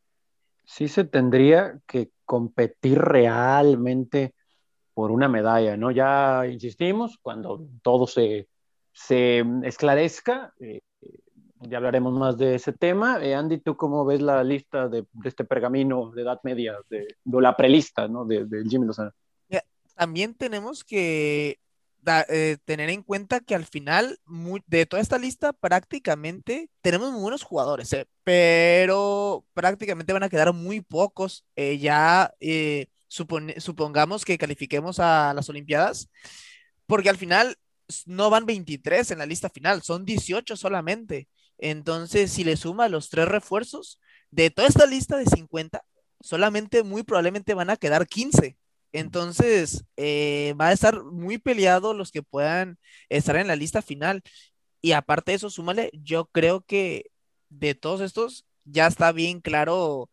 Sí 0.63 0.87
se 0.87 1.05
tendría 1.05 1.79
que 1.85 2.11
competir 2.25 2.99
realmente 2.99 4.33
por 4.97 5.11
una 5.11 5.27
medalla, 5.27 5.77
¿no? 5.77 5.91
Ya 5.91 6.47
insistimos, 6.47 7.19
cuando 7.21 7.67
todo 7.83 8.07
se, 8.07 8.47
se 8.91 9.45
esclarezca, 9.61 10.55
eh, 10.59 10.81
ya 11.59 11.77
hablaremos 11.77 12.13
más 12.13 12.35
de 12.35 12.55
ese 12.55 12.73
tema. 12.73 13.23
Eh, 13.23 13.35
Andy, 13.35 13.59
¿tú 13.59 13.77
cómo 13.77 14.05
ves 14.05 14.23
la 14.23 14.43
lista 14.43 14.87
de, 14.87 15.05
este 15.23 15.43
pergamino 15.43 16.09
de 16.09 16.23
Edad 16.23 16.39
Media, 16.41 16.77
de, 16.89 17.15
la 17.25 17.55
prelista, 17.55 18.07
¿no? 18.07 18.25
De, 18.25 18.47
Jimmy 18.67 18.87
Lozano. 18.87 19.11
También 19.93 20.33
tenemos 20.33 20.83
que 20.83 21.59
eh, 22.27 22.57
tener 22.65 22.89
en 22.89 23.03
cuenta 23.03 23.39
que 23.39 23.53
al 23.53 23.65
final 23.65 24.17
de 24.65 24.87
toda 24.87 24.99
esta 24.99 25.19
lista 25.19 25.53
prácticamente 25.53 26.71
tenemos 26.81 27.11
muy 27.11 27.21
buenos 27.21 27.43
jugadores, 27.43 27.93
¿eh? 27.93 28.07
pero 28.23 29.45
prácticamente 29.53 30.13
van 30.13 30.23
a 30.23 30.29
quedar 30.29 30.53
muy 30.53 30.81
pocos. 30.81 31.45
ya 31.55 32.33
supongamos 33.07 34.25
que 34.25 34.37
califiquemos 34.37 34.99
a 34.99 35.33
las 35.33 35.49
Olimpiadas, 35.49 36.09
porque 36.85 37.09
al 37.09 37.17
final 37.17 37.57
no 38.05 38.29
van 38.29 38.45
23 38.45 39.11
en 39.11 39.19
la 39.19 39.25
lista 39.25 39.49
final, 39.49 39.81
son 39.81 40.05
18 40.05 40.55
solamente. 40.55 41.27
Entonces, 41.57 42.31
si 42.31 42.43
le 42.43 42.57
suma 42.57 42.89
los 42.89 43.09
tres 43.09 43.27
refuerzos, 43.27 43.99
de 44.31 44.49
toda 44.49 44.67
esta 44.67 44.85
lista 44.85 45.17
de 45.17 45.25
50, 45.25 45.83
solamente 46.21 46.83
muy 46.83 47.03
probablemente 47.03 47.53
van 47.53 47.69
a 47.69 47.77
quedar 47.77 48.07
15. 48.07 48.57
Entonces, 48.91 49.85
eh, 49.95 50.53
va 50.59 50.67
a 50.69 50.73
estar 50.73 51.03
muy 51.03 51.37
peleado 51.37 51.93
los 51.93 52.11
que 52.11 52.23
puedan 52.23 52.77
estar 53.09 53.35
en 53.37 53.47
la 53.47 53.55
lista 53.55 53.81
final. 53.81 54.21
Y 54.81 54.91
aparte 54.93 55.31
de 55.31 55.37
eso, 55.37 55.49
súmale, 55.49 55.89
yo 55.93 56.25
creo 56.27 56.61
que 56.61 57.11
de 57.49 57.75
todos 57.75 58.01
estos 58.01 58.45
ya 58.65 58.87
está 58.87 59.11
bien 59.11 59.41
claro 59.41 60.09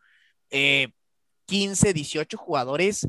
15, 1.47 1.91
eh, 1.91 1.93
18 1.95 2.37
jugadores 2.39 3.07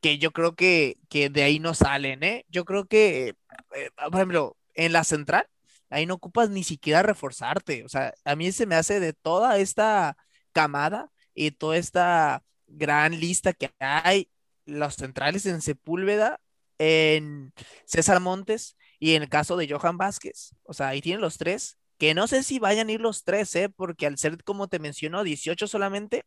que 0.00 0.18
yo 0.18 0.32
creo 0.32 0.54
que, 0.54 0.98
de 1.10 1.42
ahí 1.42 1.58
no 1.58 1.74
salen, 1.74 2.22
¿eh? 2.22 2.44
Yo 2.48 2.64
creo 2.64 2.86
que, 2.86 3.34
eh, 3.74 3.90
por 3.96 4.14
ejemplo, 4.16 4.56
en 4.74 4.92
la 4.92 5.04
central, 5.04 5.46
ahí 5.90 6.06
no 6.06 6.14
ocupas 6.14 6.50
ni 6.50 6.64
siquiera 6.64 7.02
reforzarte. 7.02 7.84
O 7.84 7.88
sea, 7.88 8.14
a 8.24 8.36
mí 8.36 8.52
se 8.52 8.66
me 8.66 8.76
hace 8.76 9.00
de 9.00 9.12
toda 9.12 9.58
esta 9.58 10.16
camada 10.52 11.10
y 11.34 11.50
toda 11.52 11.76
esta 11.76 12.42
gran 12.66 13.18
lista 13.18 13.52
que 13.52 13.70
hay, 13.78 14.30
los 14.66 14.94
centrales 14.96 15.46
en 15.46 15.62
Sepúlveda, 15.62 16.40
en 16.78 17.52
César 17.86 18.20
Montes 18.20 18.76
y 18.98 19.14
en 19.14 19.22
el 19.22 19.28
caso 19.28 19.56
de 19.56 19.68
Johan 19.68 19.98
Vázquez. 19.98 20.54
O 20.64 20.74
sea, 20.74 20.88
ahí 20.88 21.00
tienen 21.00 21.20
los 21.20 21.38
tres, 21.38 21.78
que 21.98 22.14
no 22.14 22.26
sé 22.28 22.42
si 22.42 22.58
vayan 22.58 22.88
a 22.88 22.92
ir 22.92 23.00
los 23.00 23.24
tres, 23.24 23.54
¿eh? 23.56 23.68
porque 23.68 24.06
al 24.06 24.18
ser, 24.18 24.42
como 24.44 24.68
te 24.68 24.78
mencionó, 24.78 25.24
18 25.24 25.66
solamente, 25.66 26.24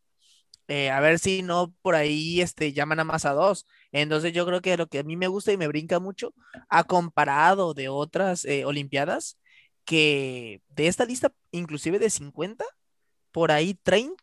eh, 0.72 0.90
a 0.90 1.02
ver 1.02 1.20
si 1.20 1.44
no 1.44 1.74
por 1.82 1.96
ahí 1.96 2.40
este, 2.40 2.72
llaman 2.72 3.02
a 3.02 3.04
más 3.04 3.26
a 3.26 3.34
dos. 3.34 3.68
Entonces 3.92 4.32
yo 4.32 4.46
creo 4.46 4.62
que 4.62 4.78
lo 4.78 4.88
que 4.88 5.00
a 5.00 5.04
mí 5.04 5.18
me 5.18 5.28
gusta 5.28 5.52
y 5.52 5.58
me 5.58 5.68
brinca 5.68 6.00
mucho, 6.00 6.34
ha 6.70 6.86
comparado 6.86 7.74
de 7.74 7.90
otras 7.90 8.46
eh, 8.46 8.64
Olimpiadas, 8.64 9.38
que 9.84 10.62
de 10.70 10.88
esta 10.88 11.04
lista, 11.04 11.34
inclusive 11.52 12.00
de 12.00 12.10
50, 12.10 12.64
por 13.32 13.52
ahí 13.52 13.74
30 13.84 14.16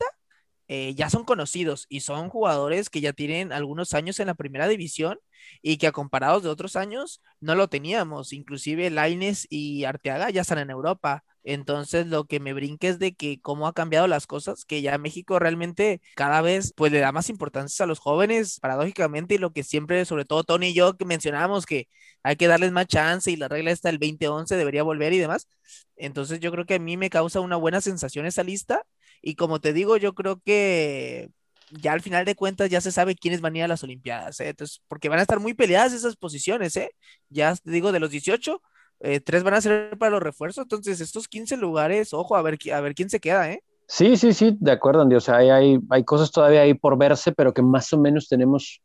eh, 0.68 0.94
ya 0.94 1.10
son 1.10 1.24
conocidos 1.24 1.86
y 1.90 2.00
son 2.00 2.30
jugadores 2.30 2.88
que 2.90 3.02
ya 3.02 3.12
tienen 3.12 3.52
algunos 3.52 3.92
años 3.92 4.18
en 4.20 4.28
la 4.28 4.34
primera 4.34 4.68
división 4.68 5.18
y 5.62 5.76
que 5.78 5.86
a 5.88 5.92
comparados 5.92 6.42
de 6.42 6.50
otros 6.50 6.76
años 6.76 7.22
no 7.40 7.56
lo 7.56 7.68
teníamos. 7.68 8.32
Inclusive 8.32 8.88
Laines 8.90 9.46
y 9.50 9.84
Arteaga 9.84 10.30
ya 10.30 10.42
están 10.42 10.58
en 10.58 10.70
Europa. 10.70 11.24
Entonces 11.50 12.06
lo 12.06 12.26
que 12.26 12.40
me 12.40 12.52
brinca 12.52 12.88
es 12.88 12.98
de 12.98 13.14
que 13.14 13.40
cómo 13.40 13.66
ha 13.66 13.72
cambiado 13.72 14.06
las 14.06 14.26
cosas, 14.26 14.66
que 14.66 14.82
ya 14.82 14.98
México 14.98 15.38
realmente 15.38 16.02
cada 16.14 16.42
vez 16.42 16.74
pues 16.76 16.92
le 16.92 16.98
da 16.98 17.10
más 17.10 17.30
importancia 17.30 17.84
a 17.84 17.86
los 17.86 18.00
jóvenes, 18.00 18.60
paradójicamente, 18.60 19.36
y 19.36 19.38
lo 19.38 19.52
que 19.54 19.62
siempre, 19.64 20.04
sobre 20.04 20.26
todo 20.26 20.44
Tony 20.44 20.68
y 20.68 20.74
yo 20.74 20.98
que 20.98 21.06
mencionábamos 21.06 21.64
que 21.64 21.88
hay 22.22 22.36
que 22.36 22.48
darles 22.48 22.70
más 22.72 22.86
chance 22.86 23.30
y 23.30 23.36
la 23.36 23.48
regla 23.48 23.70
está 23.70 23.88
el 23.88 23.98
2011 23.98 24.56
debería 24.56 24.82
volver 24.82 25.14
y 25.14 25.18
demás. 25.18 25.48
Entonces 25.96 26.38
yo 26.40 26.52
creo 26.52 26.66
que 26.66 26.74
a 26.74 26.78
mí 26.78 26.98
me 26.98 27.08
causa 27.08 27.40
una 27.40 27.56
buena 27.56 27.80
sensación 27.80 28.26
esa 28.26 28.42
lista 28.42 28.82
y 29.22 29.34
como 29.36 29.58
te 29.60 29.72
digo, 29.72 29.96
yo 29.96 30.14
creo 30.14 30.40
que 30.44 31.30
ya 31.70 31.92
al 31.92 32.02
final 32.02 32.24
de 32.24 32.34
cuentas 32.34 32.70
ya 32.70 32.80
se 32.82 32.92
sabe 32.92 33.14
quiénes 33.16 33.40
van 33.40 33.54
a 33.54 33.58
ir 33.58 33.64
a 33.64 33.68
las 33.68 33.82
Olimpiadas, 33.82 34.40
¿eh? 34.40 34.48
Entonces, 34.50 34.82
porque 34.88 35.08
van 35.08 35.18
a 35.18 35.22
estar 35.22 35.40
muy 35.40 35.54
peleadas 35.54 35.92
esas 35.92 36.16
posiciones, 36.16 36.76
¿eh? 36.76 36.90
Ya 37.28 37.54
te 37.56 37.70
digo, 37.70 37.92
de 37.92 38.00
los 38.00 38.10
18, 38.10 38.62
eh, 39.00 39.20
tres 39.20 39.42
van 39.42 39.54
a 39.54 39.60
ser 39.60 39.96
para 39.98 40.10
los 40.10 40.22
refuerzos, 40.22 40.62
entonces 40.62 41.00
estos 41.00 41.28
15 41.28 41.56
lugares, 41.56 42.12
ojo, 42.12 42.36
a 42.36 42.42
ver, 42.42 42.58
a 42.72 42.80
ver 42.80 42.94
quién 42.94 43.10
se 43.10 43.20
queda, 43.20 43.50
¿eh? 43.50 43.62
Sí, 43.86 44.16
sí, 44.16 44.34
sí, 44.34 44.56
de 44.60 44.72
acuerdo, 44.72 45.02
Andy. 45.02 45.16
O 45.16 45.20
sea, 45.20 45.36
hay, 45.36 45.48
hay, 45.48 45.78
hay 45.88 46.04
cosas 46.04 46.30
todavía 46.30 46.60
ahí 46.60 46.74
por 46.74 46.98
verse, 46.98 47.32
pero 47.32 47.54
que 47.54 47.62
más 47.62 47.90
o 47.92 47.98
menos 47.98 48.28
tenemos 48.28 48.82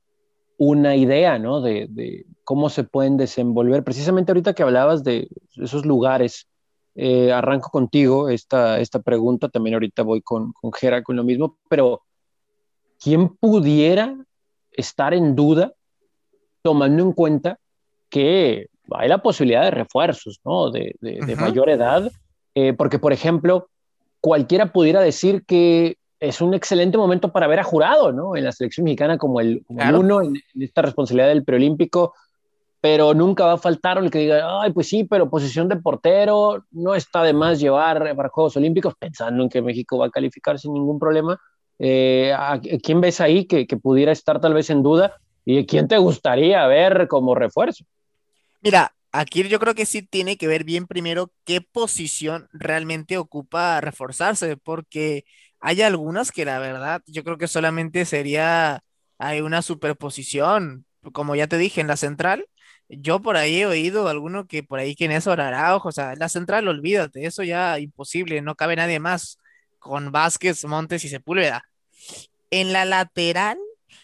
una 0.58 0.95
idea, 0.95 1.38
¿no? 1.39 1.62
De, 1.62 1.88
de, 1.89 2.26
cómo 2.45 2.69
se 2.69 2.84
pueden 2.84 3.17
desenvolver. 3.17 3.84
Precisamente 3.84 4.32
ahorita 4.32 4.54
que 4.54 4.63
hablabas 4.63 5.04
de 5.04 5.28
esos 5.58 5.86
lugares, 5.86 6.47
eh, 6.95 7.32
arranco 7.32 7.69
contigo 7.69 8.30
esta, 8.30 8.80
esta 8.80 9.02
pregunta, 9.02 9.49
también 9.49 9.73
ahorita 9.73 10.04
voy 10.04 10.21
con, 10.21 10.54
con 10.54 10.71
Gera 10.71 11.02
con 11.04 11.15
lo 11.15 11.23
mismo, 11.23 11.58
pero 11.69 12.04
¿quién 12.99 13.30
pudiera 13.30 14.15
estar 14.71 15.13
en 15.13 15.36
duda 15.36 15.73
tomando 16.62 17.04
en 17.04 17.12
cuenta 17.13 17.60
que 18.10 18.67
hay 18.91 19.10
la 19.10 19.19
posibilidad 19.19 19.63
de 19.63 19.72
refuerzos, 19.72 20.39
¿no? 20.43 20.69
De, 20.69 20.96
de, 21.00 21.36
mayor 21.36 21.69
edad, 21.69 22.12
eh, 22.56 22.74
porque, 22.74 23.00
por 23.00 23.13
ejemplo, 23.13 23.69
cualquiera 24.19 24.72
pudiera 24.72 25.02
decir 25.02 25.43
que 25.46 25.98
es 26.19 26.41
un 26.41 26.54
excelente 26.54 26.98
momento 26.98 27.32
para 27.32 27.48
ver 27.48 27.60
a 27.60 27.63
Jurado, 27.63 28.12
¿no? 28.12 28.36
En 28.36 28.46
la 28.46 28.52
selección 28.52 28.86
mexicana 28.86 29.17
como 29.17 29.41
el, 29.41 29.65
uno 29.67 30.22
en, 30.22 30.36
esta 30.60 30.82
responsabilidad 30.82 31.28
del 31.28 31.43
preolímpico, 31.43 32.13
pero 32.80 33.13
nunca 33.13 33.46
va 33.46 33.54
a 33.54 33.58
faltar 33.58 33.98
el 33.98 34.12
que 34.12 34.19
diga, 34.19 34.62
ay, 34.62 34.72
pues 34.72 34.88
sí, 34.88 35.06
pero 35.06 35.30
posición 35.30 35.69
de 35.69 35.78
portero, 35.78 36.65
no 36.72 36.96
está 36.96 37.24
de 37.24 37.34
más 37.34 37.60
llevar 37.60 38.15
para 38.15 38.30
Juegos 38.30 38.58
Olímpicos, 38.58 38.93
pensando 38.98 39.43
en 39.43 39.50
que 39.50 39.62
México 39.62 39.98
va 39.98 40.08
a 40.08 40.12
calificar 40.12 40.60
sin 40.60 40.74
ningún 40.74 41.00
problema. 41.00 41.39
Eh, 41.80 42.34
¿a, 42.38 42.60
¿Quién 42.82 43.02
ves 43.02 43.19
ahí 43.19 43.46
que, 43.46 43.65
que 43.67 43.78
pudiera 43.78 44.12
estar 44.12 44.39
tal 44.39 44.54
vez 44.54 44.69
en 44.69 44.84
duda? 44.84 45.17
¿Y 45.46 45.65
quién 45.65 45.88
te 45.88 45.98
gustaría 45.98 46.65
ver 46.67 47.08
como 47.08 47.36
refuerzo? 47.36 47.86
Mira, 48.63 48.95
aquí 49.12 49.47
yo 49.49 49.60
creo 49.60 49.76
que 49.76 49.86
sí 49.86 50.02
tiene 50.04 50.38
que 50.38 50.47
ver 50.47 50.63
bien 50.63 50.88
primero 50.88 51.32
qué 51.45 51.62
posición 51.62 52.47
realmente 52.54 53.17
ocupa 53.17 53.82
reforzarse, 53.82 54.58
porque 54.58 55.26
hay 55.60 55.82
algunas 55.82 56.32
que 56.32 56.45
la 56.45 56.60
verdad 56.60 57.02
yo 57.08 57.23
creo 57.23 57.38
que 57.38 57.47
solamente 57.47 58.06
sería 58.06 58.84
hay 59.17 59.41
una 59.41 59.62
superposición, 59.62 60.86
como 61.13 61.36
ya 61.36 61.47
te 61.47 61.58
dije, 61.58 61.82
en 61.82 61.88
la 61.88 61.97
central. 61.97 62.47
Yo 62.89 63.21
por 63.21 63.38
ahí 63.38 63.62
he 63.62 63.65
oído 63.65 64.08
alguno 64.08 64.47
que 64.47 64.63
por 64.63 64.80
ahí 64.80 64.95
que 64.95 65.06
en 65.06 65.12
eso 65.12 65.32
orará, 65.32 65.76
o 65.78 65.91
sea, 65.91 66.15
la 66.15 66.30
central, 66.30 66.67
olvídate, 66.67 67.26
eso 67.26 67.43
ya 67.43 67.80
imposible, 67.80 68.41
no 68.41 68.56
cabe 68.56 68.76
nadie 68.76 68.99
más 68.99 69.39
con 69.80 70.12
Vázquez, 70.12 70.63
Montes 70.65 71.04
y 71.06 71.10
Sepúlveda. 71.10 71.63
En 72.52 72.73
la 72.73 72.86
lateral, 72.86 73.58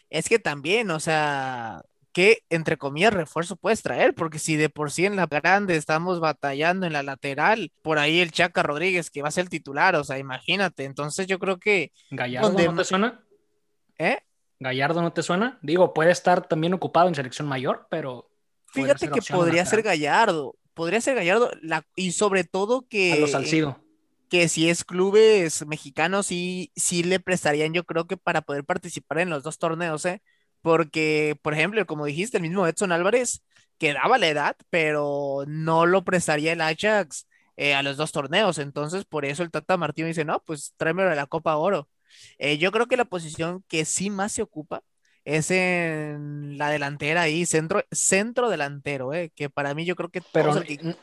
es 0.10 0.30
que 0.30 0.40
también, 0.40 0.92
o 0.92 1.00
sea, 1.00 1.82
qué, 2.20 2.44
entre 2.50 2.76
comillas, 2.76 3.14
refuerzo 3.14 3.56
puedes 3.56 3.82
traer, 3.82 4.14
porque 4.14 4.40
si 4.40 4.58
de 4.58 4.68
por 4.68 4.92
sí 4.92 5.06
en 5.06 5.16
la 5.16 5.26
grande 5.26 5.78
estamos 5.78 6.20
batallando 6.20 6.86
en 6.86 6.92
la 6.92 7.02
lateral, 7.02 7.72
por 7.82 7.98
ahí 7.98 8.20
el 8.20 8.34
Chaca 8.34 8.62
Rodríguez 8.62 9.10
que 9.10 9.22
va 9.22 9.30
a 9.30 9.32
ser 9.32 9.44
el 9.44 9.50
titular, 9.50 9.96
o 9.96 10.04
sea, 10.04 10.20
imagínate. 10.20 10.84
Entonces 10.84 11.28
yo 11.28 11.40
creo 11.40 11.60
que. 11.60 11.94
¿Gallardo 12.12 12.52
no 12.52 12.76
te 12.76 12.84
suena? 12.84 13.24
¿Eh? 13.98 14.18
¿Gallardo 14.60 15.02
no 15.02 15.14
te 15.14 15.24
suena? 15.24 15.60
Digo, 15.62 15.94
puede 15.94 16.12
estar 16.12 16.46
también 16.46 16.74
ocupado 16.74 17.08
en 17.08 17.16
selección 17.16 17.48
mayor, 17.48 17.88
pero. 17.90 18.30
Fíjate 18.66 19.10
que 19.10 19.22
podría 19.22 19.66
ser 19.66 19.82
Gallardo. 19.82 20.58
Podría 20.74 21.00
ser 21.00 21.16
Gallardo, 21.16 21.52
la, 21.62 21.86
y 21.96 22.12
sobre 22.12 22.44
todo 22.44 22.86
que. 22.90 23.14
A 23.14 23.16
los 23.16 23.32
Salcido 23.32 23.80
que 24.30 24.48
si 24.48 24.70
es 24.70 24.84
clubes 24.84 25.66
mexicanos, 25.66 26.28
sí, 26.28 26.72
sí 26.76 27.02
le 27.02 27.20
prestarían, 27.20 27.74
yo 27.74 27.84
creo 27.84 28.06
que 28.06 28.16
para 28.16 28.42
poder 28.42 28.64
participar 28.64 29.18
en 29.20 29.32
los 29.32 29.42
dos 29.42 29.58
torneos, 29.58 30.06
¿eh? 30.06 30.22
Porque, 30.62 31.38
por 31.42 31.54
ejemplo, 31.54 31.86
como 31.86 32.06
dijiste, 32.06 32.38
el 32.38 32.44
mismo 32.44 32.68
Edson 32.68 32.92
Álvarez 32.92 33.44
quedaba 33.78 34.18
la 34.18 34.28
edad, 34.28 34.58
pero 34.70 35.44
no 35.48 35.86
lo 35.86 36.04
prestaría 36.04 36.54
el 36.54 36.62
Ajax 36.62 37.28
eh, 37.58 37.74
a 37.76 37.84
los 37.84 37.98
dos 37.98 38.12
torneos. 38.12 38.58
Entonces, 38.60 39.06
por 39.06 39.26
eso 39.26 39.44
el 39.44 39.52
Tata 39.52 39.78
Martino 39.78 40.08
dice, 40.08 40.26
no, 40.26 40.44
pues 40.44 40.74
tráemelo 40.78 41.10
de 41.10 41.16
la 41.16 41.28
Copa 41.28 41.56
Oro. 41.58 41.90
Eh, 42.38 42.58
yo 42.58 42.72
creo 42.72 42.88
que 42.88 42.98
la 42.98 43.06
posición 43.06 43.64
que 43.68 43.86
sí 43.86 44.10
más 44.10 44.32
se 44.34 44.42
ocupa 44.42 44.84
es 45.30 45.52
en 45.52 46.58
la 46.58 46.70
delantera 46.70 47.22
ahí, 47.22 47.46
centro, 47.46 47.84
centro 47.92 48.50
delantero, 48.50 49.14
eh, 49.14 49.32
que 49.36 49.50
para 49.50 49.76
mí 49.76 49.86
yo 49.86 49.96
creo 49.96 50.10
que... 50.10 50.22
Pero 50.34 50.54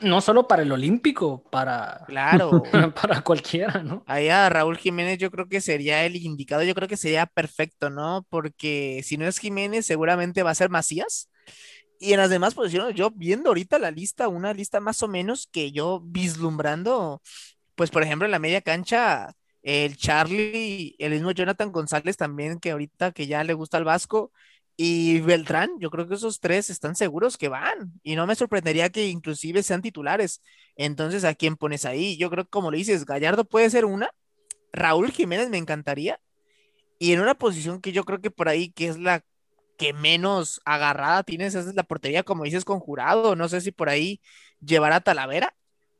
no 0.01 0.21
solo 0.21 0.47
para 0.47 0.63
el 0.63 0.71
olímpico, 0.71 1.43
para... 1.49 2.03
Claro. 2.07 2.61
para 3.01 3.21
cualquiera, 3.21 3.81
¿no? 3.83 4.03
Ahí 4.05 4.27
a 4.27 4.49
Raúl 4.49 4.77
Jiménez 4.77 5.17
yo 5.17 5.31
creo 5.31 5.47
que 5.47 5.61
sería 5.61 6.05
el 6.05 6.17
indicado, 6.17 6.63
yo 6.63 6.75
creo 6.75 6.89
que 6.89 6.97
sería 6.97 7.25
perfecto, 7.25 7.89
¿no? 7.89 8.25
Porque 8.29 9.01
si 9.03 9.17
no 9.17 9.25
es 9.25 9.39
Jiménez, 9.39 9.85
seguramente 9.85 10.43
va 10.43 10.51
a 10.51 10.55
ser 10.55 10.69
Macías. 10.69 11.29
Y 11.99 12.13
en 12.13 12.19
las 12.19 12.29
demás 12.29 12.53
posiciones, 12.53 12.95
yo 12.95 13.11
viendo 13.11 13.49
ahorita 13.49 13.79
la 13.79 13.91
lista, 13.91 14.27
una 14.27 14.53
lista 14.53 14.79
más 14.79 15.01
o 15.03 15.07
menos 15.07 15.47
que 15.47 15.71
yo 15.71 16.01
vislumbrando, 16.03 17.21
pues 17.75 17.91
por 17.91 18.03
ejemplo 18.03 18.25
en 18.25 18.31
la 18.31 18.39
media 18.39 18.61
cancha, 18.61 19.33
el 19.67 19.97
Charlie, 19.97 20.95
el 20.97 21.11
mismo 21.11 21.31
Jonathan 21.31 21.73
González 21.73 22.15
también, 22.15 22.57
que 22.57 22.71
ahorita 22.71 23.11
que 23.11 23.27
ya 23.27 23.43
le 23.43 23.53
gusta 23.53 23.77
el 23.77 23.83
Vasco, 23.83 24.31
y 24.77 25.19
Beltrán, 25.19 25.71
yo 25.79 25.89
creo 25.89 26.07
que 26.07 26.15
esos 26.15 26.39
tres 26.39 26.69
están 26.69 26.95
seguros 26.95 27.37
que 27.37 27.49
van 27.49 27.91
y 28.01 28.15
no 28.15 28.25
me 28.27 28.35
sorprendería 28.35 28.89
que 28.89 29.07
inclusive 29.07 29.63
sean 29.63 29.81
titulares. 29.81 30.41
Entonces, 30.77 31.25
¿a 31.25 31.35
quién 31.35 31.57
pones 31.57 31.83
ahí? 31.83 32.15
Yo 32.17 32.29
creo 32.29 32.45
que 32.45 32.49
como 32.49 32.71
le 32.71 32.77
dices, 32.77 33.05
Gallardo 33.05 33.43
puede 33.43 33.69
ser 33.69 33.83
una, 33.83 34.09
Raúl 34.71 35.11
Jiménez 35.11 35.49
me 35.49 35.57
encantaría 35.57 36.21
y 36.97 37.11
en 37.11 37.19
una 37.19 37.35
posición 37.35 37.81
que 37.81 37.91
yo 37.91 38.05
creo 38.05 38.21
que 38.21 38.31
por 38.31 38.47
ahí 38.47 38.71
que 38.71 38.87
es 38.87 38.97
la 38.97 39.25
que 39.77 39.91
menos 39.93 40.61
agarrada 40.63 41.23
tienes, 41.23 41.55
esa 41.55 41.69
es 41.69 41.75
la 41.75 41.83
portería, 41.83 42.23
como 42.23 42.45
dices, 42.45 42.63
con 42.65 42.79
jurado. 42.79 43.35
No 43.35 43.49
sé 43.49 43.59
si 43.61 43.71
por 43.71 43.89
ahí 43.89 44.21
llevar 44.61 44.93
a 44.93 45.01
Talavera, 45.01 45.55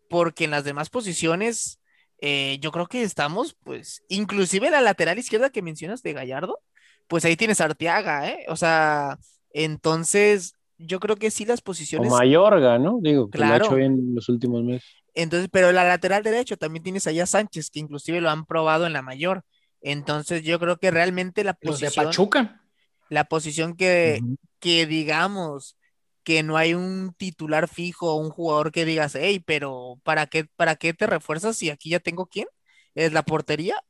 porque 0.10 0.46
en 0.46 0.52
las 0.52 0.64
demás 0.64 0.90
posiciones 0.90 1.80
eh, 2.20 2.58
yo 2.62 2.72
creo 2.72 2.88
que 2.88 3.04
estamos, 3.04 3.56
pues, 3.64 4.04
inclusive 4.10 4.70
la 4.72 4.82
lateral 4.82 5.20
izquierda 5.20 5.50
que 5.50 5.62
mencionas 5.62 6.02
de 6.02 6.14
Gallardo, 6.14 6.60
pues 7.08 7.26
ahí 7.26 7.36
tienes 7.36 7.62
Arteaga, 7.62 8.30
¿eh? 8.30 8.46
O 8.50 8.56
sea, 8.56 9.18
entonces 9.52 10.56
yo 10.78 11.00
creo 11.00 11.16
que 11.16 11.32
sí 11.32 11.46
las 11.46 11.62
posiciones. 11.62 12.12
O 12.12 12.16
Mayorga, 12.16 12.78
¿no? 12.78 13.00
Digo, 13.02 13.30
que 13.30 13.38
lo 13.38 13.46
ha 13.46 13.58
hecho 13.58 13.76
bien 13.76 14.14
los 14.14 14.30
últimos 14.30 14.64
meses. 14.64 14.88
Entonces, 15.14 15.50
pero 15.52 15.72
la 15.72 15.84
lateral 15.84 16.22
derecho 16.22 16.58
también 16.58 16.84
tienes 16.84 17.08
allá 17.08 17.26
Sánchez, 17.26 17.72
que 17.72 17.80
inclusive 17.80 18.22
lo 18.22 18.30
han 18.30 18.46
probado 18.46 18.86
en 18.86 18.94
la 18.94 19.02
mayor. 19.02 19.44
Entonces, 19.82 20.44
yo 20.44 20.60
creo 20.60 20.78
que 20.78 20.92
realmente 20.92 21.44
la 21.44 21.54
posición. 21.54 21.88
Los 21.88 21.96
de 21.96 22.04
Pachuca. 22.04 22.62
La 23.10 23.24
posición 23.24 23.76
que, 23.76 24.22
que 24.60 24.86
digamos 24.86 25.78
que 26.28 26.44
no 26.44 26.58
hay 26.58 26.74
un 26.74 27.14
titular 27.18 27.70
fijo, 27.70 28.16
un 28.16 28.32
jugador 28.32 28.74
que 28.74 28.84
digas, 28.84 29.16
hey, 29.16 29.42
pero 29.46 29.98
¿para 30.04 30.28
qué, 30.28 30.44
¿para 30.58 30.76
qué 30.76 30.94
te 30.94 31.08
refuerzas 31.08 31.56
si 31.58 31.70
aquí 31.70 31.92
ya 31.92 32.02
tengo 32.02 32.26
quién? 32.28 32.48
Es 32.96 33.14
la 33.14 33.24
portería 33.24 33.82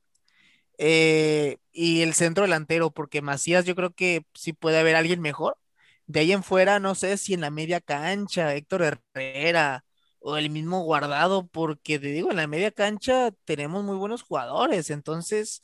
eh, 0.77 1.57
y 1.71 2.01
el 2.03 2.13
centro 2.13 2.43
delantero, 2.43 2.91
porque 2.91 3.23
Macías 3.23 3.65
yo 3.65 3.75
creo 3.75 3.93
que 3.95 4.23
sí 4.35 4.53
puede 4.53 4.79
haber 4.79 4.95
alguien 4.95 5.19
mejor. 5.21 5.57
De 6.05 6.19
ahí 6.21 6.31
en 6.31 6.43
fuera, 6.43 6.79
no 6.79 6.93
sé 6.95 7.17
si 7.17 7.33
en 7.33 7.41
la 7.41 7.49
media 7.49 7.81
cancha, 7.81 8.53
Héctor 8.55 8.83
Herrera 9.15 9.83
o 10.19 10.37
el 10.37 10.51
mismo 10.51 10.81
Guardado, 10.83 11.47
porque 11.47 11.97
te 11.99 12.07
digo, 12.09 12.29
en 12.31 12.37
la 12.37 12.47
media 12.47 12.71
cancha 12.71 13.31
tenemos 13.45 13.83
muy 13.83 13.95
buenos 13.97 14.21
jugadores. 14.21 14.91
Entonces, 14.91 15.61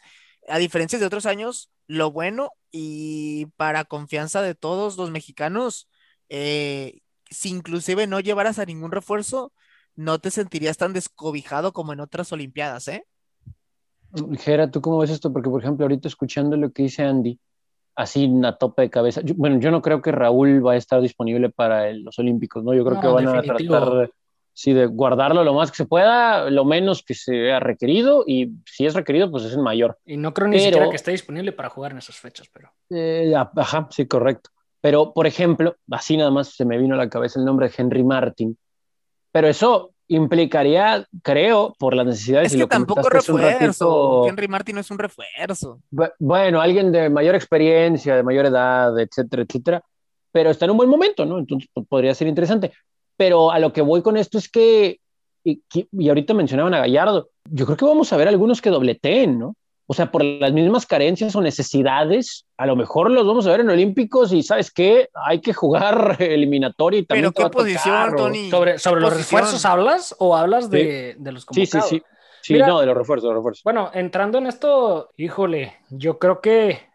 a 0.48 0.58
diferencia 0.58 0.98
de 1.00 1.06
otros 1.06 1.28
años, 1.28 1.72
lo 1.88 2.12
bueno 2.12 2.50
y 2.72 3.46
para 3.58 3.86
confianza 3.86 4.42
de 4.42 4.56
todos 4.56 4.98
los 4.98 5.12
mexicanos, 5.12 5.88
eh, 6.30 7.00
si 7.30 7.50
inclusive 7.50 8.08
no 8.08 8.20
llevaras 8.20 8.60
a 8.60 8.66
ningún 8.66 8.92
refuerzo, 8.92 9.52
no 9.96 10.20
te 10.20 10.32
sentirías 10.32 10.78
tan 10.78 10.94
descobijado 10.94 11.74
como 11.74 11.94
en 11.94 12.00
otras 12.00 12.32
Olimpiadas, 12.32 12.88
¿eh? 12.88 13.06
Jera, 14.40 14.70
¿tú 14.70 14.82
cómo 14.82 15.00
ves 15.00 15.10
esto? 15.10 15.34
Porque, 15.34 15.50
por 15.50 15.62
ejemplo, 15.62 15.86
ahorita 15.86 16.08
escuchando 16.08 16.56
lo 16.56 16.72
que 16.72 16.84
dice 16.84 17.04
Andy, 17.04 17.40
así 17.96 18.26
una 18.26 18.58
tope 18.58 18.84
de 18.84 18.90
cabeza. 18.90 19.22
bueno, 19.36 19.60
yo 19.60 19.72
no 19.72 19.82
creo 19.82 20.02
que 20.02 20.12
Raúl 20.12 20.66
va 20.66 20.74
a 20.74 20.78
estar 20.78 21.02
disponible 21.02 21.50
para 21.50 21.92
los 21.94 22.18
Olímpicos, 22.20 22.64
¿no? 22.64 22.74
Yo 22.74 22.86
creo 22.86 23.02
que 23.02 23.08
van 23.08 23.28
a 23.28 23.42
tratar 23.42 24.12
sí, 24.54 24.74
de 24.74 24.86
guardarlo 24.86 25.44
lo 25.44 25.54
más 25.54 25.72
que 25.72 25.78
se 25.78 25.86
pueda, 25.86 26.50
lo 26.50 26.64
menos 26.64 27.04
que 27.04 27.16
sea 27.16 27.60
requerido, 27.60 28.24
y 28.28 28.52
si 28.66 28.86
es 28.86 28.94
requerido, 28.94 29.32
pues 29.32 29.46
es 29.46 29.54
el 29.54 29.62
mayor. 29.62 29.98
Y 30.06 30.18
no 30.18 30.34
creo 30.34 30.48
ni 30.48 30.60
siquiera 30.60 30.90
que 30.90 30.96
esté 30.96 31.12
disponible 31.12 31.52
para 31.52 31.70
jugar 31.70 31.92
en 31.92 31.98
esas 31.98 32.18
fechas, 32.18 32.48
pero. 32.54 32.72
Eh, 32.90 33.34
ajá, 33.36 33.88
sí, 33.90 34.06
correcto. 34.08 34.52
Pero, 34.84 35.14
por 35.14 35.28
ejemplo, 35.28 35.78
así 35.90 36.18
nada 36.18 36.30
más 36.30 36.50
se 36.50 36.66
me 36.66 36.78
vino 36.78 36.96
a 36.96 36.98
la 36.98 37.10
cabeza 37.10 37.40
el 37.40 37.46
nombre 37.46 37.70
de 37.70 37.74
Henry 37.78 38.04
Martin. 38.04 38.58
Pero 39.32 39.48
eso 39.48 39.92
implicaría, 40.10 41.08
creo, 41.22 41.74
por 41.80 41.96
las 41.96 42.06
necesidades. 42.06 42.52
Es 42.52 42.60
que 42.60 42.68
tampoco 42.68 43.08
refuerzo. 43.08 44.28
Henry 44.28 44.50
Martin 44.50 44.76
no 44.76 44.82
es 44.82 44.92
un 44.92 45.00
refuerzo. 45.00 45.80
Bueno, 46.20 46.60
alguien 46.60 46.92
de 46.92 47.10
mayor 47.10 47.34
experiencia, 47.34 48.18
de 48.18 48.24
mayor 48.24 48.48
edad, 48.48 49.00
etcétera, 49.00 49.44
etcétera. 49.44 49.82
Pero 50.34 50.50
está 50.50 50.66
en 50.66 50.72
un 50.72 50.78
buen 50.78 50.90
momento, 50.90 51.26
¿no? 51.26 51.40
Entonces 51.40 51.70
podría 51.88 52.14
ser 52.14 52.28
interesante. 52.28 52.74
Pero 53.16 53.52
a 53.52 53.60
lo 53.60 53.72
que 53.72 53.82
voy 53.82 54.02
con 54.02 54.18
esto 54.18 54.38
es 54.38 54.50
que, 54.50 55.00
y, 55.46 55.64
y 55.94 56.10
ahorita 56.10 56.34
mencionaban 56.34 56.74
a 56.74 56.80
Gallardo, 56.80 57.30
yo 57.50 57.66
creo 57.66 57.78
que 57.78 57.86
vamos 57.86 58.12
a 58.12 58.18
ver 58.18 58.28
algunos 58.28 58.62
que 58.62 58.70
dobleteen, 58.70 59.40
¿no? 59.40 59.56
O 59.86 59.94
sea, 59.94 60.12
por 60.12 60.24
las 60.24 60.54
mismas 60.54 60.86
carencias 60.86 61.36
o 61.36 61.42
necesidades, 61.42 62.46
a 62.58 62.66
lo 62.66 62.76
mejor 62.76 63.12
los 63.12 63.28
vamos 63.28 63.46
a 63.46 63.52
ver 63.52 63.60
en 63.62 63.70
Olímpicos 63.70 64.32
y 64.32 64.42
¿sabes 64.42 64.72
qué? 64.72 65.10
Hay 65.14 65.42
que 65.42 65.54
jugar 65.54 66.18
eliminatorio 66.20 67.00
y 67.00 67.06
también. 67.06 67.34
¿Pero 67.34 67.50
qué 67.50 67.54
posición, 67.54 68.16
Tony? 68.16 68.50
¿Sobre, 68.50 68.80
sobre 68.80 69.02
los 69.02 69.16
refuerzos 69.16 69.66
hablas 69.66 70.16
o 70.20 70.38
hablas 70.38 70.70
de, 70.70 71.16
de 71.18 71.32
los 71.32 71.46
convocados? 71.46 71.90
Sí, 71.90 71.98
sí, 71.98 72.02
sí. 72.02 72.04
Sí, 72.56 72.60
no, 72.60 72.82
de 72.82 72.86
los 72.86 72.98
refuerzos, 72.98 73.24
de 73.24 73.30
los 73.30 73.38
refuerzos. 73.38 73.64
Bueno, 73.64 73.90
entrando 73.94 74.38
en 74.38 74.48
esto, 74.48 75.14
híjole, 75.16 75.78
yo 75.90 76.20
creo 76.20 76.42
que 76.42 76.90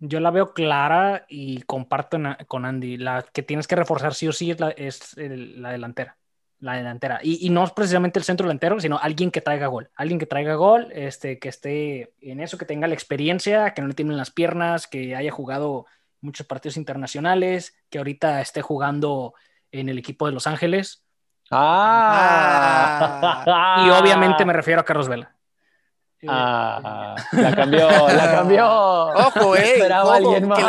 yo 0.00 0.18
la 0.18 0.32
veo 0.32 0.52
clara 0.52 1.24
y 1.28 1.62
comparto 1.62 2.18
con 2.48 2.64
Andy. 2.64 2.96
La 2.96 3.24
que 3.32 3.44
tienes 3.44 3.68
que 3.68 3.76
reforzar 3.76 4.14
sí 4.14 4.26
o 4.26 4.32
sí 4.32 4.50
es 4.50 4.58
la, 4.58 4.70
es 4.70 5.16
la 5.16 5.70
delantera 5.70 6.17
la 6.60 6.74
delantera. 6.74 7.20
Y, 7.22 7.50
no 7.50 7.64
es 7.64 7.70
precisamente 7.72 8.18
el 8.18 8.24
centro 8.24 8.46
delantero, 8.46 8.80
sino 8.80 8.98
alguien 8.98 9.30
que 9.30 9.40
traiga 9.40 9.68
gol. 9.68 9.90
Alguien 9.94 10.18
que 10.18 10.26
traiga 10.26 10.54
gol, 10.54 10.88
este, 10.92 11.38
que 11.38 11.48
esté 11.48 12.12
en 12.20 12.40
eso, 12.40 12.58
que 12.58 12.64
tenga 12.64 12.88
la 12.88 12.94
experiencia, 12.94 13.74
que 13.74 13.82
no 13.82 13.88
le 13.88 13.94
tienen 13.94 14.16
las 14.16 14.30
piernas, 14.30 14.86
que 14.86 15.14
haya 15.14 15.30
jugado 15.30 15.86
muchos 16.20 16.46
partidos 16.46 16.76
internacionales, 16.76 17.76
que 17.90 17.98
ahorita 17.98 18.40
esté 18.40 18.60
jugando 18.60 19.34
en 19.70 19.88
el 19.88 19.98
equipo 19.98 20.26
de 20.26 20.32
Los 20.32 20.46
Ángeles. 20.46 21.04
Ah. 21.50 23.44
Y 23.86 23.90
obviamente 23.90 24.44
me 24.44 24.52
refiero 24.52 24.80
a 24.80 24.84
Carlos 24.84 25.08
Vela. 25.08 25.34
Ah, 26.26 27.14
la 27.30 27.54
cambió, 27.54 27.88
la 27.88 28.32
cambió. 28.32 28.66
Ojo, 28.66 29.54
eh. 29.56 29.74
Esperaba 29.74 30.16
alguien 30.16 30.48
más. 30.48 30.58
Que 30.58 30.64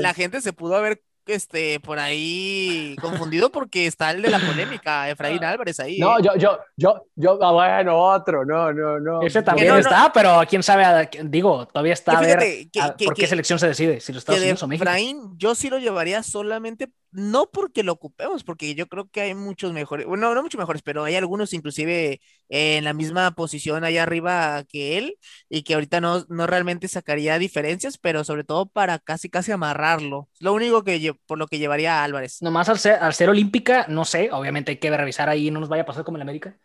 la 0.00 0.14
gente 0.14 0.40
se 0.40 0.54
pudo 0.54 0.76
haber 0.76 1.02
este, 1.28 1.80
por 1.80 1.98
ahí 1.98 2.96
confundido 3.00 3.50
porque 3.50 3.86
está 3.86 4.10
el 4.10 4.22
de 4.22 4.30
la 4.30 4.38
polémica, 4.38 5.08
Efraín 5.10 5.44
Álvarez 5.44 5.80
ahí. 5.80 5.98
No, 5.98 6.18
¿eh? 6.18 6.22
yo, 6.22 6.36
yo, 6.36 6.58
yo, 6.76 7.06
yo, 7.16 7.38
ah, 7.42 7.52
bueno, 7.52 7.98
otro, 7.98 8.44
no, 8.44 8.72
no, 8.72 9.00
no. 9.00 9.22
Ese 9.22 9.42
también 9.42 9.76
está, 9.76 10.10
pero 10.12 10.40
quién 10.48 10.62
sabe, 10.62 11.08
digo, 11.24 11.66
todavía 11.66 11.92
está 11.92 12.18
a 12.18 12.20
ver 12.20 12.68
por 13.04 13.14
qué 13.14 13.26
selección 13.26 13.58
se 13.58 13.68
decide, 13.68 14.00
si 14.00 14.12
lo 14.12 14.18
Estados 14.18 14.40
Unidos 14.40 14.62
o 14.62 14.68
México. 14.68 14.84
Efraín, 14.84 15.36
yo 15.36 15.54
sí 15.54 15.70
lo 15.70 15.78
llevaría 15.78 16.22
solamente 16.22 16.88
no 17.10 17.50
porque 17.50 17.82
lo 17.82 17.92
ocupemos, 17.92 18.44
porque 18.44 18.74
yo 18.74 18.86
creo 18.86 19.08
que 19.08 19.22
hay 19.22 19.34
muchos 19.34 19.72
mejores, 19.72 20.06
bueno, 20.06 20.34
no 20.34 20.42
muchos 20.42 20.58
mejores, 20.58 20.82
pero 20.82 21.04
hay 21.04 21.16
algunos 21.16 21.52
inclusive 21.52 22.20
en 22.48 22.84
la 22.84 22.92
misma 22.92 23.30
posición 23.32 23.84
allá 23.84 24.02
arriba 24.02 24.64
que 24.64 24.98
él 24.98 25.16
y 25.48 25.62
que 25.62 25.74
ahorita 25.74 26.00
no, 26.00 26.24
no 26.28 26.46
realmente 26.46 26.88
sacaría 26.88 27.38
diferencias, 27.38 27.98
pero 27.98 28.24
sobre 28.24 28.44
todo 28.44 28.66
para 28.66 28.98
casi 28.98 29.28
casi 29.28 29.52
amarrarlo. 29.52 30.28
Es 30.34 30.42
lo 30.42 30.54
único 30.54 30.84
que 30.84 31.14
por 31.26 31.38
lo 31.38 31.46
que 31.46 31.58
llevaría 31.58 32.00
a 32.00 32.04
Álvarez. 32.04 32.40
Nomás 32.42 32.68
al 32.68 32.78
ser, 32.78 32.94
al 32.94 33.14
ser 33.14 33.28
olímpica, 33.28 33.86
no 33.88 34.04
sé, 34.04 34.30
obviamente 34.32 34.72
hay 34.72 34.78
que 34.78 34.96
revisar 34.96 35.28
ahí, 35.28 35.50
no 35.50 35.60
nos 35.60 35.68
vaya 35.68 35.82
a 35.82 35.86
pasar 35.86 36.04
como 36.04 36.18
en 36.18 36.22
América, 36.22 36.56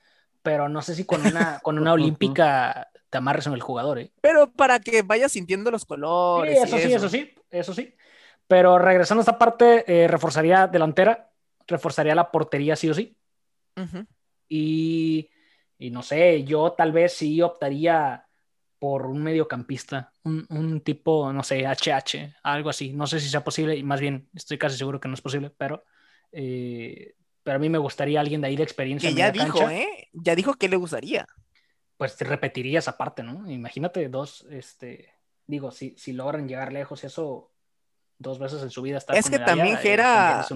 pero 0.42 0.70
no 0.70 0.82
sé 0.82 0.96
si 0.96 1.06
con 1.06 1.26
una, 1.26 1.60
con 1.60 1.78
una 1.78 1.94
olímpica 1.94 2.90
te 3.10 3.18
amarres 3.18 3.46
en 3.46 3.54
el 3.54 3.62
jugador, 3.62 4.00
¿eh? 4.00 4.12
Pero 4.22 4.52
para 4.52 4.80
que 4.80 5.04
vayas 5.04 5.32
sintiendo 5.32 5.70
los 5.70 5.86
colores. 5.86 6.58
eso 6.64 6.78
sí, 6.78 6.94
eso 6.94 7.10
sí, 7.10 7.36
eso 7.52 7.74
sí. 7.74 7.94
Pero 8.48 8.80
regresando 8.80 9.22
a 9.22 9.24
esta 9.24 9.38
parte, 9.38 9.86
eh, 9.88 10.08
reforzaría 10.08 10.68
delantera, 10.68 11.30
reforzaría 11.68 12.16
la 12.16 12.32
portería 12.32 12.76
sí 12.76 12.90
o 12.90 12.94
sí. 12.94 13.16
y, 14.50 15.30
y, 15.84 15.92
no 15.92 16.02
sé, 16.02 16.44
yo 16.46 16.72
tal 16.72 16.94
vez 16.94 17.14
sí 17.14 17.42
optaría 17.42 18.26
por 18.80 19.06
un 19.06 19.22
mediocampista, 19.22 20.14
un, 20.24 20.46
un, 20.50 20.82
tipo, 20.82 21.32
no 21.34 21.44
sé, 21.44 21.66
HH, 21.66 22.38
algo 22.42 22.70
así. 22.70 22.94
No 22.94 23.06
sé 23.06 23.20
si 23.20 23.30
sea 23.30 23.44
posible, 23.44 23.76
y 23.76 23.84
más 23.84 24.00
bien 24.00 24.30
estoy 24.34 24.58
casi 24.58 24.78
seguro 24.78 25.00
que 25.00 25.08
no 25.10 25.14
es 25.14 25.22
posible, 25.22 25.50
pero, 25.50 25.84
eh, 26.32 27.16
pero 27.44 27.58
a 27.58 27.60
mí 27.60 27.68
me 27.68 27.78
gustaría 27.78 28.22
alguien 28.22 28.40
de 28.40 28.48
ahí 28.48 28.56
de 28.56 28.64
experiencia. 28.64 29.10
Que 29.10 29.16
ya 29.16 29.32
dijo, 29.32 29.70
¿eh? 29.70 30.10
Ya 30.14 30.36
dijo 30.36 30.54
que 30.54 30.70
le 30.70 30.78
gustaría. 30.78 31.28
Pues 31.98 32.18
repetiría 32.20 32.80
esa 32.80 32.98
parte, 32.98 33.24
¿no? 33.24 33.50
Imagínate 33.50 34.08
dos, 34.08 34.46
este, 34.50 35.14
digo, 35.48 35.72
si, 35.72 35.96
si 35.98 36.14
logran 36.14 36.48
llegar 36.48 36.72
lejos, 36.72 37.04
eso 37.04 37.52
dos 38.18 38.40
veces 38.40 38.64
en 38.64 38.70
su 38.70 38.82
vida 38.82 39.00
Es 39.14 39.30
que 39.30 39.40
también 39.40 39.78
Gera... 39.78 40.42
Es, 40.42 40.52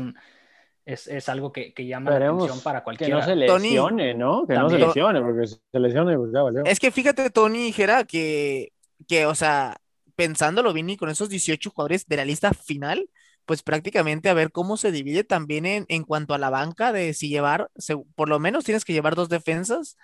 es, 0.87 1.29
algo 1.29 1.51
que, 1.51 1.73
que 1.73 1.85
llama 1.85 2.11
la 2.11 2.29
atención 2.29 2.61
para 2.61 2.83
cualquiera. 2.83 3.15
Que 3.15 3.19
no 3.19 3.25
se 3.25 3.35
lesione, 3.35 4.13
¿no? 4.13 4.47
Que 4.47 4.55
no 4.55 4.69
se 4.69 4.77
lesione, 4.77 5.21
porque 5.21 5.47
si 5.47 5.55
se 5.71 5.79
lesione, 5.79 6.17
pues 6.17 6.31
ya 6.33 6.41
valió. 6.41 6.63
Es 6.65 6.79
que 6.79 6.91
fíjate, 6.91 7.29
Tony 7.29 7.71
Gera, 7.73 8.05
que, 8.05 8.71
que, 9.07 9.25
o 9.25 9.35
sea, 9.35 9.77
pensándolo 10.15 10.73
bien 10.73 10.89
y 10.89 10.97
con 10.97 11.09
esos 11.09 11.29
18 11.29 11.69
jugadores 11.71 12.07
de 12.07 12.15
la 12.15 12.25
lista 12.25 12.53
final, 12.53 13.09
pues 13.45 13.63
prácticamente 13.63 14.29
a 14.29 14.33
ver 14.33 14.51
cómo 14.51 14.77
se 14.77 14.91
divide 14.91 15.23
también 15.23 15.65
en, 15.65 15.85
en 15.89 16.03
cuanto 16.03 16.33
a 16.33 16.37
la 16.37 16.49
banca 16.49 16.93
de 16.93 17.13
si 17.13 17.29
llevar, 17.29 17.69
por 18.15 18.29
lo 18.29 18.39
menos 18.39 18.63
tienes 18.63 18.85
que 18.85 18.93
llevar 18.93 19.15
dos 19.15 19.29
defensas, 19.29 19.97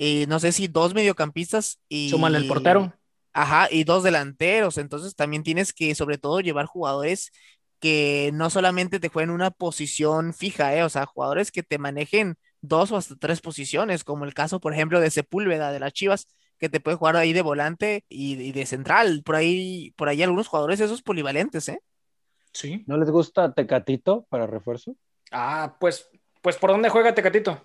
y 0.00 0.26
no 0.28 0.38
sé 0.38 0.52
si 0.52 0.68
dos 0.68 0.94
mediocampistas 0.94 1.80
y... 1.88 2.10
Súmale 2.10 2.38
el 2.38 2.46
portero. 2.46 2.94
Ajá, 3.32 3.68
y 3.70 3.82
dos 3.82 4.04
delanteros. 4.04 4.78
Entonces 4.78 5.16
también 5.16 5.42
tienes 5.42 5.72
que, 5.72 5.94
sobre 5.96 6.18
todo, 6.18 6.40
llevar 6.40 6.66
jugadores 6.66 7.32
que 7.80 8.30
no 8.34 8.50
solamente 8.50 9.00
te 9.00 9.08
jueguen 9.08 9.30
una 9.30 9.50
posición 9.50 10.34
fija, 10.34 10.74
¿eh? 10.74 10.82
o 10.82 10.88
sea, 10.88 11.06
jugadores 11.06 11.52
que 11.52 11.62
te 11.62 11.78
manejen 11.78 12.36
dos 12.60 12.90
o 12.90 12.96
hasta 12.96 13.16
tres 13.16 13.40
posiciones, 13.40 14.04
como 14.04 14.24
el 14.24 14.34
caso, 14.34 14.60
por 14.60 14.72
ejemplo, 14.72 15.00
de 15.00 15.10
Sepúlveda 15.10 15.70
de 15.70 15.80
las 15.80 15.92
Chivas, 15.92 16.26
que 16.58 16.68
te 16.68 16.80
puede 16.80 16.96
jugar 16.96 17.16
ahí 17.16 17.32
de 17.32 17.42
volante 17.42 18.04
y, 18.08 18.52
de 18.52 18.66
central. 18.66 19.22
Por 19.24 19.36
ahí, 19.36 19.92
por 19.96 20.08
ahí 20.08 20.22
algunos 20.22 20.48
jugadores 20.48 20.80
esos 20.80 21.02
polivalentes, 21.02 21.68
¿eh? 21.68 21.80
Sí. 22.52 22.82
¿No 22.86 22.96
les 22.96 23.10
gusta 23.10 23.52
Tecatito 23.52 24.26
para 24.28 24.46
refuerzo? 24.46 24.96
Ah, 25.30 25.76
pues, 25.78 26.08
pues 26.42 26.56
¿por 26.56 26.70
dónde 26.70 26.88
juega 26.88 27.14
Tecatito? 27.14 27.64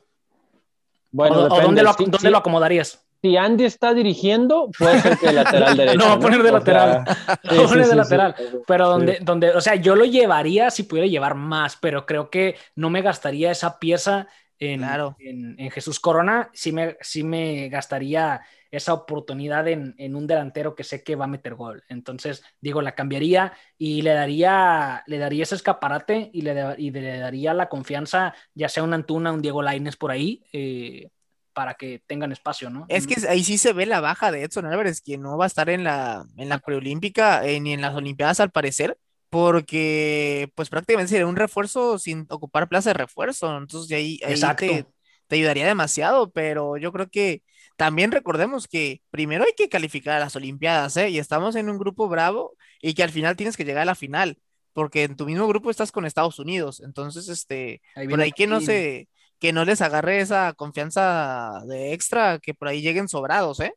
Bueno, 1.12 1.46
¿O, 1.46 1.62
dónde, 1.62 1.82
lo, 1.82 1.94
dónde 1.94 2.30
lo 2.30 2.38
acomodarías? 2.38 3.04
Si 3.24 3.38
Andy 3.38 3.66
está 3.66 3.94
dirigiendo, 3.96 4.76
puede 4.78 5.00
ser 5.00 5.18
que 5.18 5.32
lateral 5.32 5.78
derecho. 5.78 5.98
Lo 5.98 6.08
va 6.08 6.14
a 6.16 6.20
poner 6.20 6.44
de 6.44 6.52
O 6.52 6.60
sea, 6.60 6.60
lateral. 6.60 7.06
sí, 7.44 7.58
va 7.58 7.64
a 7.64 7.68
poner 7.68 7.86
sí, 7.86 7.88
de 7.88 7.96
sí, 7.96 7.96
lateral. 7.96 8.36
sí. 8.36 8.44
Pero 8.66 8.88
Sí. 8.92 8.92
donde, 8.92 9.20
donde, 9.22 9.52
o 9.52 9.62
sea, 9.62 9.76
yo 9.76 9.96
lo 9.96 10.06
llevaría 10.06 10.72
si 10.72 10.84
pudiera 10.84 11.08
llevar 11.08 11.36
más, 11.36 11.78
pero 11.78 12.06
creo 12.06 12.30
que 12.30 12.58
no 12.76 12.90
me 12.92 13.02
gastaría 13.02 13.52
esa 13.52 13.80
pieza 13.80 14.28
en, 14.60 14.78
Claro. 14.78 15.16
en, 15.20 15.56
en 15.60 15.72
Jesús 15.72 16.00
Corona. 16.02 16.50
Sí 16.54 16.74
me, 16.74 16.98
sí 17.02 17.24
me 17.24 17.70
gastaría 17.70 18.42
esa 18.72 18.94
oportunidad 18.94 19.68
en, 19.70 19.96
en 20.00 20.16
un 20.16 20.28
delantero 20.28 20.76
que 20.76 20.84
sé 20.84 21.04
que 21.04 21.16
va 21.16 21.26
a 21.26 21.28
meter 21.28 21.56
gol. 21.56 21.84
Entonces, 21.90 22.44
digo, 22.62 22.82
la 22.82 22.96
cambiaría 22.96 23.54
y 23.78 24.02
le 24.02 24.14
daría, 24.14 25.04
le 25.08 25.18
daría 25.20 25.44
ese 25.44 25.56
escaparate 25.56 26.30
y 26.34 26.42
le, 26.42 26.76
y 26.78 26.92
le 26.92 27.20
daría 27.20 27.54
la 27.54 27.70
confianza, 27.70 28.34
ya 28.56 28.70
sea 28.70 28.84
un 28.84 28.94
Antuna, 28.94 29.32
un 29.32 29.42
Diego 29.44 29.62
Lainez 29.62 29.96
por 29.98 30.12
ahí, 30.12 30.44
eh, 30.54 31.10
para 31.54 31.76
que 31.76 32.02
tengan 32.08 32.32
espacio, 32.32 32.70
¿no? 32.70 32.86
Es 32.90 33.08
que 33.08 33.16
ahí 33.28 33.44
sí 33.44 33.58
se 33.58 33.74
ve 33.74 33.86
la 33.86 34.02
baja 34.02 34.32
de 34.32 34.44
Edson 34.44 34.66
Álvarez, 34.66 35.02
que 35.02 35.18
no 35.18 35.38
va 35.38 35.46
a 35.46 35.48
estar 35.48 35.70
en 35.70 35.84
la, 35.84 36.26
en 36.38 36.50
la 36.50 36.60
preolímpica 36.60 37.46
eh, 37.46 37.60
ni 37.60 37.74
en 37.74 37.82
las 37.82 37.96
Olimpiadas 37.96 38.40
al 38.40 38.52
parecer, 38.52 38.98
porque 39.30 40.52
pues 40.56 40.70
prácticamente 40.70 41.10
sería 41.10 41.28
un 41.28 41.36
refuerzo 41.36 41.98
sin 41.98 42.26
ocupar 42.30 42.68
plaza 42.68 42.90
de 42.90 42.96
refuerzo. 42.96 43.58
Entonces 43.58 43.88
de 43.90 43.96
ahí, 43.96 44.20
ahí 44.26 44.40
te, 44.58 44.86
te 45.28 45.36
ayudaría 45.36 45.66
demasiado, 45.66 46.32
pero 46.32 46.78
yo 46.78 46.92
creo 46.92 47.10
que 47.10 47.44
también 47.76 48.12
recordemos 48.12 48.68
que 48.68 49.02
primero 49.10 49.44
hay 49.44 49.54
que 49.58 49.70
calificar 49.70 50.16
a 50.16 50.20
las 50.20 50.36
Olimpiadas, 50.36 50.96
¿eh? 50.98 51.10
Y 51.10 51.20
estamos 51.20 51.56
en 51.56 51.70
un 51.70 51.78
grupo 51.78 52.08
bravo 52.08 52.56
y 52.82 52.94
que 52.94 53.04
al 53.04 53.10
final 53.10 53.36
tienes 53.36 53.58
que 53.58 53.66
llegar 53.66 53.84
a 53.84 53.86
la 53.86 53.96
final, 53.96 54.38
porque 54.74 55.04
en 55.04 55.16
tu 55.16 55.26
mismo 55.26 55.48
grupo 55.48 55.72
estás 55.72 55.92
con 55.92 56.06
Estados 56.06 56.38
Unidos. 56.40 56.82
Entonces, 56.82 57.30
este, 57.30 57.82
Ahí 57.96 58.08
por 58.08 58.22
ahí 58.22 58.32
que 58.32 58.48
no 58.48 58.62
se, 58.62 59.08
que 59.44 59.52
no 59.52 59.66
les 59.66 59.82
agarre 59.82 60.22
esa 60.22 60.54
confianza 60.54 61.64
de 61.68 61.92
extra, 61.92 62.40
que 62.40 62.54
por 62.54 62.70
ahí 62.70 62.82
lleguen 62.82 63.10
sobrados, 63.10 63.60
¿eh? 63.60 63.74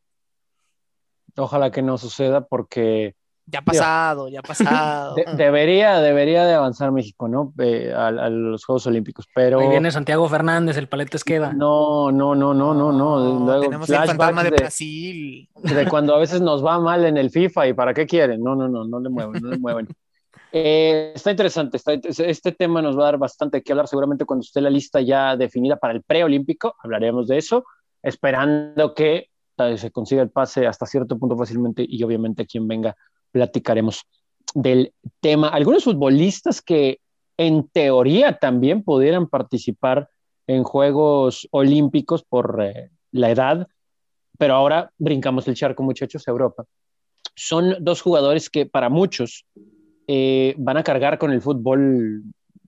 Ojalá 1.36 1.72
que 1.72 1.82
no 1.82 1.98
suceda 1.98 2.42
porque 2.46 3.16
Ya 3.46 3.58
ha 3.58 3.62
pasado, 3.62 4.28
ya 4.28 4.38
ha 4.38 4.42
pasado. 5.10 5.16
de- 5.16 5.24
debería, 5.36 5.98
debería 5.98 6.46
de 6.46 6.54
avanzar 6.54 6.92
México, 6.92 7.26
¿no? 7.26 7.52
Eh, 7.58 7.92
a, 7.92 8.06
a 8.06 8.30
los 8.30 8.64
Juegos 8.64 8.86
Olímpicos, 8.86 9.26
pero 9.34 9.58
Ahí 9.58 9.68
viene 9.68 9.90
Santiago 9.90 10.28
Fernández, 10.28 10.76
el 10.76 10.88
Paletes 10.88 11.24
queda. 11.24 11.52
no, 11.52 12.12
no, 12.12 12.36
no, 12.36 12.54
no, 12.54 12.72
no, 12.72 12.92
no. 12.92 13.44
Luego 13.44 13.64
tenemos 13.64 13.90
el 13.90 13.96
fantasma 13.96 14.44
de 14.44 14.50
flashbacks 14.50 14.60
Brasil. 14.60 15.48
de, 15.56 15.74
de 15.74 15.88
cuando 15.88 16.14
a 16.14 16.18
veces 16.20 16.40
nos 16.48 16.64
va 16.64 16.78
mal 16.78 17.04
en 17.04 17.16
el 17.16 17.30
FIFA 17.30 17.66
y 17.66 17.72
para 17.72 17.92
qué 17.92 18.06
quieren. 18.06 18.40
No, 18.40 18.54
no, 18.54 18.68
no, 18.68 18.84
no 18.84 19.00
le 19.00 19.08
mueven, 19.08 19.42
no 19.42 19.50
le 19.50 19.58
mueven. 19.58 19.88
Eh, 20.52 21.12
está 21.14 21.30
interesante, 21.32 21.76
está, 21.76 21.92
este 21.92 22.52
tema 22.52 22.80
nos 22.80 22.96
va 22.96 23.02
a 23.02 23.06
dar 23.06 23.18
bastante 23.18 23.62
que 23.62 23.72
hablar. 23.72 23.88
Seguramente 23.88 24.24
cuando 24.24 24.42
esté 24.42 24.60
la 24.60 24.70
lista 24.70 25.00
ya 25.00 25.36
definida 25.36 25.76
para 25.76 25.92
el 25.92 26.02
preolímpico, 26.02 26.74
hablaremos 26.82 27.28
de 27.28 27.38
eso, 27.38 27.64
esperando 28.02 28.94
que 28.94 29.28
eh, 29.58 29.78
se 29.78 29.90
consiga 29.90 30.22
el 30.22 30.30
pase 30.30 30.66
hasta 30.66 30.86
cierto 30.86 31.18
punto 31.18 31.36
fácilmente 31.36 31.84
y 31.86 32.02
obviamente 32.02 32.46
quien 32.46 32.68
venga 32.68 32.96
platicaremos 33.30 34.02
del 34.54 34.92
tema. 35.20 35.48
Algunos 35.48 35.84
futbolistas 35.84 36.62
que 36.62 37.00
en 37.36 37.68
teoría 37.68 38.38
también 38.38 38.82
pudieran 38.82 39.28
participar 39.28 40.08
en 40.46 40.62
Juegos 40.62 41.48
Olímpicos 41.50 42.22
por 42.22 42.62
eh, 42.62 42.90
la 43.10 43.30
edad, 43.30 43.68
pero 44.38 44.54
ahora 44.54 44.92
brincamos 44.96 45.48
el 45.48 45.54
charco, 45.54 45.82
muchachos, 45.82 46.26
a 46.26 46.30
Europa. 46.30 46.64
Son 47.34 47.76
dos 47.80 48.00
jugadores 48.00 48.48
que 48.48 48.64
para 48.64 48.88
muchos 48.88 49.44
eh, 50.06 50.54
van 50.58 50.76
a 50.76 50.84
cargar 50.84 51.18
con 51.18 51.32
el 51.32 51.42
fútbol 51.42 52.22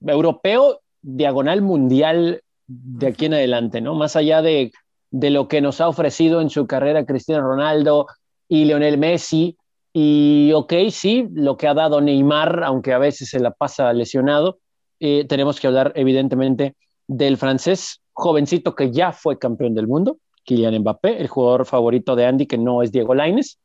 europeo, 0.06 0.80
diagonal 1.02 1.62
mundial 1.62 2.42
de 2.66 3.06
aquí 3.06 3.26
en 3.26 3.34
adelante, 3.34 3.80
¿no? 3.80 3.94
Más 3.94 4.16
allá 4.16 4.42
de, 4.42 4.72
de 5.10 5.30
lo 5.30 5.48
que 5.48 5.60
nos 5.60 5.80
ha 5.80 5.88
ofrecido 5.88 6.40
en 6.40 6.50
su 6.50 6.66
carrera 6.66 7.06
Cristiano 7.06 7.46
Ronaldo 7.46 8.06
y 8.48 8.64
Lionel 8.64 8.98
Messi, 8.98 9.56
y 9.92 10.52
ok, 10.54 10.74
sí, 10.90 11.26
lo 11.32 11.56
que 11.56 11.66
ha 11.66 11.74
dado 11.74 12.00
Neymar, 12.00 12.62
aunque 12.64 12.92
a 12.92 12.98
veces 12.98 13.30
se 13.30 13.40
la 13.40 13.50
pasa 13.50 13.92
lesionado, 13.92 14.58
eh, 15.00 15.24
tenemos 15.26 15.60
que 15.60 15.66
hablar 15.66 15.92
evidentemente 15.96 16.76
del 17.06 17.36
francés 17.36 18.00
jovencito 18.12 18.74
que 18.74 18.90
ya 18.90 19.12
fue 19.12 19.38
campeón 19.38 19.74
del 19.74 19.86
mundo, 19.86 20.18
Kylian 20.44 20.78
Mbappé, 20.80 21.20
el 21.20 21.28
jugador 21.28 21.66
favorito 21.66 22.16
de 22.16 22.26
Andy, 22.26 22.46
que 22.46 22.58
no 22.58 22.82
es 22.82 22.92
Diego 22.92 23.14
Laines, 23.14 23.58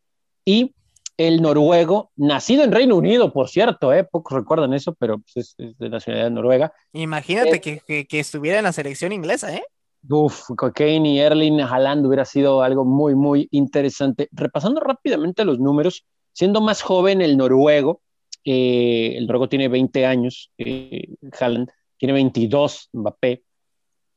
y 0.46 0.74
el 1.18 1.42
noruego, 1.42 2.12
nacido 2.16 2.64
en 2.64 2.72
Reino 2.72 2.96
Unido, 2.96 3.32
por 3.32 3.50
cierto, 3.50 3.94
¿eh? 3.94 4.04
pocos 4.04 4.38
recuerdan 4.38 4.74
eso, 4.74 4.96
pero 4.96 5.20
pues, 5.20 5.38
es, 5.38 5.56
es, 5.58 5.78
de 5.78 5.90
nacionalidad 5.90 6.32
noruega. 6.32 6.74
Imagínate 6.94 7.58
eh, 7.58 7.62
que, 7.62 7.82
que, 7.86 8.06
que, 8.06 8.20
estuviera 8.20 8.58
en 8.58 8.64
la 8.64 8.74
selección 8.74 9.12
inglesa, 9.12 9.56
¿eh? 9.56 9.64
Uf, 10.10 10.50
Kane 10.76 11.14
y 11.14 11.20
Erling 11.20 11.62
Haaland 11.62 12.06
hubiera 12.06 12.26
sido 12.26 12.62
algo 12.62 12.84
muy, 12.84 13.16
muy 13.16 13.48
interesante. 13.52 14.28
Repasando 14.32 14.82
rápidamente 14.82 15.46
los 15.46 15.60
números, 15.60 16.06
siendo 16.34 16.60
más 16.62 16.82
joven 16.82 17.22
el 17.22 17.38
noruego, 17.38 18.02
eh, 18.44 19.16
el 19.16 19.26
noruego 19.26 19.48
tiene 19.48 19.70
20 19.70 20.06
años, 20.06 20.52
eh, 20.58 21.08
Haaland 21.40 21.70
tiene 21.98 22.14
22, 22.14 22.90
Mbappé, 22.92 23.44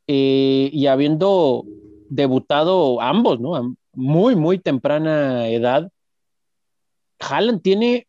eh, 0.09 0.71
y 0.73 0.87
habiendo 0.89 1.65
debutado 2.09 3.01
ambos, 3.01 3.41
¿no? 3.41 3.55
A 3.55 3.63
muy, 3.93 4.35
muy 4.35 4.59
temprana 4.59 5.49
edad, 5.49 5.91
Haaland 7.21 7.63
tiene 7.63 8.07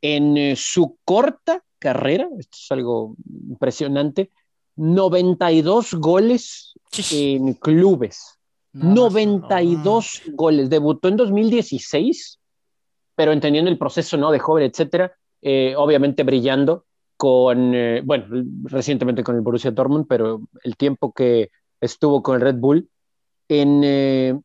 en 0.00 0.36
eh, 0.36 0.56
su 0.56 0.98
corta 1.04 1.62
carrera, 1.78 2.28
esto 2.38 2.56
es 2.60 2.72
algo 2.72 3.16
impresionante, 3.48 4.30
92 4.76 5.94
goles 5.94 6.74
en 7.10 7.54
clubes. 7.54 8.38
No, 8.72 9.08
92 9.08 10.22
no. 10.26 10.36
goles. 10.36 10.68
Debutó 10.68 11.08
en 11.08 11.16
2016, 11.16 12.38
pero 13.14 13.32
entendiendo 13.32 13.70
el 13.70 13.78
proceso 13.78 14.16
¿no? 14.18 14.30
de 14.30 14.38
joven, 14.38 14.64
etcétera, 14.64 15.16
eh, 15.40 15.74
obviamente 15.76 16.22
brillando 16.24 16.84
con, 17.16 17.74
eh, 17.74 18.02
bueno, 18.04 18.26
recientemente 18.64 19.24
con 19.24 19.36
el 19.36 19.40
Borussia 19.40 19.70
Dortmund, 19.70 20.06
pero 20.08 20.42
el 20.62 20.76
tiempo 20.76 21.12
que 21.12 21.50
estuvo 21.80 22.22
con 22.22 22.36
el 22.36 22.42
Red 22.42 22.56
Bull, 22.56 22.88
en, 23.48 23.80
eh, 23.84 24.38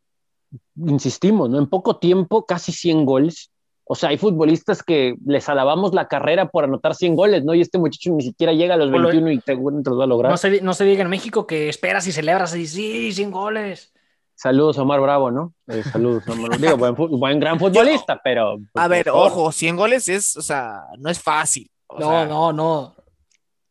insistimos, 0.78 1.50
¿no? 1.50 1.58
en 1.58 1.68
poco 1.68 1.98
tiempo, 1.98 2.46
casi 2.46 2.72
100 2.72 3.06
goles. 3.06 3.52
O 3.84 3.96
sea, 3.96 4.10
hay 4.10 4.18
futbolistas 4.18 4.84
que 4.84 5.16
les 5.26 5.50
alabamos 5.50 5.94
la 5.94 6.08
carrera 6.08 6.50
por 6.50 6.64
anotar 6.64 6.96
100 6.96 7.16
goles, 7.16 7.44
¿no? 7.44 7.54
Y 7.54 7.62
este 7.62 7.78
muchacho 7.78 8.12
ni 8.14 8.24
siquiera 8.24 8.54
llega 8.54 8.76
a 8.76 8.78
los 8.78 8.90
21 8.92 9.32
y 9.32 9.42
seguro 9.42 9.82
los 9.84 10.00
va 10.00 10.04
a 10.04 10.08
lograr. 10.08 10.32
No 10.32 10.38
se, 10.38 10.62
no 10.62 10.74
se 10.74 10.86
diga 10.86 11.02
en 11.02 11.10
México 11.10 11.46
que 11.46 11.68
esperas 11.68 12.08
y 12.08 12.12
celebras 12.12 12.56
y 12.56 12.68
sí, 12.68 13.12
100 13.12 13.32
goles. 13.32 13.94
Saludos 14.36 14.78
a 14.80 14.84
Omar 14.84 15.02
Bravo, 15.02 15.30
¿no? 15.30 15.54
Eh, 15.68 15.84
saludos, 15.84 16.28
Omar. 16.28 16.58
Digo, 16.58 16.78
buen, 16.78 16.96
buen, 16.96 17.40
gran 17.40 17.60
futbolista, 17.60 18.16
Yo, 18.16 18.22
pero. 18.24 18.60
A 18.74 18.88
ver, 18.88 19.06
favor. 19.06 19.28
ojo, 19.28 19.52
100 19.52 19.76
goles 19.76 20.10
es, 20.10 20.36
o 20.38 20.42
sea, 20.42 20.84
no 20.98 21.10
es 21.10 21.22
fácil. 21.22 21.70
no, 21.90 22.10
sea, 22.10 22.26
no, 22.26 22.54
no. 22.54 22.96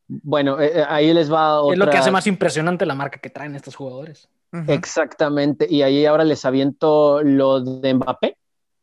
Bueno, 0.07 0.61
eh, 0.61 0.85
ahí 0.89 1.13
les 1.15 1.33
va 1.33 1.61
otra... 1.61 1.73
Es 1.73 1.79
lo 1.79 1.91
que 1.91 1.97
hace 1.97 2.11
más 2.11 2.27
impresionante 2.27 2.85
la 2.85 2.95
marca 2.95 3.19
que 3.21 3.31
traen 3.31 3.55
estos 3.55 3.77
jugadores. 3.77 4.29
Uh 4.53 4.59
-huh. 4.59 4.71
Exactamente, 4.73 5.67
y 5.71 5.83
ahí 5.83 6.05
ahora 6.05 6.25
les 6.25 6.45
aviento 6.45 7.23
lo 7.23 7.61
de 7.61 7.95
Mbappé. 7.95 8.37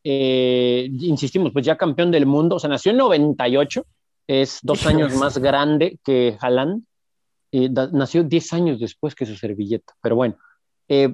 Eh, 0.09 0.87
insistimos, 1.01 1.51
pues 1.51 1.65
ya 1.65 1.75
campeón 1.75 2.11
del 2.11 2.25
mundo, 2.25 2.55
o 2.55 2.59
sea, 2.59 2.69
nació 2.69 2.91
en 2.91 2.97
98, 2.97 3.85
es 4.27 4.59
dos 4.63 4.85
años 4.85 5.13
más 5.15 5.37
grande 5.37 5.99
que 6.01 6.37
Haaland, 6.39 6.83
eh, 7.51 7.69
nació 7.91 8.23
10 8.23 8.53
años 8.53 8.79
después 8.79 9.15
que 9.15 9.25
su 9.25 9.35
servilleta, 9.35 9.93
pero 10.01 10.15
bueno, 10.15 10.37
eh, 10.87 11.13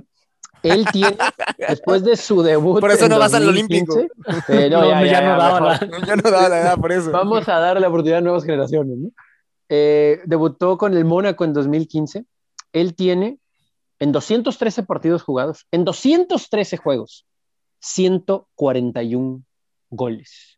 él 0.62 0.86
tiene, 0.94 1.18
después 1.58 2.04
de 2.04 2.16
su 2.16 2.44
debut. 2.44 2.80
Por 2.80 2.92
eso 2.92 3.10
no 3.10 3.18
2015, 3.18 3.20
vas 3.20 3.34
al 3.34 3.48
Olímpico. 3.48 4.00
Eh, 4.48 4.70
no, 4.70 4.82
no, 4.82 4.90
ya, 4.90 5.06
ya, 5.06 5.12
ya, 5.12 5.22
no 5.22 5.38
daba 5.38 5.60
la, 5.60 5.80
ya 5.80 6.16
no 6.16 6.32
daba 6.32 6.50
la 6.50 6.62
edad 6.62 6.78
por 6.80 6.92
eso. 6.92 7.12
Vamos 7.12 7.50
a 7.50 7.60
darle 7.60 7.82
la 7.82 7.88
oportunidad 7.88 8.20
a 8.20 8.22
nuevas 8.22 8.44
generaciones. 8.44 8.98
¿no? 8.98 9.10
Eh, 9.70 10.22
debutó 10.26 10.78
con 10.78 10.96
el 10.96 11.04
Mónaco 11.04 11.46
en 11.46 11.54
2015. 11.54 12.26
Él 12.74 12.94
tiene 12.94 13.40
en 13.98 14.12
213 14.12 14.84
partidos 14.84 15.24
jugados, 15.24 15.66
en 15.72 15.84
213 15.84 16.78
juegos, 16.78 17.26
141 17.84 19.44
goles. 19.90 20.58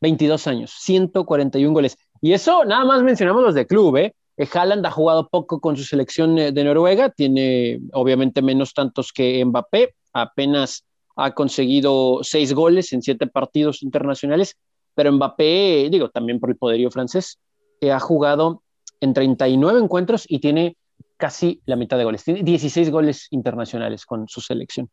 22 0.00 0.46
años, 0.46 0.70
141 0.78 1.74
goles. 1.74 1.98
Y 2.20 2.32
eso 2.32 2.64
nada 2.64 2.84
más 2.84 3.02
mencionamos 3.02 3.42
los 3.42 3.54
de 3.54 3.66
club, 3.66 3.96
¿eh? 3.96 4.14
Haaland 4.54 4.86
ha 4.86 4.90
jugado 4.90 5.28
poco 5.28 5.60
con 5.60 5.76
su 5.76 5.84
selección 5.84 6.36
de 6.36 6.64
Noruega, 6.64 7.10
tiene 7.10 7.80
obviamente 7.92 8.40
menos 8.40 8.72
tantos 8.72 9.12
que 9.12 9.44
Mbappé, 9.44 9.94
apenas 10.14 10.86
ha 11.16 11.34
conseguido 11.34 12.20
seis 12.22 12.54
goles 12.54 12.94
en 12.94 13.02
siete 13.02 13.26
partidos 13.26 13.82
internacionales, 13.82 14.56
pero 14.94 15.12
Mbappé, 15.12 15.88
digo, 15.90 16.08
también 16.08 16.40
por 16.40 16.48
el 16.48 16.56
poderío 16.56 16.90
francés, 16.90 17.38
eh, 17.82 17.92
ha 17.92 18.00
jugado 18.00 18.62
en 19.00 19.12
39 19.12 19.80
encuentros 19.80 20.24
y 20.26 20.38
tiene 20.38 20.76
casi 21.18 21.60
la 21.66 21.76
mitad 21.76 21.98
de 21.98 22.04
goles, 22.04 22.24
tiene 22.24 22.42
16 22.42 22.90
goles 22.90 23.26
internacionales 23.30 24.06
con 24.06 24.26
su 24.26 24.40
selección. 24.40 24.88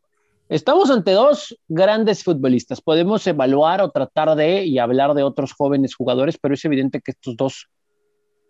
Estamos 0.49 0.89
ante 0.89 1.11
dos 1.11 1.57
grandes 1.67 2.23
futbolistas. 2.23 2.79
Podemos 2.81 3.27
evaluar 3.27 3.81
o 3.81 3.91
tratar 3.91 4.35
de 4.35 4.63
y 4.63 4.79
hablar 4.79 5.13
de 5.13 5.23
otros 5.23 5.51
jóvenes 5.53 5.93
jugadores, 5.93 6.37
pero 6.37 6.53
es 6.53 6.63
evidente 6.63 7.01
que 7.01 7.11
estos 7.11 7.35
dos 7.35 7.69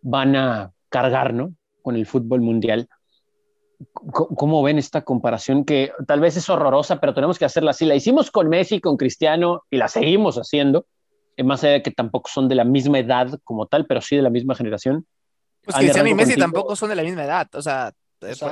van 0.01 0.35
a 0.35 0.71
cargar, 0.89 1.33
¿no? 1.33 1.53
Con 1.81 1.95
el 1.95 2.05
fútbol 2.05 2.41
mundial. 2.41 2.87
¿Cómo 3.93 4.61
ven 4.61 4.77
esta 4.77 5.03
comparación 5.03 5.65
que 5.65 5.91
tal 6.07 6.19
vez 6.19 6.37
es 6.37 6.49
horrorosa, 6.49 6.99
pero 6.99 7.13
tenemos 7.15 7.39
que 7.39 7.45
hacerla 7.45 7.71
así? 7.71 7.85
La 7.85 7.95
hicimos 7.95 8.29
con 8.29 8.47
Messi, 8.47 8.79
con 8.79 8.97
Cristiano 8.97 9.63
y 9.69 9.77
la 9.77 9.87
seguimos 9.87 10.37
haciendo, 10.37 10.85
eh, 11.35 11.43
más 11.43 11.63
allá 11.63 11.73
de 11.73 11.81
que 11.83 11.91
tampoco 11.91 12.29
son 12.31 12.47
de 12.47 12.55
la 12.55 12.63
misma 12.63 12.99
edad 12.99 13.39
como 13.43 13.65
tal, 13.65 13.85
pero 13.85 14.01
sí 14.01 14.15
de 14.15 14.23
la 14.23 14.29
misma 14.29 14.55
generación. 14.55 15.05
Pues 15.63 15.77
Cristiano 15.77 16.09
y 16.09 16.13
Messi 16.15 16.37
tampoco 16.37 16.75
son 16.75 16.89
de 16.89 16.95
la 16.95 17.03
misma 17.03 17.23
edad, 17.23 17.47
o 17.53 17.61
sea, 17.61 17.91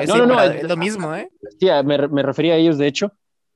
no, 0.08 0.18
no, 0.18 0.26
no, 0.28 0.42
es, 0.42 0.64
lo 0.64 0.78
mismo, 0.78 1.16
¿eh? 1.16 1.30
Sí, 1.60 1.68
me, 1.86 2.08
me 2.08 2.22
refería 2.22 2.54
a 2.54 2.58
ellos, 2.58 2.78
de 2.78 2.86
hecho, 2.86 3.12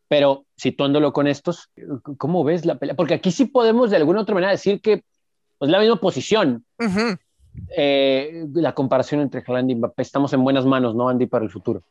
pero 0.09 0.45
situándolo 0.57 1.13
con 1.13 1.27
estos, 1.27 1.69
¿cómo 2.17 2.43
ves 2.43 2.65
la 2.65 2.79
pelea? 2.79 2.95
Porque 2.95 3.13
aquí 3.13 3.31
sí 3.31 3.45
podemos 3.45 3.91
de 3.91 3.97
alguna 3.97 4.21
otra 4.21 4.33
manera 4.33 4.51
decir 4.51 4.81
que 4.81 4.93
es 4.93 5.03
pues, 5.59 5.71
la 5.71 5.79
misma 5.79 6.01
posición. 6.01 6.65
Eh, 7.77 8.45
la 8.53 8.73
comparación 8.73 9.21
entre 9.21 9.43
Haaland 9.45 9.69
y 9.69 9.75
Mbappé, 9.75 10.01
estamos 10.01 10.33
en 10.33 10.43
buenas 10.43 10.65
manos, 10.65 10.95
¿no, 10.95 11.09
Andy, 11.09 11.27
para 11.27 11.45
el 11.45 11.51
futuro? 11.51 11.83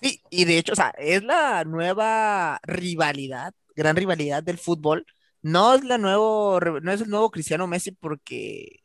Sí, 0.00 0.20
y 0.28 0.44
de 0.44 0.58
hecho, 0.58 0.74
o 0.74 0.76
sea, 0.76 0.92
es 0.98 1.24
la 1.24 1.64
nueva 1.64 2.60
rivalidad, 2.64 3.54
gran 3.74 3.96
rivalidad 3.96 4.42
del 4.42 4.58
fútbol. 4.58 5.06
No 5.40 5.74
es 5.74 5.84
la 5.84 5.96
nuevo, 5.96 6.60
no 6.60 6.92
es 6.92 7.00
el 7.00 7.08
nuevo 7.08 7.30
Cristiano 7.30 7.66
Messi 7.66 7.92
porque, 7.92 8.80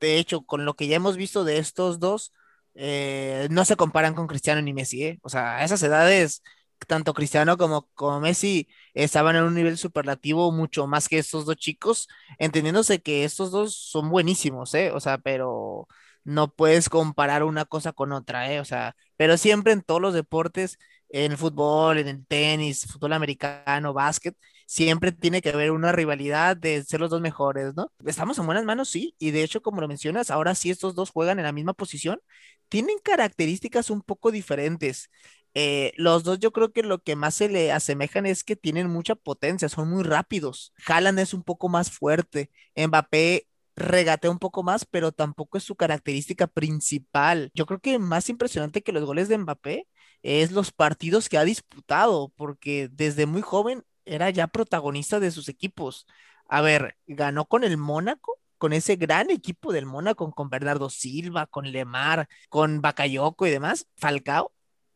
de 0.00 0.18
hecho, 0.18 0.40
con 0.42 0.64
lo 0.64 0.74
que 0.74 0.86
ya 0.86 0.96
hemos 0.96 1.18
visto 1.18 1.44
de 1.44 1.58
estos 1.58 2.00
dos, 2.00 2.32
eh, 2.74 3.48
no 3.50 3.66
se 3.66 3.76
comparan 3.76 4.14
con 4.14 4.26
Cristiano 4.26 4.62
ni 4.62 4.72
Messi, 4.72 5.04
¿eh? 5.04 5.18
O 5.22 5.28
sea, 5.28 5.58
a 5.58 5.64
esas 5.64 5.82
edades, 5.82 6.42
tanto 6.86 7.14
Cristiano 7.14 7.56
como, 7.56 7.88
como 7.94 8.20
Messi 8.20 8.68
estaban 8.94 9.36
en 9.36 9.44
un 9.44 9.54
nivel 9.54 9.78
superlativo 9.78 10.52
mucho 10.52 10.86
más 10.86 11.08
que 11.08 11.18
estos 11.18 11.44
dos 11.46 11.56
chicos, 11.56 12.08
entendiéndose 12.38 13.02
que 13.02 13.24
estos 13.24 13.50
dos 13.50 13.74
son 13.76 14.10
buenísimos, 14.10 14.74
¿eh? 14.74 14.90
O 14.92 15.00
sea, 15.00 15.18
pero 15.18 15.88
no 16.24 16.52
puedes 16.54 16.88
comparar 16.88 17.42
una 17.44 17.64
cosa 17.64 17.92
con 17.92 18.12
otra, 18.12 18.52
¿eh? 18.52 18.60
O 18.60 18.64
sea, 18.64 18.96
pero 19.16 19.36
siempre 19.36 19.72
en 19.72 19.82
todos 19.82 20.00
los 20.00 20.14
deportes, 20.14 20.78
en 21.08 21.32
el 21.32 21.38
fútbol, 21.38 21.98
en 21.98 22.08
el 22.08 22.26
tenis, 22.26 22.86
fútbol 22.86 23.12
americano, 23.12 23.92
básquet, 23.92 24.36
siempre 24.66 25.12
tiene 25.12 25.42
que 25.42 25.50
haber 25.50 25.70
una 25.72 25.92
rivalidad 25.92 26.56
de 26.56 26.82
ser 26.84 27.00
los 27.00 27.10
dos 27.10 27.20
mejores, 27.20 27.74
¿no? 27.74 27.92
Estamos 28.06 28.38
en 28.38 28.46
buenas 28.46 28.64
manos, 28.64 28.88
sí, 28.88 29.14
y 29.18 29.30
de 29.30 29.42
hecho, 29.42 29.60
como 29.62 29.80
lo 29.80 29.88
mencionas, 29.88 30.30
ahora 30.30 30.54
sí 30.54 30.70
estos 30.70 30.94
dos 30.94 31.10
juegan 31.10 31.38
en 31.38 31.44
la 31.44 31.52
misma 31.52 31.74
posición, 31.74 32.20
tienen 32.68 32.98
características 33.02 33.90
un 33.90 34.02
poco 34.02 34.30
diferentes. 34.30 35.10
Eh, 35.54 35.92
los 35.96 36.24
dos 36.24 36.38
yo 36.38 36.52
creo 36.52 36.72
que 36.72 36.82
lo 36.82 37.02
que 37.02 37.16
más 37.16 37.34
se 37.34 37.48
le 37.48 37.72
asemejan 37.72 38.26
es 38.26 38.42
que 38.44 38.56
tienen 38.56 38.88
mucha 38.88 39.14
potencia, 39.14 39.68
son 39.68 39.90
muy 39.90 40.02
rápidos. 40.02 40.72
Haaland 40.86 41.18
es 41.18 41.34
un 41.34 41.42
poco 41.42 41.68
más 41.68 41.90
fuerte, 41.90 42.50
Mbappé 42.76 43.46
regatea 43.76 44.30
un 44.30 44.38
poco 44.38 44.62
más, 44.62 44.84
pero 44.84 45.12
tampoco 45.12 45.58
es 45.58 45.64
su 45.64 45.76
característica 45.76 46.46
principal. 46.46 47.50
Yo 47.54 47.66
creo 47.66 47.80
que 47.80 47.98
más 47.98 48.28
impresionante 48.28 48.82
que 48.82 48.92
los 48.92 49.04
goles 49.04 49.28
de 49.28 49.38
Mbappé 49.38 49.88
es 50.22 50.52
los 50.52 50.72
partidos 50.72 51.28
que 51.28 51.38
ha 51.38 51.44
disputado, 51.44 52.32
porque 52.36 52.88
desde 52.92 53.26
muy 53.26 53.42
joven 53.42 53.84
era 54.04 54.30
ya 54.30 54.46
protagonista 54.48 55.20
de 55.20 55.30
sus 55.30 55.48
equipos. 55.48 56.06
A 56.48 56.60
ver, 56.60 56.96
ganó 57.06 57.46
con 57.46 57.64
el 57.64 57.76
Mónaco, 57.76 58.38
con 58.58 58.72
ese 58.72 58.96
gran 58.96 59.30
equipo 59.30 59.72
del 59.72 59.86
Mónaco, 59.86 60.30
con 60.32 60.50
Bernardo 60.50 60.90
Silva, 60.90 61.46
con 61.46 61.70
Lemar, 61.72 62.28
con 62.48 62.80
Bakayoko 62.80 63.46
y 63.46 63.50
demás, 63.50 63.88
Falcao, 63.96 64.52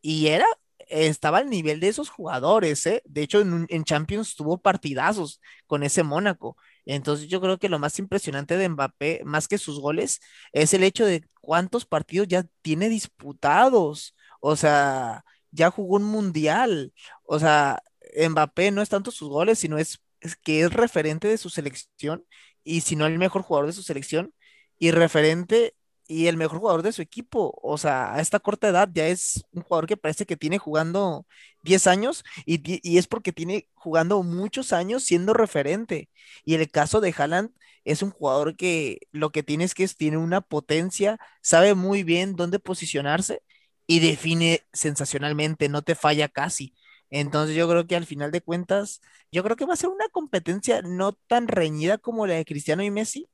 y 0.07 0.29
era, 0.29 0.47
estaba 0.89 1.39
al 1.39 1.51
nivel 1.51 1.81
de 1.81 1.89
esos 1.89 2.11
jugadores, 2.11 2.87
¿eh? 2.87 3.03
De 3.07 3.23
hecho, 3.23 3.41
en, 3.41 3.85
Champions 3.85 4.37
tuvo 4.37 4.59
partidazos 4.59 5.41
con 5.67 5.83
ese 5.83 6.05
Mónaco. 6.05 6.57
Entonces 6.85 7.27
yo 7.29 7.41
creo 7.41 7.59
que 7.59 7.69
lo 7.69 7.81
más 7.81 7.99
impresionante 7.99 8.57
de 8.57 8.69
Mbappé, 8.69 9.23
más 9.25 9.49
que 9.49 9.59
sus 9.59 9.81
goles, 9.81 10.21
es 10.53 10.75
el 10.75 10.85
hecho 10.85 11.05
de 11.07 11.25
cuántos 11.41 11.87
partidos 11.87 12.29
ya 12.29 12.47
tiene 12.63 12.89
disputados. 12.89 14.15
O 14.41 14.55
sea, 14.55 15.25
ya 15.51 15.71
jugó 15.73 15.97
un 15.97 16.05
mundial. 16.05 16.93
O 17.25 17.41
sea, 17.41 17.83
Mbappé 18.17 18.71
no 18.71 18.83
es 18.83 18.89
tanto 18.89 19.11
sus 19.11 19.29
goles, 19.29 19.59
sino 19.59 19.79
es, 19.79 20.01
es 20.21 20.37
que 20.37 20.61
es 20.61 20.73
referente 20.73 21.27
de 21.27 21.39
su 21.39 21.51
selección 21.51 22.25
y 22.63 22.83
si 22.83 22.95
no 22.95 23.07
el 23.07 23.19
mejor 23.19 23.43
jugador 23.43 23.67
de 23.67 23.73
su 23.73 23.83
selección 23.83 24.33
y 24.79 24.93
referente 24.93 25.75
y 26.09 26.27
el 26.29 26.37
mejor 26.37 26.59
jugador 26.61 26.83
de 26.83 26.93
su 26.93 27.03
equipo. 27.03 27.59
O 27.63 27.79
sea, 27.79 28.15
a 28.15 28.21
esta 28.21 28.41
corta 28.41 28.69
edad 28.69 28.89
ya 28.93 29.07
es 29.09 29.45
un 29.53 29.63
jugador 29.63 29.87
que 29.87 29.97
parece 29.97 30.27
que 30.27 30.37
tiene 30.37 30.59
jugando 30.59 31.27
10 31.63 31.87
años 31.87 32.25
y, 32.45 32.99
es 32.99 33.07
porque 33.07 33.33
tiene 33.33 33.69
jugando 33.75 34.23
muchos 34.23 34.73
años 34.73 35.05
siendo 35.05 35.35
referente. 35.35 36.09
Y 36.45 36.55
el 36.55 36.71
caso 36.71 37.01
de 37.01 37.15
Haaland 37.17 37.51
es 37.85 38.03
un 38.03 38.11
jugador 38.11 38.57
que 38.57 39.01
lo 39.13 39.31
que 39.31 39.43
tiene 39.43 39.65
es 39.65 39.75
que 39.75 39.87
tiene 39.89 40.17
una 40.19 40.41
potencia, 40.41 41.19
sabe 41.43 41.75
muy 41.75 42.03
bien 42.03 42.37
dónde 42.37 42.59
posicionarse 42.59 43.43
y 43.87 44.01
define 44.01 44.63
sensacionalmente, 44.73 45.69
no 45.69 45.83
te 45.83 45.95
falla 45.95 46.29
casi. 46.29 46.75
Entonces 47.11 47.57
yo 47.57 47.69
creo 47.69 47.87
que 47.87 47.97
al 47.97 48.07
final 48.07 48.33
de 48.33 48.41
cuentas, 48.43 49.01
yo 49.31 49.43
creo 49.45 49.57
que 49.57 49.65
va 49.67 49.75
a 49.75 49.77
ser 49.77 49.91
una 49.91 50.09
competencia 50.09 50.83
no 50.83 51.13
tan 51.13 51.49
reñida 51.49 51.99
como 51.99 52.27
la 52.27 52.35
de 52.35 52.45
Cristiano 52.45 52.83
y 52.83 52.91
Messi, 52.91 53.29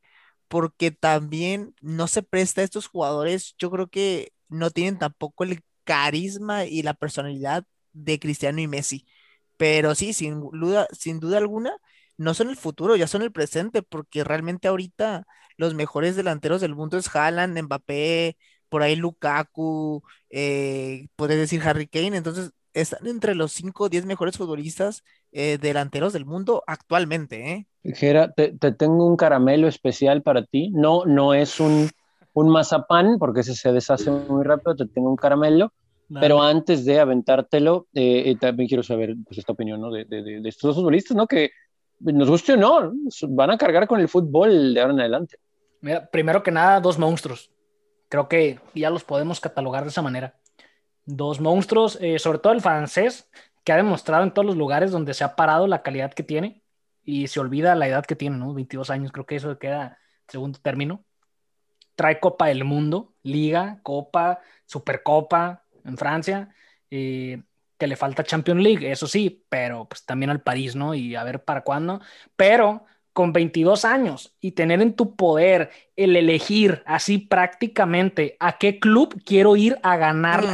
porque 0.52 0.90
también 0.90 1.74
no 1.80 2.08
se 2.08 2.22
presta 2.22 2.60
a 2.60 2.64
estos 2.64 2.86
jugadores, 2.86 3.54
yo 3.58 3.70
creo 3.70 3.88
que 3.88 4.34
no 4.50 4.70
tienen 4.70 4.98
tampoco 4.98 5.44
el 5.44 5.62
carisma 5.84 6.66
y 6.66 6.82
la 6.82 6.92
personalidad 6.94 7.64
de 7.94 8.18
Cristiano 8.20 8.60
y 8.60 8.68
Messi. 8.68 9.06
Pero 9.56 9.94
sí, 9.94 10.12
sin 10.12 10.40
duda, 10.52 10.88
sin 10.92 11.20
duda 11.20 11.38
alguna, 11.38 11.72
no 12.18 12.34
son 12.34 12.50
el 12.50 12.56
futuro, 12.56 12.96
ya 12.96 13.06
son 13.06 13.22
el 13.22 13.32
presente, 13.32 13.82
porque 13.82 14.24
realmente 14.24 14.68
ahorita 14.68 15.26
los 15.56 15.72
mejores 15.74 16.16
delanteros 16.16 16.60
del 16.60 16.74
mundo 16.74 16.98
es 16.98 17.14
Haaland, 17.14 17.58
Mbappé, 17.62 18.36
por 18.68 18.82
ahí 18.82 18.94
Lukaku, 18.96 20.02
eh, 20.30 21.08
puedes 21.16 21.38
decir 21.38 21.62
Harry 21.62 21.86
Kane, 21.88 22.16
entonces 22.16 22.52
están 22.74 23.06
entre 23.06 23.34
los 23.34 23.52
5 23.52 23.84
o 23.84 23.88
10 23.88 24.04
mejores 24.06 24.36
futbolistas 24.36 25.02
eh, 25.32 25.58
delanteros 25.60 26.12
del 26.12 26.24
mundo 26.24 26.62
actualmente. 26.66 27.50
¿eh? 27.50 27.66
Jera, 27.94 28.32
te, 28.32 28.52
tengo 28.52 29.06
un 29.06 29.16
caramelo 29.16 29.68
especial 29.68 30.22
para 30.22 30.44
ti. 30.44 30.70
No, 30.70 31.04
no 31.04 31.34
es 31.34 31.58
un, 31.60 31.90
un 32.32 32.48
mazapán, 32.48 33.18
porque 33.18 33.40
ese 33.40 33.54
se 33.54 33.72
deshace 33.72 34.10
muy 34.10 34.44
rápido, 34.44 34.76
te 34.76 34.86
tengo 34.86 35.10
un 35.10 35.16
caramelo. 35.16 35.72
Pero 36.20 36.42
antes 36.42 36.84
de 36.84 37.00
aventártelo, 37.00 37.86
eh, 37.94 38.24
eh, 38.26 38.36
también 38.38 38.68
quiero 38.68 38.82
saber 38.82 39.14
pues, 39.24 39.38
esta 39.38 39.52
opinión 39.52 39.80
¿no? 39.80 39.90
de, 39.90 40.04
de, 40.04 40.22
de, 40.22 40.48
estos 40.48 40.68
dos 40.68 40.76
futbolistas, 40.76 41.16
¿no? 41.16 41.26
que 41.26 41.52
nos 42.00 42.28
guste 42.28 42.52
o 42.52 42.56
no, 42.56 42.92
van 43.28 43.50
a 43.50 43.56
cargar 43.56 43.86
con 43.86 43.98
el 43.98 44.08
fútbol 44.08 44.74
de 44.74 44.80
ahora 44.80 44.92
en 44.92 45.00
adelante. 45.00 45.38
Mira, 45.80 46.06
primero 46.10 46.42
que 46.42 46.50
nada, 46.50 46.80
dos 46.80 46.98
monstruos. 46.98 47.50
Creo 48.08 48.28
que 48.28 48.60
ya 48.74 48.90
los 48.90 49.04
podemos 49.04 49.40
catalogar 49.40 49.84
de 49.84 49.90
esa 49.90 50.02
manera. 50.02 50.34
Dos 51.06 51.40
monstruos, 51.40 51.98
eh, 52.00 52.18
sobre 52.18 52.38
todo 52.38 52.52
el 52.52 52.60
francés, 52.60 53.28
que 53.64 53.72
ha 53.72 53.76
demostrado 53.76 54.24
en 54.24 54.32
todos 54.32 54.46
los 54.46 54.56
lugares 54.56 54.90
donde 54.90 55.14
se 55.14 55.24
ha 55.24 55.36
parado 55.36 55.66
la 55.66 55.82
calidad 55.82 56.12
que 56.12 56.22
tiene 56.22 56.62
y 57.04 57.28
se 57.28 57.40
olvida 57.40 57.74
la 57.74 57.88
edad 57.88 58.04
que 58.04 58.16
tiene, 58.16 58.36
¿no? 58.36 58.54
22 58.54 58.90
años, 58.90 59.12
creo 59.12 59.26
que 59.26 59.36
eso 59.36 59.58
queda 59.58 59.98
segundo 60.28 60.58
término. 60.60 61.04
Trae 61.94 62.20
Copa 62.20 62.46
del 62.46 62.64
Mundo, 62.64 63.14
Liga, 63.22 63.80
Copa, 63.82 64.40
Supercopa 64.66 65.64
en 65.84 65.96
Francia, 65.98 66.54
eh, 66.90 67.42
que 67.78 67.86
le 67.86 67.96
falta 67.96 68.24
Champions 68.24 68.62
League, 68.62 68.90
eso 68.90 69.06
sí, 69.06 69.44
pero 69.48 69.88
pues 69.88 70.04
también 70.04 70.30
al 70.30 70.42
París, 70.42 70.76
¿no? 70.76 70.94
Y 70.94 71.16
a 71.16 71.24
ver 71.24 71.44
para 71.44 71.62
cuándo. 71.62 72.00
Pero 72.36 72.86
con 73.12 73.32
22 73.32 73.84
años 73.84 74.34
y 74.40 74.52
tener 74.52 74.80
en 74.80 74.94
tu 74.94 75.16
poder 75.16 75.70
el 75.96 76.16
elegir 76.16 76.82
así 76.86 77.18
prácticamente 77.18 78.36
a 78.40 78.56
qué 78.58 78.78
club 78.78 79.20
quiero 79.24 79.56
ir 79.56 79.78
a 79.82 79.96
ganar. 79.96 80.44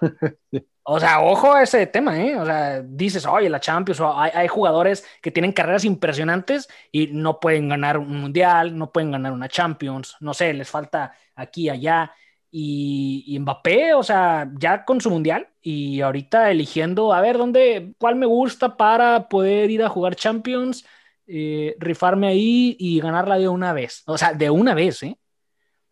O 0.82 0.98
sea, 0.98 1.20
ojo 1.20 1.52
a 1.52 1.62
ese 1.62 1.86
tema, 1.86 2.18
¿eh? 2.20 2.36
O 2.36 2.44
sea, 2.44 2.82
dices, 2.82 3.26
oye, 3.26 3.50
la 3.50 3.60
Champions, 3.60 4.00
hay, 4.00 4.48
jugadores 4.48 5.04
que 5.20 5.30
tienen 5.30 5.52
carreras 5.52 5.84
impresionantes 5.84 6.68
y 6.90 7.08
no 7.08 7.38
pueden 7.38 7.68
ganar 7.68 7.98
un 7.98 8.20
mundial, 8.20 8.76
no 8.76 8.90
pueden 8.90 9.10
ganar 9.12 9.32
una 9.32 9.48
Champions, 9.48 10.16
no 10.20 10.32
sé, 10.32 10.54
les 10.54 10.68
falta 10.70 11.12
aquí, 11.34 11.68
allá. 11.68 12.12
Y, 12.50 13.24
y, 13.26 13.38
Mbappé, 13.38 13.94
o 13.94 14.02
sea, 14.02 14.50
ya 14.58 14.84
con 14.84 15.00
su 15.00 15.10
mundial 15.10 15.48
y 15.62 16.00
ahorita 16.00 16.50
eligiendo, 16.50 17.12
a 17.12 17.20
ver, 17.20 17.38
¿dónde, 17.38 17.94
cuál 17.98 18.16
me 18.16 18.26
gusta 18.26 18.76
para 18.76 19.28
poder 19.28 19.70
ir 19.70 19.84
a 19.84 19.88
jugar 19.88 20.16
Champions, 20.16 20.84
eh, 21.26 21.76
rifarme 21.78 22.28
ahí 22.28 22.76
y 22.78 23.00
ganarla 23.00 23.38
de 23.38 23.48
una 23.48 23.72
vez? 23.72 24.02
O 24.06 24.18
sea, 24.18 24.32
de 24.32 24.50
una 24.50 24.74
vez, 24.74 25.02
¿eh? 25.02 25.16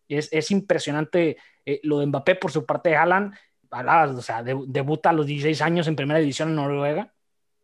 Es, 0.08 0.28
es 0.32 0.50
impresionante 0.50 1.36
eh, 1.66 1.80
lo 1.82 2.00
de 2.00 2.06
Mbappé 2.06 2.36
por 2.36 2.50
su 2.50 2.64
parte 2.64 2.88
de 2.88 2.96
Haaland 2.96 3.34
o 3.70 4.22
sea, 4.22 4.42
debuta 4.42 5.10
a 5.10 5.12
los 5.12 5.26
16 5.26 5.60
años 5.62 5.86
en 5.88 5.96
primera 5.96 6.20
división 6.20 6.50
en 6.50 6.56
Noruega. 6.56 7.12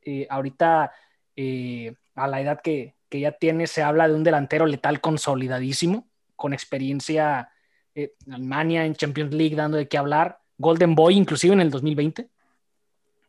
y 0.02 0.26
ahorita, 0.28 0.92
eh, 1.36 1.94
a 2.14 2.28
la 2.28 2.40
edad 2.40 2.60
que, 2.62 2.94
que, 3.08 3.20
ya 3.20 3.32
tiene, 3.32 3.66
se 3.66 3.82
habla 3.82 4.08
de 4.08 4.14
un 4.14 4.24
delantero 4.24 4.66
letal 4.66 5.00
consolidadísimo, 5.00 6.08
con 6.36 6.52
experiencia 6.52 7.50
eh, 7.94 8.12
en 8.26 8.34
Alemania, 8.34 8.84
en 8.84 8.94
Champions 8.94 9.32
League, 9.32 9.56
dando 9.56 9.76
de 9.76 9.88
qué 9.88 9.98
hablar. 9.98 10.40
Golden 10.58 10.94
Boy, 10.94 11.16
inclusive 11.16 11.54
en 11.54 11.60
el 11.60 11.70
2020. 11.70 12.28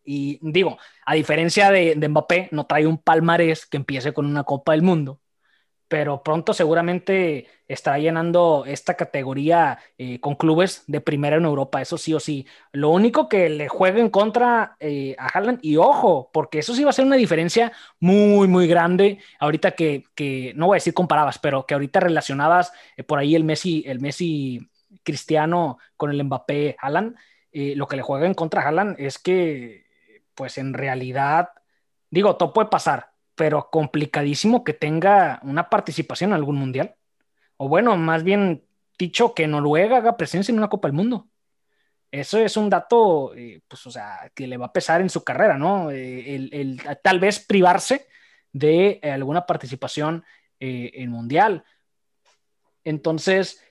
Y 0.04 0.40
digo, 0.42 0.78
a 1.06 1.16
diferencia 1.16 1.72
de, 1.72 1.96
de 1.96 2.08
Mbappé, 2.10 2.50
no 2.52 2.66
trae 2.66 2.86
un 2.86 2.98
palmarés 2.98 3.66
que 3.66 3.78
empiece 3.78 4.14
con 4.14 4.26
una 4.26 4.44
Copa 4.44 4.74
del 4.74 4.84
Mundo 4.84 5.20
pero 5.88 6.24
pronto 6.24 6.54
seguramente 6.54 7.48
estará 7.68 8.00
llenando 8.00 8.64
esta 8.66 8.96
categoría 8.96 9.80
eh, 9.98 10.20
con 10.20 10.36
clubes 10.36 10.84
de 10.88 11.02
primera 11.02 11.36
en 11.38 11.46
Europa, 11.46 11.82
eso 11.82 11.98
sí 11.98 12.14
o 12.14 12.20
sí. 12.20 12.48
Lo 12.72 12.90
único 12.90 13.30
que 13.30 13.50
le 13.50 13.68
juega 13.68 14.00
en 14.00 14.10
contra 14.10 14.78
eh, 14.80 15.16
a 15.20 15.28
Haaland, 15.28 15.60
y 15.62 15.78
ojo, 15.78 16.30
porque 16.34 16.60
eso 16.60 16.74
sí 16.74 16.84
va 16.84 16.90
a 16.90 16.94
ser 16.94 17.06
una 17.06 17.16
diferencia 17.16 17.72
muy, 18.00 18.48
muy 18.48 18.68
grande, 18.68 19.20
ahorita 19.40 19.72
que, 19.72 20.04
no 20.56 20.68
voy 20.68 20.76
a 20.76 20.78
decir 20.78 20.94
comparabas, 20.94 21.40
pero 21.40 21.66
que 21.66 21.76
ahorita 21.76 22.00
relacionabas 22.00 22.72
eh, 22.98 23.04
por 23.04 23.20
ahí 23.20 23.36
el 23.36 23.44
Messi, 23.44 23.84
el 23.86 24.00
Messi 24.00 24.68
cristiano 25.04 25.78
con 25.98 26.12
el 26.12 26.24
Mbappé 26.24 26.76
Haaland, 26.80 27.16
lo 27.54 27.88
que 27.88 27.96
le 27.96 28.02
juega 28.02 28.26
en 28.26 28.34
contra 28.34 28.62
a 28.62 28.68
Haaland 28.68 28.98
es 29.00 29.18
que, 29.18 29.86
pues 30.34 30.58
en 30.58 30.74
realidad, 30.74 31.52
digo, 32.10 32.36
todo 32.36 32.52
puede 32.52 32.68
pasar, 32.68 33.15
pero 33.36 33.70
complicadísimo 33.70 34.64
que 34.64 34.74
tenga 34.74 35.40
una 35.44 35.70
participación 35.70 36.32
en 36.32 36.36
algún 36.36 36.56
mundial. 36.56 36.96
O 37.58 37.68
bueno, 37.68 37.96
más 37.98 38.24
bien 38.24 38.66
dicho, 38.98 39.34
que 39.34 39.48
Noruega 39.48 39.98
haga 39.98 40.18
presencia 40.18 40.52
en 40.52 40.58
una 40.58 40.70
Copa 40.70 40.88
del 40.88 40.96
Mundo. 40.96 41.28
Eso 42.12 42.38
es 42.38 42.56
un 42.56 42.70
dato, 42.70 43.36
eh, 43.36 43.62
pues, 43.68 43.86
o 43.88 43.92
sea, 43.92 44.32
que 44.34 44.48
le 44.48 44.58
va 44.58 44.68
a 44.68 44.74
pesar 44.74 45.02
en 45.02 45.10
su 45.10 45.24
carrera, 45.24 45.58
¿no? 45.58 45.92
Eh, 45.92 46.36
el, 46.36 46.82
tal 47.04 47.20
vez 47.20 47.40
privarse 47.40 48.08
de 48.54 49.00
eh, 49.02 49.12
alguna 49.12 49.46
participación 49.46 50.24
en 50.58 51.12
mundial. 51.12 51.64
Entonces, 52.86 53.62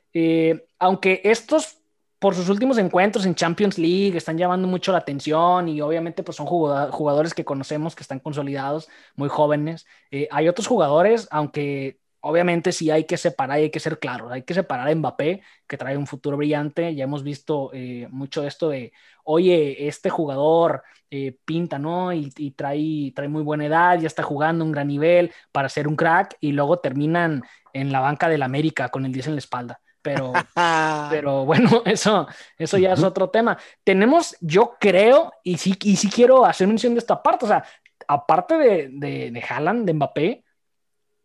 aunque 0.78 1.22
estos 1.24 1.78
por 2.24 2.34
sus 2.34 2.48
últimos 2.48 2.78
encuentros 2.78 3.26
en 3.26 3.34
Champions 3.34 3.76
League 3.76 4.16
están 4.16 4.38
llamando 4.38 4.66
mucho 4.66 4.92
la 4.92 4.96
atención 4.96 5.68
y 5.68 5.82
obviamente 5.82 6.22
pues 6.22 6.38
son 6.38 6.46
jugadores 6.46 7.34
que 7.34 7.44
conocemos 7.44 7.94
que 7.94 8.02
están 8.02 8.18
consolidados, 8.18 8.88
muy 9.14 9.28
jóvenes. 9.28 9.84
Eh, 10.10 10.26
hay 10.30 10.48
otros 10.48 10.66
jugadores, 10.66 11.28
aunque 11.30 11.98
obviamente 12.20 12.72
sí 12.72 12.90
hay 12.90 13.04
que 13.04 13.18
separar 13.18 13.58
y 13.58 13.64
hay 13.64 13.70
que 13.70 13.78
ser 13.78 13.98
claros, 13.98 14.32
hay 14.32 14.40
que 14.40 14.54
separar 14.54 14.88
a 14.88 14.94
Mbappé, 14.94 15.42
que 15.66 15.76
trae 15.76 15.98
un 15.98 16.06
futuro 16.06 16.38
brillante, 16.38 16.94
ya 16.94 17.04
hemos 17.04 17.22
visto 17.22 17.70
eh, 17.74 18.08
mucho 18.10 18.42
esto 18.42 18.70
de, 18.70 18.94
oye, 19.24 19.86
este 19.86 20.08
jugador 20.08 20.82
eh, 21.10 21.36
pinta, 21.44 21.78
¿no? 21.78 22.10
Y, 22.14 22.32
y, 22.38 22.52
trae, 22.52 23.12
trae 23.14 23.28
muy 23.28 23.42
buena 23.42 23.66
edad, 23.66 24.00
ya 24.00 24.06
está 24.06 24.22
jugando 24.22 24.64
un 24.64 24.72
gran 24.72 24.88
nivel 24.88 25.30
para 25.52 25.68
ser 25.68 25.86
un 25.86 25.94
crack 25.94 26.38
y 26.40 26.52
luego 26.52 26.78
terminan 26.78 27.42
en 27.74 27.92
la 27.92 28.00
banca 28.00 28.30
del 28.30 28.42
América 28.44 28.88
con 28.88 29.04
el 29.04 29.12
10 29.12 29.26
en 29.26 29.34
la 29.34 29.40
espalda 29.40 29.80
pero, 30.04 30.32
pero 31.10 31.46
bueno, 31.46 31.82
eso, 31.86 32.28
eso 32.58 32.78
ya 32.78 32.92
es 32.92 33.02
otro 33.02 33.30
tema. 33.30 33.58
Tenemos, 33.82 34.36
yo 34.40 34.76
creo, 34.78 35.32
y 35.42 35.56
sí, 35.56 35.76
y 35.82 35.96
sí 35.96 36.10
quiero 36.10 36.44
hacer 36.44 36.68
mención 36.68 36.92
de 36.92 37.00
esta 37.00 37.22
parte, 37.22 37.46
o 37.46 37.48
sea, 37.48 37.64
aparte 38.06 38.58
de, 38.58 38.88
de, 38.92 39.30
de 39.30 39.42
Haaland, 39.42 39.86
de 39.86 39.94
Mbappé, 39.94 40.44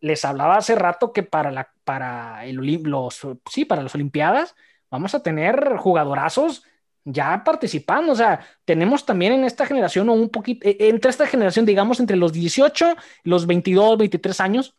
les 0.00 0.24
hablaba 0.24 0.56
hace 0.56 0.74
rato 0.74 1.12
que 1.12 1.22
para, 1.22 1.50
la, 1.50 1.70
para, 1.84 2.46
el, 2.46 2.56
los, 2.56 3.20
sí, 3.50 3.66
para 3.66 3.82
las 3.82 3.94
Olimpiadas 3.94 4.56
vamos 4.90 5.14
a 5.14 5.22
tener 5.22 5.76
jugadorazos 5.76 6.64
ya 7.04 7.44
participando, 7.44 8.12
o 8.12 8.16
sea, 8.16 8.40
tenemos 8.64 9.04
también 9.04 9.32
en 9.34 9.44
esta 9.44 9.66
generación 9.66 10.08
o 10.08 10.14
un 10.14 10.30
poquito, 10.30 10.66
e, 10.66 10.76
entre 10.88 11.10
esta 11.10 11.26
generación, 11.26 11.66
digamos, 11.66 12.00
entre 12.00 12.16
los 12.16 12.32
18 12.32 12.96
y 13.24 13.28
los 13.28 13.46
22, 13.46 13.98
23 13.98 14.40
años, 14.40 14.74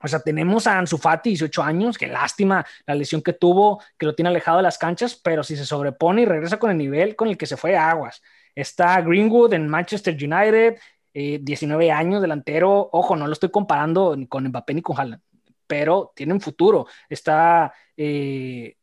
o 0.00 0.08
sea, 0.08 0.20
tenemos 0.20 0.66
a 0.66 0.78
Ansu 0.78 0.98
Fati, 0.98 1.30
18 1.30 1.62
años, 1.62 1.98
qué 1.98 2.06
lástima 2.06 2.64
la 2.86 2.94
lesión 2.94 3.22
que 3.22 3.32
tuvo, 3.32 3.82
que 3.98 4.06
lo 4.06 4.14
tiene 4.14 4.28
alejado 4.28 4.58
de 4.58 4.62
las 4.62 4.78
canchas, 4.78 5.16
pero 5.16 5.42
si 5.42 5.56
se 5.56 5.66
sobrepone 5.66 6.22
y 6.22 6.24
regresa 6.24 6.58
con 6.58 6.70
el 6.70 6.78
nivel 6.78 7.16
con 7.16 7.28
el 7.28 7.36
que 7.36 7.46
se 7.46 7.56
fue 7.56 7.76
a 7.76 7.90
Aguas. 7.90 8.22
Está 8.54 9.00
Greenwood 9.00 9.52
en 9.54 9.68
Manchester 9.68 10.14
United, 10.14 10.78
19 11.12 11.86
eh, 11.86 11.92
años, 11.92 12.22
delantero. 12.22 12.88
Ojo, 12.92 13.16
no 13.16 13.26
lo 13.26 13.32
estoy 13.32 13.50
comparando 13.50 14.16
ni 14.16 14.26
con 14.26 14.46
Mbappé 14.46 14.74
ni 14.74 14.82
con 14.82 14.98
Haaland, 14.98 15.22
pero 15.66 16.12
tiene 16.14 16.32
un 16.32 16.40
futuro. 16.40 16.86
Está 17.08 17.72
eh, 17.96 18.77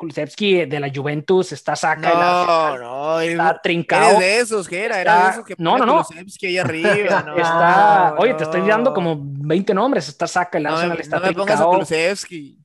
Kulusevski 0.00 0.64
de 0.64 0.80
la 0.80 0.90
Juventus 0.90 1.52
está 1.52 1.76
saca 1.76 2.14
no, 2.14 2.78
no, 2.78 3.20
está 3.20 3.60
trincado. 3.60 4.18
de 4.18 4.38
esos, 4.38 4.66
que 4.66 4.82
era, 4.82 4.98
era 4.98 5.24
de 5.24 5.30
esos 5.32 5.44
que 5.44 5.54
no, 5.58 5.76
no, 5.76 5.84
no. 5.84 6.02
Kulusevski 6.02 6.46
ahí 6.46 6.56
arriba, 6.56 7.22
no, 7.26 7.36
está, 7.36 8.14
oye, 8.16 8.32
te 8.32 8.44
estoy 8.44 8.66
dando 8.66 8.94
como 8.94 9.18
20 9.20 9.74
nombres, 9.74 10.08
está 10.08 10.26
saca 10.26 10.56
el 10.56 10.64
Arsenal, 10.64 10.98
está 10.98 11.18
no 11.18 11.26
trincado. 11.26 11.80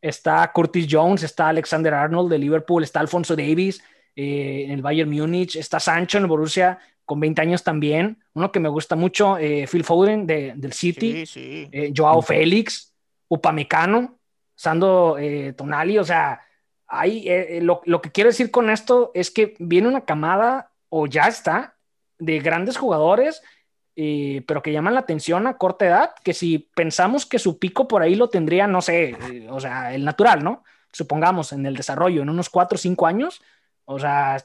Está 0.01 0.49
Curtis 0.53 0.87
Jones, 0.89 1.23
está 1.23 1.49
Alexander 1.49 1.93
Arnold 1.93 2.31
de 2.31 2.37
Liverpool, 2.37 2.83
está 2.83 3.01
Alfonso 3.01 3.35
Davis 3.35 3.83
eh, 4.15 4.63
en 4.67 4.71
el 4.71 4.81
Bayern 4.81 5.11
Múnich, 5.11 5.57
está 5.57 5.81
Sancho 5.81 6.17
en 6.17 6.23
el 6.23 6.29
Borussia 6.29 6.79
con 7.03 7.19
20 7.19 7.41
años 7.41 7.63
también, 7.63 8.23
uno 8.33 8.49
que 8.49 8.61
me 8.61 8.69
gusta 8.69 8.95
mucho, 8.95 9.37
eh, 9.37 9.67
Phil 9.69 9.83
Foden 9.83 10.25
de, 10.25 10.53
del 10.55 10.71
City, 10.71 11.25
sí, 11.25 11.65
sí. 11.65 11.69
Eh, 11.69 11.91
Joao 11.93 12.21
Félix, 12.21 12.93
Upamecano, 13.27 14.19
Sando 14.55 15.17
Tonali, 15.57 15.97
o 15.97 16.05
sea, 16.05 16.39
eh, 17.03 17.57
eh, 17.57 17.61
lo, 17.61 18.01
que 18.01 18.11
quiero 18.11 18.29
decir 18.29 18.51
con 18.51 18.69
esto 18.69 19.11
es 19.13 19.31
que 19.31 19.55
viene 19.59 19.87
una 19.87 20.05
camada, 20.05 20.71
o 20.89 21.07
ya 21.07 21.23
está, 21.27 21.75
de 22.19 22.39
grandes 22.39 22.77
jugadores, 22.77 23.41
eh, 23.95 24.43
pero 24.47 24.61
que 24.61 24.71
llaman 24.71 24.93
la 24.93 25.01
atención 25.01 25.47
a 25.47 25.57
corta 25.57 25.85
edad, 25.85 26.11
que 26.23 26.33
si 26.33 26.59
pensamos 26.75 27.25
que 27.25 27.39
su 27.39 27.59
pico 27.59 27.87
por 27.87 28.01
ahí 28.01 28.15
lo 28.15 28.29
tendría, 28.29 28.67
no 28.67 28.81
sé, 28.81 29.17
o 29.49 29.59
sea, 29.59 29.93
el 29.93 30.05
natural, 30.05 30.43
¿no? 30.43 30.63
Supongamos 30.91 31.51
en 31.53 31.65
el 31.65 31.75
desarrollo, 31.75 32.21
en 32.21 32.29
unos 32.29 32.49
cuatro 32.49 32.75
o 32.75 32.79
cinco 32.79 33.07
años, 33.07 33.41
o 33.85 33.99
sea, 33.99 34.37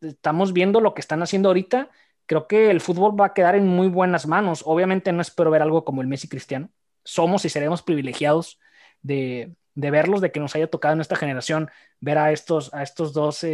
estamos 0.00 0.52
viendo 0.52 0.80
lo 0.80 0.94
que 0.94 1.00
están 1.00 1.22
haciendo 1.22 1.48
ahorita. 1.48 1.90
Creo 2.26 2.46
que 2.48 2.70
el 2.70 2.80
fútbol 2.80 3.18
va 3.18 3.26
a 3.26 3.34
quedar 3.34 3.54
en 3.54 3.66
muy 3.66 3.88
buenas 3.88 4.26
manos. 4.26 4.62
Obviamente 4.66 5.12
no 5.12 5.22
espero 5.22 5.50
ver 5.50 5.62
algo 5.62 5.84
como 5.84 6.02
el 6.02 6.08
Messi 6.08 6.28
Cristiano. 6.28 6.70
Somos 7.04 7.44
y 7.44 7.48
seremos 7.48 7.82
privilegiados 7.82 8.58
de, 9.02 9.54
de 9.76 9.90
verlos, 9.92 10.20
de 10.20 10.32
que 10.32 10.40
nos 10.40 10.56
haya 10.56 10.66
tocado 10.66 10.94
en 10.94 11.00
esta 11.00 11.14
generación 11.14 11.70
ver 12.00 12.18
a 12.18 12.32
estos, 12.32 12.74
a 12.74 12.82
estos 12.82 13.12
dos 13.12 13.44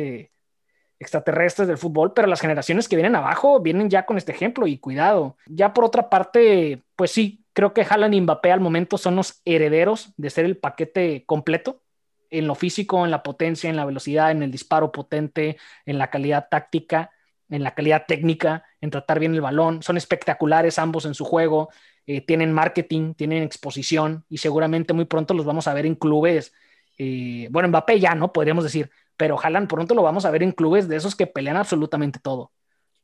extraterrestres 0.98 1.68
del 1.68 1.78
fútbol, 1.78 2.14
pero 2.14 2.28
las 2.28 2.40
generaciones 2.40 2.88
que 2.88 2.96
vienen 2.96 3.16
abajo 3.16 3.60
vienen 3.60 3.90
ya 3.90 4.06
con 4.06 4.16
este 4.16 4.32
ejemplo 4.32 4.66
y 4.66 4.78
cuidado. 4.78 5.36
Ya 5.46 5.74
por 5.74 5.84
otra 5.84 6.08
parte, 6.08 6.82
pues 6.96 7.10
sí, 7.10 7.44
creo 7.52 7.74
que 7.74 7.82
Haaland 7.82 8.14
y 8.14 8.20
Mbappé 8.20 8.52
al 8.52 8.60
momento 8.60 8.96
son 8.96 9.16
los 9.16 9.42
herederos 9.44 10.12
de 10.16 10.30
ser 10.30 10.44
el 10.44 10.56
paquete 10.56 11.24
completo 11.26 11.82
en 12.30 12.46
lo 12.46 12.54
físico, 12.54 13.04
en 13.04 13.10
la 13.10 13.22
potencia, 13.22 13.68
en 13.68 13.76
la 13.76 13.84
velocidad, 13.84 14.30
en 14.30 14.42
el 14.42 14.50
disparo 14.50 14.90
potente, 14.90 15.58
en 15.84 15.98
la 15.98 16.08
calidad 16.08 16.46
táctica, 16.48 17.10
en 17.50 17.62
la 17.62 17.74
calidad 17.74 18.04
técnica, 18.06 18.64
en 18.80 18.90
tratar 18.90 19.18
bien 19.18 19.34
el 19.34 19.42
balón. 19.42 19.82
Son 19.82 19.96
espectaculares 19.96 20.78
ambos 20.78 21.04
en 21.04 21.14
su 21.14 21.24
juego. 21.24 21.68
Eh, 22.06 22.20
tienen 22.20 22.52
marketing, 22.52 23.14
tienen 23.14 23.42
exposición 23.42 24.24
y 24.28 24.38
seguramente 24.38 24.92
muy 24.92 25.04
pronto 25.04 25.34
los 25.34 25.46
vamos 25.46 25.68
a 25.68 25.74
ver 25.74 25.86
en 25.86 25.94
clubes. 25.94 26.52
Eh, 26.98 27.48
bueno, 27.50 27.68
Mbappé 27.68 28.00
ya, 28.00 28.14
¿no? 28.14 28.32
Podríamos 28.32 28.64
decir, 28.64 28.90
pero 29.16 29.38
Haaland 29.40 29.68
pronto 29.68 29.94
lo 29.94 30.02
vamos 30.02 30.24
a 30.24 30.30
ver 30.30 30.42
en 30.42 30.52
clubes 30.52 30.88
de 30.88 30.96
esos 30.96 31.14
que 31.14 31.26
pelean 31.26 31.56
absolutamente 31.56 32.18
todo. 32.18 32.50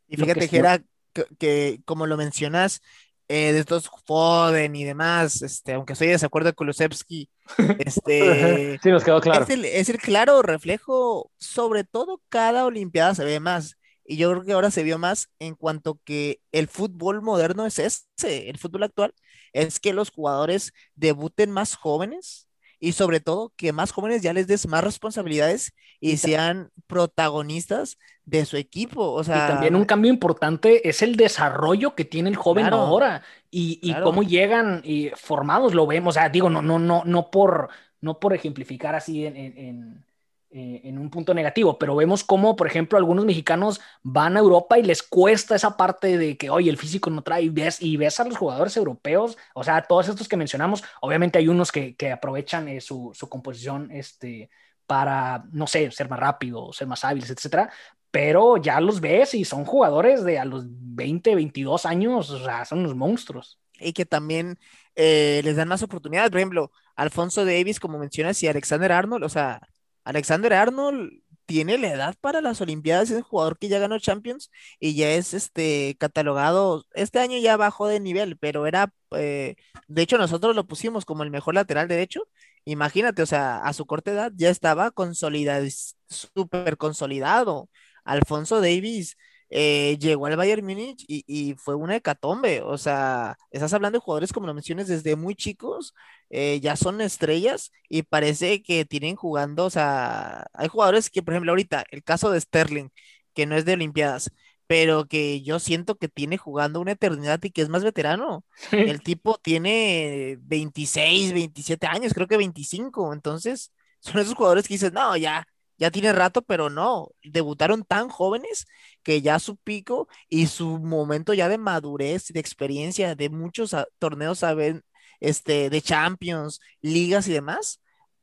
Y 0.09 0.17
fíjate, 0.17 0.49
que, 0.49 1.27
que, 1.39 1.81
como 1.85 2.07
lo 2.07 2.17
mencionas, 2.17 2.83
eh, 3.29 3.53
de 3.53 3.61
estos 3.61 3.91
Foden 4.07 4.75
y 4.75 4.85
demás, 4.85 5.43
este, 5.43 5.75
aunque 5.75 5.93
estoy 5.93 6.09
de 6.09 6.15
desacuerdo 6.15 6.49
con 6.55 6.65
Kulusevski, 6.65 7.29
este, 7.79 8.81
sí, 8.83 8.91
nos 8.91 9.05
quedó 9.05 9.21
claro. 9.21 9.45
Es 9.45 9.51
el, 9.51 9.65
es 9.65 9.89
el, 9.91 9.99
claro 9.99 10.43
reflejo, 10.43 11.31
sobre 11.39 11.85
todo 11.85 12.23
cada 12.31 12.65
Olimpiada 12.65 13.15
se 13.15 13.25
ve 13.25 13.39
más. 13.39 13.78
Y 14.11 14.17
yo 14.17 14.31
creo 14.31 14.43
que 14.45 14.53
ahora 14.53 14.71
se 14.71 14.83
vio 14.83 14.99
más 14.99 15.29
en 15.39 15.55
cuanto 15.55 16.01
que 16.05 16.41
el 16.51 16.67
fútbol 16.67 17.21
moderno 17.21 17.67
es 17.67 17.79
ese, 17.79 18.49
el 18.49 18.57
fútbol 18.59 18.85
actual, 18.85 19.15
es 19.53 19.79
que 19.81 19.93
los 19.93 20.11
jugadores 20.11 20.73
debuten 20.95 21.51
más 21.51 21.75
jóvenes 21.77 22.49
y 22.81 22.93
sobre 22.93 23.21
todo 23.21 23.53
que 23.57 23.73
más 23.73 23.91
jóvenes 23.93 24.23
ya 24.23 24.33
les 24.33 24.47
des 24.47 24.67
más 24.67 24.83
responsabilidades 24.83 25.73
y 26.01 26.17
sean 26.17 26.71
protagonistas 26.87 27.99
de 28.25 28.47
su 28.47 28.57
equipo. 28.57 29.13
O 29.13 29.25
sea, 29.25 29.45
y 29.45 29.49
también 29.49 29.77
un 29.77 29.85
cambio 29.85 30.11
importante 30.11 30.89
es 30.89 31.03
el 31.03 31.17
desarrollo 31.17 31.95
que 31.95 32.05
tiene 32.07 32.31
el 32.31 32.37
joven 32.37 32.67
ahora 32.67 33.23
y, 33.51 33.79
y 33.83 33.95
cómo 34.01 34.23
llegan 34.23 34.81
y 34.85 35.11
formados, 35.17 35.75
lo 35.75 35.87
vemos. 35.87 36.13
O 36.17 36.19
sea, 36.19 36.31
digo, 36.31 36.49
no, 36.49 36.63
no, 36.63 36.79
no, 36.79 37.03
no 37.05 37.31
por, 37.31 37.69
no 38.01 38.19
por 38.21 38.33
ejemplificar 38.33 38.95
así 38.95 39.27
en 39.27 40.05
eh, 40.51 40.81
en 40.85 40.99
un 40.99 41.11
punto 41.11 41.35
negativo, 41.35 41.79
pero 41.79 41.95
vemos 41.95 42.25
cómo, 42.25 42.57
por 42.57 42.67
ejemplo, 42.67 42.97
algunos 42.97 43.27
mexicanos 43.27 43.81
van 44.03 44.35
a 44.37 44.41
Europa 44.41 44.79
y 44.79 44.83
les 44.83 45.03
cuesta 45.03 45.55
esa 45.55 45.77
parte 45.77 46.17
de 46.17 46.39
que, 46.39 46.49
oye, 46.49 46.71
el 46.71 46.79
físico 46.79 47.11
no 47.11 47.23
trae, 47.23 47.43
y 47.43 47.49
ves, 47.51 47.83
y 47.83 47.99
ves 47.99 48.19
a 48.19 48.25
los 48.25 48.39
jugadores 48.39 48.77
europeos, 48.79 49.37
o 49.55 49.63
sea, 49.63 49.83
todos 49.83 50.09
estos 50.09 50.27
que 50.27 50.39
mencionamos, 50.39 50.83
obviamente 51.03 51.39
hay 51.39 51.49
unos 51.49 51.71
que, 51.71 51.97
que 51.97 52.13
aprovechan 52.13 52.67
eh, 52.69 52.81
su, 52.81 53.11
su, 53.15 53.29
composición 53.29 53.91
este, 53.93 54.49
para, 54.87 55.45
no 55.53 55.67
sé, 55.67 55.91
ser 55.91 56.09
más 56.09 56.19
rápido, 56.19 56.73
ser 56.73 56.87
más 56.87 57.05
hábiles, 57.05 57.29
etcétera, 57.29 57.71
pero 58.11 58.57
ya 58.57 58.81
los 58.81 59.03
ves 59.03 59.35
y 59.35 59.45
son 59.45 59.67
jugadores 59.67 60.25
de 60.25 60.39
a 60.39 60.47
los 60.47 60.65
20, 60.67 61.35
22 61.35 61.85
años, 61.85 62.31
o 62.31 62.43
sea, 62.43 62.65
son 62.65 62.79
unos 62.81 62.97
monstruos. 62.97 63.59
Y 63.79 63.93
que 63.93 64.07
también 64.07 64.59
eh, 64.97 65.43
les 65.45 65.57
dan 65.57 65.69
más 65.69 65.83
oportunidades, 65.83 66.31
por 66.31 66.39
ejemplo, 66.39 66.73
Alfonso 66.97 67.45
Davis, 67.45 67.81
como 67.81 67.99
mencionas, 67.99 68.43
y 68.43 68.49
Alexander 68.49 68.93
Arnold, 68.93 69.25
o 69.25 69.29
sea, 69.29 69.61
Alexander 70.09 70.55
Arnold 70.55 71.21
tiene 71.45 71.77
la 71.77 71.89
edad 71.89 72.15
para 72.21 72.41
las 72.41 72.63
Olimpiadas, 72.63 73.11
es 73.11 73.19
un 73.19 73.23
jugador 73.23 73.59
que 73.59 73.69
ya 73.69 73.79
ganó 73.79 73.99
Champions 73.99 74.51
y 74.81 74.95
ya 74.95 75.11
es 75.11 75.35
este 75.35 75.97
catalogado, 75.99 76.85
este 76.95 77.19
año 77.19 77.37
ya 77.39 77.59
bajó 77.59 77.89
de 77.89 78.01
nivel, 78.01 78.39
pero 78.39 78.67
era, 78.67 78.91
eh, 79.13 79.57
de 79.87 80.03
hecho 80.03 80.17
nosotros 80.17 80.57
lo 80.57 80.67
pusimos 80.67 81.05
como 81.05 81.25
el 81.25 81.31
mejor 81.31 81.55
lateral 81.55 81.89
derecho, 81.89 82.23
imagínate, 82.65 83.21
o 83.23 83.27
sea, 83.27 83.59
a 83.59 83.73
su 83.75 83.85
corta 83.85 84.13
edad 84.13 84.33
ya 84.35 84.49
estaba 84.49 84.91
consolidado, 84.91 85.67
súper 86.09 86.79
consolidado. 86.79 87.69
Alfonso 88.05 88.61
Davis 88.63 89.17
eh, 89.51 89.97
llegó 89.99 90.27
al 90.27 90.37
Bayern 90.37 90.65
Múnich 90.65 91.05
y, 91.09 91.55
fue 91.59 91.75
una 91.75 91.97
hecatombe. 91.97 92.63
O 92.63 92.79
sea, 92.79 93.37
estás 93.51 93.73
hablando 93.73 93.99
de 93.99 94.03
jugadores, 94.05 94.33
como 94.33 94.47
lo 94.47 94.55
mencionas, 94.55 94.89
desde 94.89 95.17
muy 95.17 95.35
chicos, 95.35 95.95
eh, 96.31 96.61
ya 96.61 96.77
son 96.77 97.01
estrellas 97.01 97.73
y 97.89 98.03
parece 98.03 98.63
que 98.63 98.85
tienen 98.85 99.17
jugando, 99.17 99.65
o 99.67 99.71
sea, 99.71 100.47
hay 100.53 100.69
jugadores 100.69 101.11
que, 101.11 101.23
por 101.23 101.35
ejemplo, 101.35 101.53
ahorita, 101.53 101.85
el 101.91 102.03
caso 102.05 102.31
de 102.31 102.41
Sterling, 102.41 102.89
que 103.35 103.47
no 103.47 103.57
es 103.57 103.65
de 103.65 103.75
Olimpiadas, 103.75 104.31
pero 104.67 105.07
que 105.07 105.43
yo 105.43 105.59
siento 105.61 105.97
que 105.97 106.09
tiene 106.09 106.37
jugando 106.39 106.81
una 106.81 106.93
eternidad 106.93 107.43
y 107.43 107.51
que 107.51 107.63
es 107.63 107.69
más 107.71 107.85
veterano. 107.85 108.45
El 108.71 109.03
tipo 109.03 109.39
tiene 109.39 110.39
26, 110.43 111.33
27 111.33 111.87
años, 111.87 112.13
creo 112.15 112.27
que 112.27 112.37
25, 112.37 113.13
entonces 113.15 113.73
son 114.01 114.21
esos 114.21 114.35
jugadores 114.35 114.69
que 114.69 114.75
dices, 114.75 114.93
no, 114.93 115.17
ya 115.17 115.47
ya 115.79 115.91
tiene 115.91 116.13
rato, 116.13 116.43
pero 116.43 116.71
no, 116.71 117.11
debutaron 117.23 117.85
tan 117.85 118.09
jóvenes 118.09 118.67
que 119.03 119.23
ya 119.23 119.39
su 119.39 119.57
pico 119.57 120.09
y 120.29 120.47
su 120.49 120.79
momento 120.79 121.35
ya 121.35 121.49
de 121.49 121.59
madurez, 121.59 122.29
de 122.29 122.41
experiencia, 122.41 123.15
de 123.15 123.31
muchos 123.31 123.75
torneos 123.99 124.41
saben, 124.41 124.83
este, 125.21 125.71
de 125.71 125.83
Champions, 125.83 126.61
ligas 126.81 127.29
y 127.29 127.33
demás, 127.33 127.81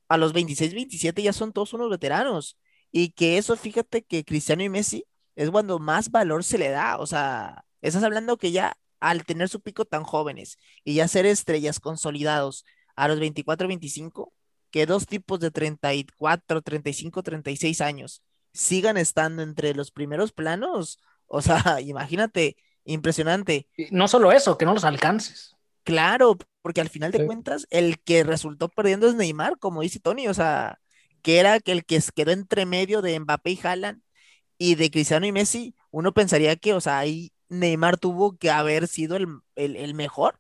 a 0.08 0.18
los 0.18 0.34
26, 0.34 0.74
27 0.74 1.22
ya 1.24 1.34
son 1.34 1.54
todos 1.54 1.74
unos 1.74 1.90
veteranos. 1.90 2.58
Y 2.92 3.12
que 3.12 3.38
eso, 3.38 3.56
fíjate 3.58 4.04
que 4.04 4.24
Cristiano 4.24 4.64
y 4.64 4.70
Messi 4.70 5.06
es 5.36 5.50
cuando 5.52 5.80
más 5.80 6.12
valor 6.12 6.44
se 6.44 6.58
le 6.58 6.70
da. 6.70 6.98
O 6.98 7.06
sea, 7.08 7.66
estás 7.82 8.04
hablando 8.04 8.38
que 8.38 8.52
ya 8.52 8.78
al 9.00 9.26
tener 9.26 9.50
su 9.50 9.62
pico 9.62 9.86
tan 9.86 10.04
jóvenes 10.04 10.58
y 10.84 10.96
ya 10.96 11.08
ser 11.08 11.26
estrellas 11.26 11.80
consolidados 11.80 12.66
a 12.96 13.08
los 13.08 13.20
24, 13.20 13.68
25, 13.68 14.25
que 14.76 14.86
dos 14.86 15.08
tipos 15.08 15.40
de 15.40 15.52
34, 15.52 16.62
35, 16.62 17.24
36 17.24 17.80
años 17.80 18.22
sigan 18.52 18.98
estando 18.98 19.42
entre 19.42 19.74
los 19.74 19.90
primeros 19.90 20.34
planos. 20.34 21.00
O 21.28 21.42
sea, 21.42 21.80
imagínate, 21.80 22.58
impresionante. 22.84 23.70
no 23.92 24.10
solo 24.10 24.34
eso, 24.34 24.58
que 24.58 24.66
no 24.66 24.74
los 24.74 24.84
alcances. 24.84 25.56
Claro, 25.86 26.38
porque 26.62 26.82
al 26.82 26.90
final 26.90 27.14
de 27.14 27.26
cuentas, 27.26 27.68
el 27.70 28.02
que 28.02 28.26
resultó 28.26 28.68
perdiendo 28.68 29.08
es 29.08 29.16
Neymar, 29.16 29.60
como 29.60 29.80
dice 29.80 30.02
Tony, 30.02 30.28
o 30.28 30.34
sea, 30.34 30.82
que 31.22 31.40
era 31.40 31.56
el 31.64 31.86
que 31.86 32.02
quedó 32.14 32.32
entre 32.32 32.66
medio 32.66 33.02
de 33.02 33.18
Mbappé 33.18 33.52
y 33.52 33.60
Haaland 33.64 34.02
y 34.58 34.76
de 34.76 34.92
Cristiano 34.92 35.26
y 35.26 35.32
Messi. 35.32 35.74
Uno 35.90 36.14
pensaría 36.14 36.58
que, 36.58 36.74
o 36.74 36.82
sea, 36.82 37.00
ahí 37.00 37.32
Neymar 37.48 37.96
tuvo 37.96 38.38
que 38.38 38.52
haber 38.52 38.90
sido 38.90 39.16
el, 39.16 39.40
el 39.56 39.94
mejor. 39.94 40.38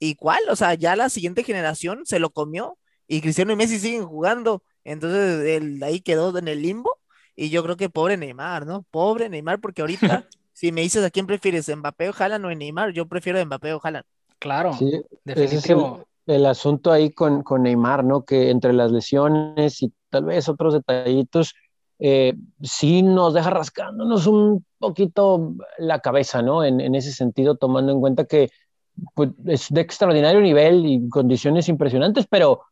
¿Y 0.00 0.16
cuál? 0.16 0.40
O 0.50 0.56
sea, 0.56 0.74
ya 0.74 0.96
la 0.96 1.08
siguiente 1.08 1.44
generación 1.44 2.04
se 2.04 2.18
lo 2.18 2.30
comió 2.30 2.80
y 3.08 3.20
Cristiano 3.20 3.52
y 3.52 3.56
Messi 3.56 3.78
siguen 3.78 4.06
jugando. 4.06 4.62
Entonces 4.84 5.46
él 5.46 5.82
ahí 5.82 6.00
quedó 6.00 6.36
en 6.36 6.48
el 6.48 6.62
limbo. 6.62 6.98
Y 7.34 7.50
yo 7.50 7.62
creo 7.62 7.76
que 7.76 7.90
pobre 7.90 8.16
Neymar, 8.16 8.66
¿no? 8.66 8.84
Pobre 8.90 9.28
Neymar, 9.28 9.60
porque 9.60 9.82
ahorita, 9.82 10.26
si 10.52 10.72
me 10.72 10.80
dices 10.80 11.04
a 11.04 11.10
quién 11.10 11.26
prefieres, 11.26 11.74
Mbappé 11.74 12.08
o 12.08 12.14
Haaland 12.18 12.46
o 12.46 12.54
Neymar, 12.54 12.92
yo 12.92 13.06
prefiero 13.06 13.44
Mbappé 13.44 13.74
o 13.74 13.80
Haaland. 13.82 14.04
Claro, 14.38 14.72
sí, 14.72 15.02
definitivo. 15.24 16.06
el, 16.26 16.46
asunto 16.46 16.92
ahí 16.92 17.10
con, 17.10 17.42
con, 17.42 17.62
Neymar, 17.62 18.04
¿no? 18.04 18.24
Que 18.24 18.50
entre 18.50 18.72
las 18.72 18.90
lesiones 18.90 19.82
y 19.82 19.92
tal 20.10 20.24
vez 20.24 20.48
otros 20.48 20.74
detallitos, 20.74 21.54
eh, 21.98 22.34
sí 22.62 23.02
nos 23.02 23.34
deja 23.34 23.50
rascándonos 23.50 24.26
un 24.26 24.64
poquito 24.78 25.54
la 25.78 26.00
cabeza, 26.00 26.42
¿no? 26.42 26.64
En, 26.64 26.80
en 26.80 26.94
ese 26.94 27.12
sentido, 27.12 27.56
tomando 27.56 27.92
en 27.92 28.00
cuenta 28.00 28.24
que 28.24 28.50
pues, 29.14 29.30
es 29.46 29.66
de 29.70 29.80
extraordinario 29.80 30.40
nivel 30.40 30.86
y 30.86 31.08
condiciones 31.08 31.68
impresionantes, 31.68 32.26
pero 32.28 32.62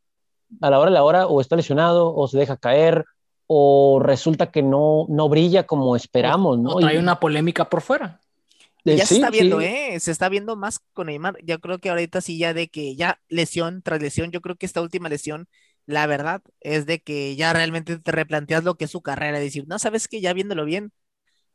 a 0.61 0.71
la 0.71 0.79
hora 0.79 0.91
de 0.91 0.95
la 0.95 1.05
hora 1.05 1.27
o 1.27 1.41
está 1.41 1.57
lesionado 1.57 2.15
o 2.15 2.29
se 2.29 2.39
deja 2.39 2.57
caer 2.57 3.05
o 3.47 4.01
resulta 4.03 4.51
que 4.51 4.63
no, 4.63 5.07
no 5.09 5.29
brilla 5.29 5.67
como 5.67 5.97
esperamos, 5.97 6.59
¿no? 6.59 6.79
hay 6.79 6.97
una 6.97 7.21
polémica 7.21 7.69
por 7.69 7.83
fuera. 7.83 8.21
ya 8.85 9.05
se 9.07 9.17
está 9.17 9.31
viendo, 9.31 9.61
¿eh? 9.61 9.99
Se 10.01 10.11
está 10.11 10.29
viendo 10.29 10.57
más 10.57 10.81
con 10.93 11.09
Neymar. 11.09 11.37
Yo 11.45 11.61
creo 11.61 11.79
que 11.79 11.91
ahorita 11.91 12.21
sí, 12.21 12.39
ya 12.39 12.55
de 12.55 12.69
que 12.69 12.97
ya 12.97 13.21
lesión 13.29 13.83
tras 13.83 14.01
lesión, 14.01 14.31
yo 14.31 14.41
creo 14.41 14.57
que 14.57 14.67
esta 14.67 14.81
última 14.81 15.09
lesión, 15.09 15.47
la 15.87 16.07
verdad, 16.07 16.43
es 16.61 16.87
de 16.87 17.01
que 17.01 17.37
ya 17.37 17.53
realmente 17.53 17.99
te 17.99 18.13
replanteas 18.13 18.65
lo 18.65 18.77
que 18.77 18.87
es 18.87 18.91
su 18.91 19.03
carrera. 19.03 19.39
Decir, 19.39 19.65
no, 19.67 19.79
sabes 19.79 20.09
que 20.09 20.21
ya 20.21 20.33
viéndolo 20.33 20.65
bien, 20.65 20.93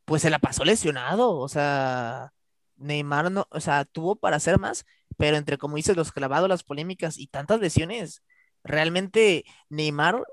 pues 0.06 0.22
se 0.22 0.30
la 0.30 0.40
pasó 0.40 0.64
lesionado. 0.66 1.38
O 1.38 1.50
sea, 1.50 2.34
Neymar 2.78 3.32
no, 3.32 3.48
o 3.50 3.60
sea, 3.60 3.86
tuvo 3.86 4.16
para 4.16 4.38
hacer 4.38 4.60
más, 4.60 4.86
pero 5.18 5.38
entre, 5.38 5.58
como 5.58 5.76
dices, 5.76 5.98
los 5.98 6.12
clavados, 6.12 6.50
las 6.50 6.64
polémicas 6.64 7.18
y 7.18 7.28
tantas 7.28 7.60
lesiones, 7.60 8.24
Realmente 8.70 9.46
Neymar, 9.70 10.24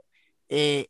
eh, 0.50 0.88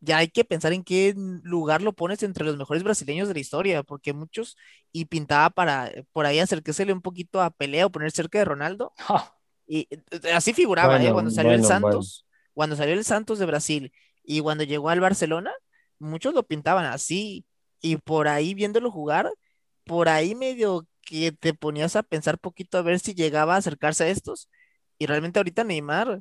ya 0.00 0.16
hay 0.16 0.28
que 0.28 0.44
pensar 0.46 0.72
en 0.72 0.82
qué 0.82 1.14
lugar 1.42 1.82
lo 1.82 1.92
pones 1.92 2.22
entre 2.22 2.46
los 2.46 2.56
mejores 2.56 2.82
brasileños 2.82 3.28
de 3.28 3.34
la 3.34 3.40
historia, 3.40 3.82
porque 3.82 4.14
muchos, 4.14 4.56
y 4.90 5.04
pintaba 5.04 5.50
para 5.50 5.88
eh, 5.88 6.06
por 6.12 6.24
ahí 6.24 6.38
acercársele 6.38 6.94
un 6.94 7.02
poquito 7.02 7.42
a 7.42 7.50
pelea 7.50 7.84
o 7.84 7.90
poner 7.90 8.10
cerca 8.12 8.38
de 8.38 8.46
Ronaldo. 8.46 8.92
Y 9.72 9.86
eh, 9.90 10.32
así 10.32 10.52
figuraba, 10.52 10.98
cuando 11.12 11.30
salió 11.30 11.52
el 11.52 11.64
Santos, 11.64 12.26
cuando 12.54 12.74
salió 12.74 12.94
el 12.94 13.04
Santos 13.04 13.38
de 13.38 13.46
Brasil 13.46 13.92
y 14.24 14.40
cuando 14.40 14.64
llegó 14.64 14.88
al 14.88 14.98
Barcelona, 14.98 15.52
muchos 16.00 16.34
lo 16.34 16.42
pintaban 16.42 16.86
así, 16.86 17.44
y 17.80 17.96
por 17.96 18.26
ahí 18.26 18.54
viéndolo 18.54 18.90
jugar, 18.90 19.30
por 19.84 20.08
ahí 20.08 20.34
medio 20.34 20.88
que 21.02 21.30
te 21.30 21.54
ponías 21.54 21.94
a 21.94 22.02
pensar 22.02 22.38
poquito 22.38 22.78
a 22.78 22.82
ver 22.82 22.98
si 22.98 23.14
llegaba 23.14 23.54
a 23.54 23.58
acercarse 23.58 24.02
a 24.04 24.08
estos, 24.08 24.48
y 24.98 25.06
realmente 25.06 25.38
ahorita 25.38 25.62
Neymar 25.62 26.20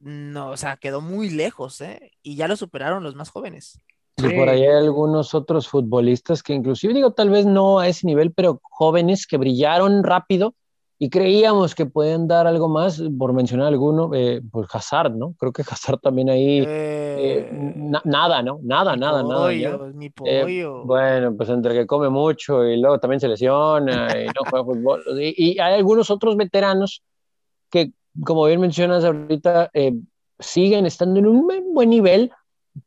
no, 0.00 0.50
o 0.50 0.56
sea, 0.56 0.76
quedó 0.76 1.00
muy 1.00 1.30
lejos, 1.30 1.80
¿eh? 1.80 2.12
Y 2.22 2.36
ya 2.36 2.48
lo 2.48 2.56
superaron 2.56 3.02
los 3.02 3.14
más 3.14 3.30
jóvenes. 3.30 3.80
Y 4.16 4.36
por 4.36 4.48
ahí 4.48 4.62
hay 4.62 4.76
algunos 4.76 5.32
otros 5.34 5.68
futbolistas 5.68 6.42
que 6.42 6.52
inclusive 6.52 6.92
digo, 6.92 7.12
tal 7.12 7.30
vez 7.30 7.46
no 7.46 7.78
a 7.78 7.86
ese 7.86 8.06
nivel, 8.06 8.32
pero 8.32 8.60
jóvenes 8.62 9.26
que 9.26 9.36
brillaron 9.36 10.02
rápido 10.02 10.54
y 10.98 11.10
creíamos 11.10 11.76
que 11.76 11.86
pueden 11.86 12.26
dar 12.26 12.48
algo 12.48 12.68
más, 12.68 13.00
por 13.16 13.32
mencionar 13.32 13.68
alguno, 13.68 14.10
eh, 14.14 14.42
pues 14.50 14.66
Hazard, 14.72 15.14
¿no? 15.14 15.34
Creo 15.38 15.52
que 15.52 15.62
Hazard 15.62 16.00
también 16.00 16.28
ahí, 16.28 16.58
eh, 16.58 16.66
eh, 16.66 17.50
nada, 18.04 18.42
¿no? 18.42 18.58
Nada, 18.64 18.96
nada, 18.96 19.22
nada. 19.22 19.48
Mi 19.94 20.10
pollo. 20.10 20.84
bueno, 20.84 21.36
pues 21.36 21.48
entre 21.50 21.74
que 21.74 21.86
come 21.86 22.08
mucho 22.08 22.64
y 22.64 22.80
luego 22.80 22.98
también 22.98 23.20
se 23.20 23.28
lesiona 23.28 24.08
y 24.20 24.26
no 24.26 24.50
juega 24.50 24.64
fútbol. 24.64 25.02
y 25.20 25.60
hay 25.60 25.74
algunos 25.74 26.10
otros 26.10 26.36
veteranos 26.36 27.04
que 27.70 27.92
como 28.24 28.44
bien 28.44 28.60
mencionas 28.60 29.04
ahorita, 29.04 29.70
eh, 29.74 29.94
siguen 30.38 30.86
estando 30.86 31.20
en 31.20 31.26
un 31.26 31.48
buen 31.74 31.90
nivel, 31.90 32.30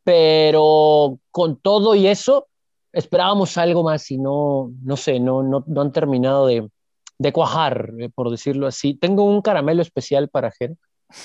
pero 0.03 1.19
con 1.32 1.57
todo 1.57 1.95
y 1.95 2.07
eso, 2.07 2.47
esperábamos 2.93 3.57
algo 3.57 3.84
más 3.84 4.09
y 4.11 4.17
no, 4.17 4.71
no 4.84 4.97
sé, 4.97 5.19
no, 5.19 5.43
no, 5.43 5.63
no 5.67 5.82
han 5.82 5.91
terminado 5.91 6.47
de, 6.47 6.69
de 7.17 7.34
cuajar, 7.34 7.91
eh, 7.99 8.09
por 8.13 8.29
decirlo 8.29 8.67
así. 8.67 8.93
Tengo 8.93 9.23
un 9.23 9.41
caramelo 9.41 9.82
especial 9.82 10.29
para 10.29 10.51
Ger, 10.51 10.75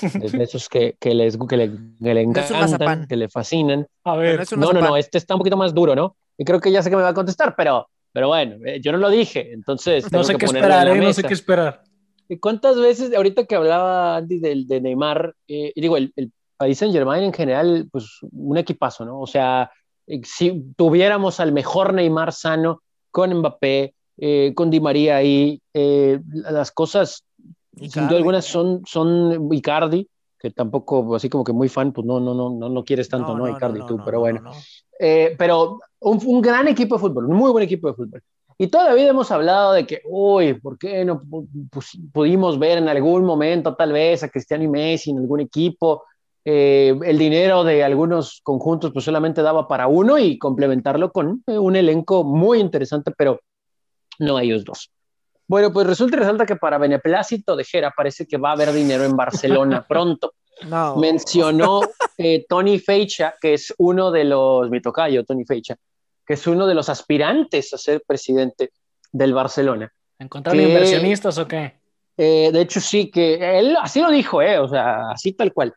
de 0.03 0.43
esos 0.43 0.69
que, 0.69 0.97
que, 0.99 1.15
les, 1.15 1.39
que 1.49 1.57
le, 1.57 1.71
que 2.03 2.15
le 2.15 2.23
encantan, 2.23 3.07
que 3.07 3.17
le 3.17 3.29
fascinan. 3.29 3.87
A 4.05 4.17
ver, 4.17 4.45
no, 4.57 4.73
no, 4.73 4.81
no, 4.81 4.97
este 4.97 5.19
está 5.19 5.35
un 5.35 5.39
poquito 5.39 5.57
más 5.57 5.73
duro, 5.75 5.95
¿no? 5.95 6.17
Y 6.37 6.45
creo 6.45 6.61
que 6.61 6.73
ya 6.73 6.83
sé 6.83 6.91
que 6.91 6.97
me 6.97 7.03
va 7.03 7.11
a 7.11 7.15
contestar, 7.15 7.55
pero, 7.57 7.89
pero 8.13 8.29
bueno, 8.29 8.57
eh, 8.67 8.81
yo 8.81 8.93
no 8.93 8.99
lo 8.99 9.11
dije, 9.11 9.53
entonces... 9.53 10.11
No 10.11 10.25
sé 10.25 10.35
qué 10.37 10.47
esperar, 10.47 10.97
no 10.97 11.13
sé 11.13 11.23
qué 11.23 11.35
esperar. 11.35 11.83
¿Cuántas 12.41 12.79
veces, 12.81 13.15
ahorita 13.15 13.45
que 13.45 13.55
hablaba 13.55 14.17
Andy 14.17 14.39
de, 14.39 14.65
de 14.67 14.81
Neymar, 14.81 15.35
eh, 15.49 15.73
digo, 15.77 15.97
el, 15.97 16.13
el 16.17 16.33
País 16.57 16.79
Saint 16.79 16.93
Germain 16.93 17.23
en 17.23 17.33
general, 17.33 17.89
pues 17.91 18.19
un 18.33 18.57
equipazo, 18.57 19.05
¿no? 19.05 19.21
O 19.21 19.27
sea, 19.27 19.71
eh, 20.07 20.21
si 20.25 20.65
tuviéramos 20.77 21.39
al 21.41 21.53
mejor 21.53 21.95
Neymar 21.95 22.33
sano 22.33 22.83
con 23.11 23.33
Mbappé, 23.33 23.95
eh, 24.19 24.53
con 24.55 24.71
Di 24.71 24.81
María 24.81 25.17
ahí, 25.17 25.61
las 25.73 26.73
cosas, 26.73 27.25
sin 27.77 28.09
duda 28.09 28.17
alguna, 28.17 28.43
son, 28.43 28.83
son 28.87 29.53
Icardi, 29.53 30.09
que 30.39 30.51
tampoco, 30.51 31.15
así 31.15 31.29
como 31.29 31.45
que 31.45 31.53
muy 31.53 31.69
fan, 31.69 31.93
pues 31.93 32.07
no, 32.07 32.19
no, 32.19 32.35
no, 32.35 32.51
no, 32.51 32.69
no 32.69 32.85
quieres 32.85 33.09
tanto, 33.09 33.37
¿no? 33.37 33.49
Icardi 33.49 33.81
tú, 33.87 34.01
pero 34.05 34.21
bueno. 34.21 34.51
pero 34.99 35.79
un, 36.01 36.21
un, 36.25 36.41
gran 36.41 36.67
equipo 36.69 36.97
de 36.97 37.01
fútbol, 37.01 37.27
un 37.27 37.37
muy 37.37 37.53
buen 37.53 37.65
equipo 37.65 37.89
de 37.89 37.95
fútbol. 37.95 38.23
Y 38.59 38.69
todavía 38.69 39.09
hemos 39.09 39.31
hablado 39.31 39.73
de 39.73 39.87
que, 39.87 40.01
uy, 40.07 40.55
¿por 40.55 40.79
qué 40.79 41.05
no 41.05 41.23
pudimos 42.13 42.59
ver 42.59 42.79
en 42.79 42.89
algún 42.89 43.25
momento 43.25 43.75
tal 43.75 43.93
vez 43.93 44.23
a 44.23 44.29
Cristiano 44.29 44.65
y 44.65 44.69
Messi 44.69 45.11
en 45.11 45.19
algún 45.19 45.41
equipo? 45.41 46.05
Eh, 46.49 46.97
el 47.05 47.19
dinero 47.19 47.65
de 47.65 47.83
algunos 47.83 48.41
conjuntos 48.43 48.93
pues 48.93 49.05
solamente 49.05 49.43
daba 49.43 49.67
para 49.67 49.89
uno 49.89 50.17
y 50.17 50.39
complementarlo 50.39 51.11
con 51.11 51.43
eh, 51.47 51.59
un 51.59 51.75
elenco 51.75 52.23
muy 52.23 52.61
interesante, 52.61 53.11
pero 53.11 53.41
no 54.21 54.39
ellos 54.39 54.65
dos. 54.65 54.91
Bueno, 55.49 55.73
pues 55.73 55.87
resulta 55.87 56.17
y 56.17 56.21
resalta 56.21 56.47
que 56.47 56.57
para 56.57 56.79
beneplácito 56.79 57.57
de 57.57 57.65
Jera 57.65 57.93
parece 57.97 58.27
que 58.27 58.37
va 58.37 58.51
a 58.51 58.53
haber 58.53 58.73
dinero 58.73 59.05
en 59.05 59.17
Barcelona 59.17 59.85
pronto. 59.89 60.35
No. 60.67 60.97
Mencionó 60.97 61.83
eh, 62.17 62.47
Tony 62.49 62.79
Feicha, 62.79 63.35
que 63.41 63.55
es 63.55 63.75
uno 63.77 64.11
de 64.11 64.25
los, 64.25 64.71
mi 64.71 64.81
tocayo, 64.81 65.25
Tony 65.25 65.45
Feicha, 65.45 65.77
que 66.27 66.35
es 66.35 66.47
uno 66.47 66.67
de 66.67 66.75
los 66.75 66.89
aspirantes 66.89 67.73
a 67.73 67.79
ser 67.79 68.03
presidente 68.07 68.73
del 69.13 69.33
Barcelona. 69.33 69.93
¿Encontraron 70.19 70.61
inversionistas 70.61 71.39
o 71.39 71.47
qué? 71.47 71.81
Eh, 72.17 72.51
de 72.53 72.61
hecho, 72.63 72.81
sí, 72.81 73.11
que 73.11 73.59
él 73.59 73.77
así 73.81 74.01
lo 74.01 74.11
dijo, 74.11 74.41
eh, 74.41 74.59
o 74.59 74.69
sea, 74.69 75.11
así 75.11 75.33
tal 75.33 75.53
cual, 75.53 75.75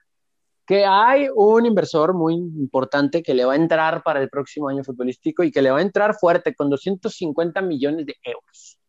que 0.66 0.86
hay 0.86 1.28
un 1.34 1.66
inversor 1.66 2.14
muy 2.14 2.36
importante 2.36 3.22
que 3.22 3.34
le 3.34 3.44
va 3.44 3.54
a 3.54 3.58
entrar 3.58 4.04
para 4.04 4.22
el 4.22 4.30
próximo 4.30 4.70
año 4.70 4.84
futbolístico 4.84 5.44
y 5.44 5.52
que 5.52 5.62
le 5.62 5.72
va 5.72 5.80
a 5.80 5.82
entrar 5.82 6.16
fuerte 6.16 6.56
con 6.56 6.70
250 6.70 7.62
millones 7.62 8.06
de 8.06 8.16
euros. 8.24 8.80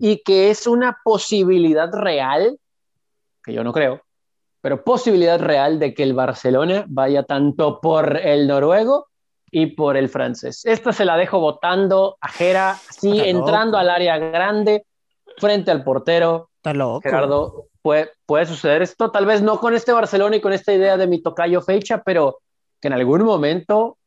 Y 0.00 0.22
que 0.22 0.50
es 0.50 0.66
una 0.66 0.98
posibilidad 1.04 1.92
real, 1.92 2.58
que 3.42 3.52
yo 3.52 3.64
no 3.64 3.72
creo, 3.72 4.02
pero 4.60 4.84
posibilidad 4.84 5.40
real 5.40 5.78
de 5.78 5.92
que 5.92 6.02
el 6.02 6.14
Barcelona 6.14 6.84
vaya 6.88 7.22
tanto 7.24 7.80
por 7.80 8.16
el 8.16 8.46
noruego 8.46 9.08
y 9.50 9.66
por 9.66 9.96
el 9.96 10.08
francés. 10.08 10.64
Esta 10.64 10.92
se 10.92 11.04
la 11.04 11.16
dejo 11.16 11.40
votando 11.40 12.16
a 12.20 12.28
Jera, 12.28 12.72
así 12.72 13.20
entrando 13.20 13.78
al 13.78 13.90
área 13.90 14.18
grande, 14.18 14.84
frente 15.38 15.70
al 15.70 15.84
portero. 15.84 16.50
Está 16.56 16.74
loco. 16.74 17.00
Gerardo, 17.02 17.66
puede, 17.82 18.10
puede 18.26 18.46
suceder 18.46 18.82
esto, 18.82 19.10
tal 19.10 19.26
vez 19.26 19.42
no 19.42 19.60
con 19.60 19.74
este 19.74 19.92
Barcelona 19.92 20.36
y 20.36 20.40
con 20.40 20.52
esta 20.52 20.72
idea 20.72 20.96
de 20.96 21.06
mi 21.06 21.22
tocayo 21.22 21.62
fecha, 21.62 22.02
pero 22.02 22.40
que 22.80 22.88
en 22.88 22.94
algún 22.94 23.22
momento 23.22 23.98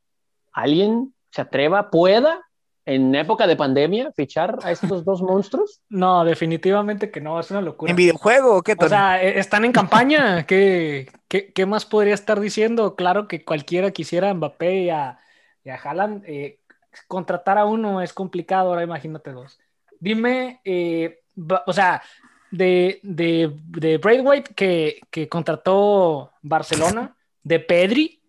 alguien 0.51 1.13
se 1.31 1.41
atreva, 1.41 1.89
pueda, 1.89 2.41
en 2.85 3.13
época 3.15 3.47
de 3.47 3.55
pandemia, 3.55 4.11
fichar 4.15 4.57
a 4.63 4.71
estos 4.71 5.05
dos 5.05 5.21
monstruos. 5.21 5.79
No, 5.89 6.23
definitivamente 6.25 7.11
que 7.11 7.21
no, 7.21 7.39
es 7.39 7.51
una 7.51 7.61
locura. 7.61 7.89
¿En 7.89 7.95
videojuego 7.95 8.57
o 8.57 8.61
qué? 8.61 8.75
O 8.77 8.89
sea, 8.89 9.21
e, 9.23 9.39
están 9.39 9.65
en 9.65 9.71
campaña. 9.71 10.43
¿Qué, 10.47 11.09
qué, 11.27 11.53
qué 11.53 11.65
más 11.65 11.85
podría 11.85 12.13
estar 12.13 12.39
diciendo? 12.39 12.95
Claro 12.95 13.27
que 13.27 13.45
cualquiera 13.45 13.91
quisiera 13.91 14.29
a 14.29 14.33
Mbappé 14.33 14.83
y 14.83 14.89
a, 14.89 15.19
y 15.63 15.69
a 15.69 15.75
Haaland. 15.75 16.23
Eh, 16.25 16.59
contratar 17.07 17.57
a 17.57 17.65
uno 17.65 18.01
es 18.01 18.13
complicado, 18.13 18.69
ahora 18.69 18.83
imagínate 18.83 19.31
dos. 19.31 19.59
Dime, 19.99 20.61
eh, 20.65 21.21
o 21.65 21.73
sea, 21.73 22.01
de, 22.49 22.99
de, 23.03 23.55
de 23.67 23.97
Braithwaite 23.97 24.53
que, 24.53 24.99
que 25.09 25.29
contrató 25.29 26.31
Barcelona, 26.41 27.15
de 27.43 27.59
Pedri, 27.59 28.21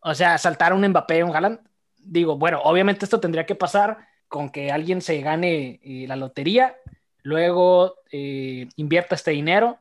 o 0.00 0.14
sea, 0.14 0.38
saltar 0.38 0.72
un 0.72 0.86
Mbappé, 0.86 1.24
un 1.24 1.34
Haaland. 1.34 1.60
Digo, 1.96 2.36
bueno, 2.36 2.60
obviamente 2.64 3.04
esto 3.04 3.20
tendría 3.20 3.46
que 3.46 3.54
pasar 3.54 3.98
con 4.28 4.50
que 4.50 4.70
alguien 4.70 5.02
se 5.02 5.20
gane 5.20 5.80
eh, 5.82 6.06
la 6.06 6.16
lotería, 6.16 6.76
luego 7.22 7.96
invierta 8.12 9.14
este 9.14 9.32
dinero, 9.32 9.78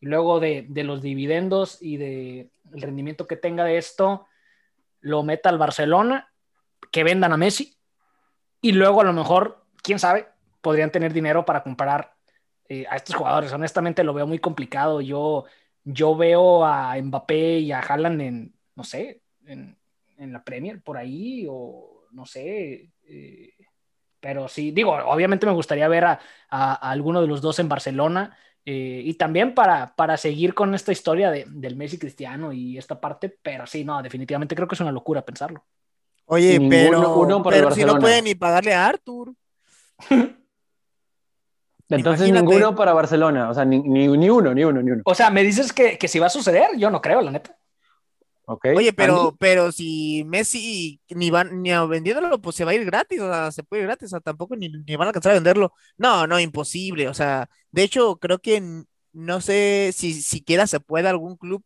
y 0.00 0.06
luego 0.06 0.38
de, 0.38 0.66
de 0.68 0.84
los 0.84 1.00
dividendos 1.00 1.78
y 1.80 1.96
del 1.96 2.50
el 2.72 2.82
rendimiento 2.82 3.26
que 3.26 3.36
tenga 3.36 3.64
de 3.64 3.78
esto, 3.78 4.26
lo 5.00 5.22
meta 5.22 5.48
al 5.48 5.56
Barcelona, 5.58 6.30
que 6.94 7.02
vendan 7.02 7.32
a 7.32 7.36
Messi, 7.36 7.76
y 8.60 8.70
luego 8.70 9.00
a 9.00 9.04
lo 9.04 9.12
mejor, 9.12 9.66
quién 9.82 9.98
sabe, 9.98 10.28
podrían 10.60 10.92
tener 10.92 11.12
dinero 11.12 11.44
para 11.44 11.64
comprar 11.64 12.14
eh, 12.68 12.86
a 12.88 12.94
estos 12.94 13.16
jugadores. 13.16 13.52
Honestamente 13.52 14.04
lo 14.04 14.14
veo 14.14 14.28
muy 14.28 14.38
complicado. 14.38 15.00
Yo, 15.00 15.44
yo 15.82 16.14
veo 16.14 16.64
a 16.64 16.94
Mbappé 16.96 17.58
y 17.58 17.72
a 17.72 17.80
Haaland 17.80 18.20
en, 18.20 18.54
no 18.76 18.84
sé, 18.84 19.22
en, 19.44 19.76
en 20.18 20.32
la 20.32 20.44
Premier 20.44 20.82
por 20.82 20.96
ahí, 20.96 21.48
o 21.50 22.04
no 22.12 22.26
sé. 22.26 22.92
Eh, 23.08 23.54
pero 24.20 24.46
sí, 24.46 24.70
digo, 24.70 24.92
obviamente 24.92 25.46
me 25.46 25.52
gustaría 25.52 25.88
ver 25.88 26.04
a, 26.04 26.20
a, 26.48 26.74
alguno 26.92 27.20
de 27.22 27.26
los 27.26 27.40
dos 27.42 27.58
en 27.58 27.68
Barcelona. 27.68 28.38
Eh, 28.64 29.02
y 29.04 29.14
también 29.14 29.52
para, 29.52 29.96
para 29.96 30.16
seguir 30.16 30.54
con 30.54 30.76
esta 30.76 30.92
historia 30.92 31.32
de, 31.32 31.44
del 31.48 31.74
Messi 31.74 31.98
cristiano 31.98 32.52
y 32.52 32.78
esta 32.78 33.00
parte, 33.00 33.36
pero 33.42 33.66
sí, 33.66 33.84
no, 33.84 34.00
definitivamente 34.00 34.54
creo 34.54 34.68
que 34.68 34.76
es 34.76 34.80
una 34.80 34.92
locura 34.92 35.24
pensarlo. 35.24 35.64
Oye, 36.26 36.58
Ninguno- 36.58 36.70
pero, 36.70 37.16
uno 37.18 37.42
para 37.42 37.56
pero 37.56 37.68
el 37.68 37.74
si 37.74 37.84
no 37.84 37.98
pueden 37.98 38.24
ni 38.24 38.34
pagarle 38.34 38.72
a 38.74 38.86
Arthur. 38.86 39.34
Entonces 41.90 42.28
Imagínate. 42.28 42.54
ninguno 42.54 42.74
para 42.74 42.92
Barcelona, 42.94 43.50
o 43.50 43.54
sea, 43.54 43.64
ni, 43.64 43.78
ni, 43.80 44.08
ni 44.08 44.30
uno, 44.30 44.54
ni 44.54 44.64
uno, 44.64 44.82
ni 44.82 44.90
uno. 44.90 45.02
O 45.04 45.14
sea, 45.14 45.30
me 45.30 45.42
dices 45.42 45.72
que, 45.72 45.98
que 45.98 46.08
si 46.08 46.18
va 46.18 46.26
a 46.26 46.30
suceder, 46.30 46.68
yo 46.78 46.90
no 46.90 47.00
creo, 47.00 47.20
la 47.20 47.30
neta. 47.30 47.56
¿ok? 48.46 48.66
Oye, 48.76 48.92
pero, 48.94 49.36
pero 49.38 49.70
si 49.70 50.24
Messi 50.26 51.00
ni 51.10 51.30
van 51.30 51.62
ni 51.62 51.72
a 51.72 51.84
vendiéndolo, 51.84 52.40
pues 52.40 52.56
se 52.56 52.64
va 52.64 52.70
a 52.72 52.74
ir 52.74 52.84
gratis, 52.86 53.20
o 53.20 53.30
sea, 53.30 53.52
se 53.52 53.62
puede 53.62 53.82
ir 53.82 53.86
gratis, 53.88 54.06
o 54.06 54.10
sea, 54.10 54.20
tampoco 54.20 54.56
ni, 54.56 54.68
ni 54.70 54.96
van 54.96 55.06
a 55.06 55.10
alcanzar 55.10 55.32
a 55.32 55.34
venderlo. 55.36 55.72
No, 55.98 56.26
no, 56.26 56.40
imposible. 56.40 57.08
O 57.08 57.14
sea, 57.14 57.48
de 57.70 57.82
hecho, 57.82 58.16
creo 58.16 58.38
que 58.38 58.62
no 59.12 59.40
sé 59.42 59.90
si 59.94 60.14
siquiera 60.14 60.66
se 60.66 60.80
puede 60.80 61.08
algún 61.08 61.36
club 61.36 61.62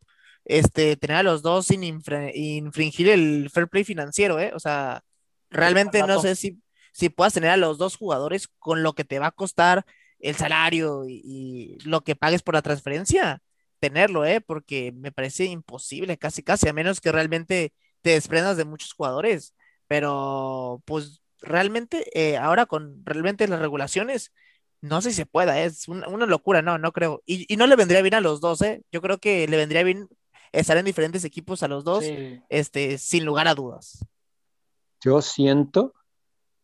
este 0.49 0.97
tener 0.97 1.19
a 1.19 1.23
los 1.23 1.43
dos 1.43 1.67
sin 1.67 1.85
infringir 1.85 3.09
el 3.09 3.51
fair 3.51 3.69
play 3.69 3.85
financiero, 3.85 4.41
¿eh? 4.41 4.51
O 4.55 4.59
sea, 4.61 5.03
realmente 5.51 6.03
no 6.03 6.21
sé 6.21 6.35
si, 6.37 6.61
si 6.93 7.11
puedas 7.11 7.35
tener 7.35 7.51
a 7.51 7.57
los 7.57 7.79
dos 7.79 7.97
jugadores 7.97 8.49
con 8.59 8.83
lo 8.83 8.95
que 8.95 9.05
te 9.05 9.21
va 9.21 9.29
a 9.29 9.33
costar 9.33 9.85
el 10.19 10.35
salario 10.35 11.05
y, 11.07 11.23
y 11.25 11.79
lo 11.85 12.03
que 12.03 12.17
pagues 12.17 12.43
por 12.43 12.55
la 12.55 12.63
transferencia 12.63 13.43
tenerlo, 13.81 14.25
¿eh? 14.25 14.41
Porque 14.41 14.93
me 14.93 15.13
parece 15.13 15.45
imposible, 15.45 16.17
casi, 16.19 16.43
casi, 16.43 16.69
a 16.69 16.73
menos 16.73 17.01
que 17.01 17.13
realmente 17.13 17.73
te 18.03 18.11
desprendas 18.11 18.57
de 18.57 18.65
muchos 18.65 18.93
jugadores. 18.93 19.55
Pero, 19.87 20.83
pues, 20.87 21.23
realmente, 21.41 22.05
eh, 22.15 22.37
ahora 22.37 22.67
con 22.67 23.05
realmente 23.05 23.49
las 23.49 23.61
regulaciones, 23.61 24.33
no 24.81 25.01
sé 25.01 25.11
si 25.11 25.17
se 25.17 25.27
pueda, 25.27 25.61
¿eh? 25.61 25.67
es 25.67 25.89
una, 25.89 26.09
una 26.09 26.27
locura, 26.27 26.63
no, 26.63 26.79
no 26.79 26.93
creo. 26.93 27.23
Y, 27.27 27.53
y 27.53 27.57
no 27.57 27.67
le 27.67 27.77
vendría 27.77 28.03
bien 28.03 28.15
a 28.15 28.21
los 28.21 28.41
dos, 28.41 28.63
¿eh? 28.63 28.83
Yo 28.93 29.01
creo 29.03 29.19
que 29.19 29.47
le 29.49 29.57
vendría 29.57 29.83
bien 29.83 30.09
estar 30.53 30.77
en 30.77 30.85
diferentes 30.85 31.25
equipos 31.25 31.63
a 31.63 31.69
los 31.69 31.85
dos, 31.85 32.05
Sí. 32.05 32.41
este, 32.49 32.99
sin 32.99 33.25
lugar 33.25 33.49
a 33.49 33.55
dudas. 33.55 34.05
Yo 35.01 35.23
siento 35.23 35.95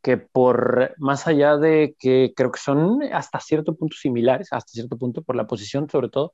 que 0.03 0.17
por 0.19 0.95
más 0.99 1.27
allá 1.27 1.57
de 1.57 1.97
que 1.99 2.33
creo 2.37 2.53
que 2.53 2.61
son 2.61 3.03
hasta 3.13 3.41
cierto 3.41 3.75
punto 3.75 3.97
similares, 3.97 4.49
hasta 4.53 4.71
cierto 4.73 4.99
punto 4.99 5.23
por 5.23 5.35
la 5.37 5.47
posición 5.47 5.89
sobre 5.89 6.09
todo, 6.11 6.33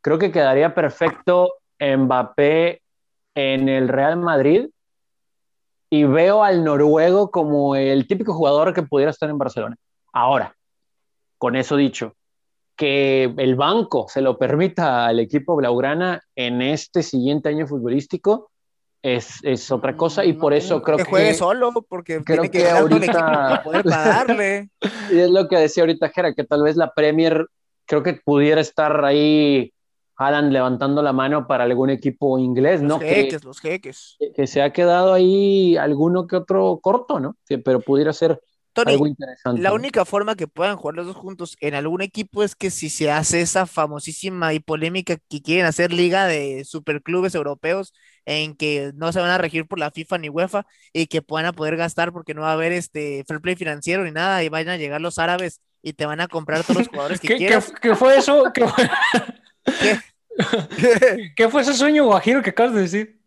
creo 0.00 0.18
que 0.18 0.32
quedaría 0.32 0.74
perfecto 0.74 1.52
Mbappé 1.78 2.82
en 3.34 3.68
el 3.68 3.88
Real 3.88 4.16
Madrid 4.16 4.68
y 5.88 6.04
veo 6.04 6.42
al 6.42 6.64
noruego 6.64 7.30
como 7.30 7.76
el 7.76 8.06
típico 8.06 8.34
jugador 8.34 8.74
que 8.74 8.82
pudiera 8.82 9.10
estar 9.10 9.28
en 9.30 9.38
Barcelona. 9.38 9.76
Ahora, 10.12 10.56
con 11.38 11.56
eso 11.56 11.76
dicho, 11.76 12.14
que 12.80 13.24
el 13.36 13.56
banco 13.56 14.06
se 14.08 14.22
lo 14.22 14.38
permita 14.38 15.04
al 15.06 15.20
equipo 15.20 15.54
Blaugrana 15.54 16.22
en 16.34 16.62
este 16.62 17.02
siguiente 17.02 17.50
año 17.50 17.66
futbolístico 17.66 18.50
es, 19.02 19.44
es 19.44 19.70
otra 19.70 19.98
cosa 19.98 20.24
y 20.24 20.32
No 20.32 20.40
por 20.40 20.54
eso 20.54 20.80
creo 20.80 20.96
que 20.96 21.04
que... 21.04 21.10
juegue 21.10 21.34
solo, 21.34 21.72
porque 21.86 22.22
creo 22.24 22.40
tiene 22.44 22.50
que 22.50 22.58
que 22.62 22.70
ahorita- 22.70 23.60
poder 23.64 23.84
pagarle. 23.84 24.70
Y 25.12 25.18
es 25.18 25.28
lo 25.30 25.46
que 25.46 25.58
decía 25.58 25.82
ahorita 25.82 26.08
Jera, 26.08 26.32
que 26.32 26.44
tal 26.44 26.62
vez 26.62 26.76
la 26.76 26.90
Premier 26.94 27.44
creo 27.86 28.02
que 28.02 28.14
pudiera 28.14 28.62
estar 28.62 29.04
ahí 29.04 29.74
Alan 30.16 30.50
levantando 30.50 31.02
la 31.02 31.12
mano 31.12 31.46
para 31.46 31.64
algún 31.64 31.90
equipo 31.90 32.38
inglés, 32.38 32.80
Los 32.80 32.88
¿no? 32.88 32.98
Que, 32.98 33.08
jeques, 33.14 33.44
los 33.44 33.60
jeques. 33.60 34.16
que 34.34 34.46
se 34.46 34.62
ha 34.62 34.72
quedado 34.72 35.12
ahí 35.12 35.76
alguno 35.76 36.26
que 36.26 36.36
otro 36.36 36.78
corto, 36.82 37.20
¿no? 37.20 37.36
Que- 37.46 37.58
pero 37.58 37.80
pudiera 37.80 38.14
ser 38.14 38.40
Tony, 38.72 38.92
algo 38.92 39.06
interesante. 39.06 39.60
La 39.62 39.72
única 39.72 40.04
forma 40.04 40.36
que 40.36 40.46
puedan 40.46 40.76
jugar 40.76 40.96
los 40.96 41.06
dos 41.06 41.16
juntos 41.16 41.56
en 41.60 41.74
algún 41.74 42.02
equipo 42.02 42.42
es 42.42 42.54
que 42.54 42.70
si 42.70 42.90
se 42.90 43.10
hace 43.10 43.40
esa 43.40 43.66
famosísima 43.66 44.54
y 44.54 44.60
polémica 44.60 45.16
que 45.28 45.42
quieren 45.42 45.66
hacer 45.66 45.92
liga 45.92 46.26
de 46.26 46.64
superclubes 46.64 47.34
europeos 47.34 47.92
en 48.26 48.54
que 48.54 48.92
no 48.94 49.12
se 49.12 49.20
van 49.20 49.30
a 49.30 49.38
regir 49.38 49.66
por 49.66 49.78
la 49.78 49.90
FIFA 49.90 50.18
ni 50.18 50.28
UEFA 50.28 50.66
y 50.92 51.06
que 51.06 51.22
puedan 51.22 51.46
a 51.46 51.52
poder 51.52 51.76
gastar 51.76 52.12
porque 52.12 52.34
no 52.34 52.42
va 52.42 52.50
a 52.50 52.54
haber 52.54 52.72
este 52.72 53.24
fair 53.26 53.40
play 53.40 53.56
financiero 53.56 54.04
ni 54.04 54.12
nada 54.12 54.42
y 54.44 54.48
vayan 54.48 54.74
a 54.74 54.76
llegar 54.76 55.00
los 55.00 55.18
árabes 55.18 55.60
y 55.82 55.94
te 55.94 56.06
van 56.06 56.20
a 56.20 56.28
comprar 56.28 56.62
todos 56.64 56.76
los 56.78 56.88
jugadores 56.88 57.20
que 57.20 57.28
¿Qué, 57.28 57.34
qué, 57.34 57.36
quieras. 57.38 57.72
qué 57.80 57.94
fue 57.96 58.16
eso? 58.18 58.44
¿Qué 58.54 58.66
fue, 58.66 58.90
¿Qué? 59.78 60.00
qué 61.36 61.48
fue 61.48 61.62
ese 61.62 61.74
sueño 61.74 62.04
guajiro 62.06 62.42
que 62.42 62.50
acabas 62.50 62.74
de 62.74 62.82
decir? 62.82 63.19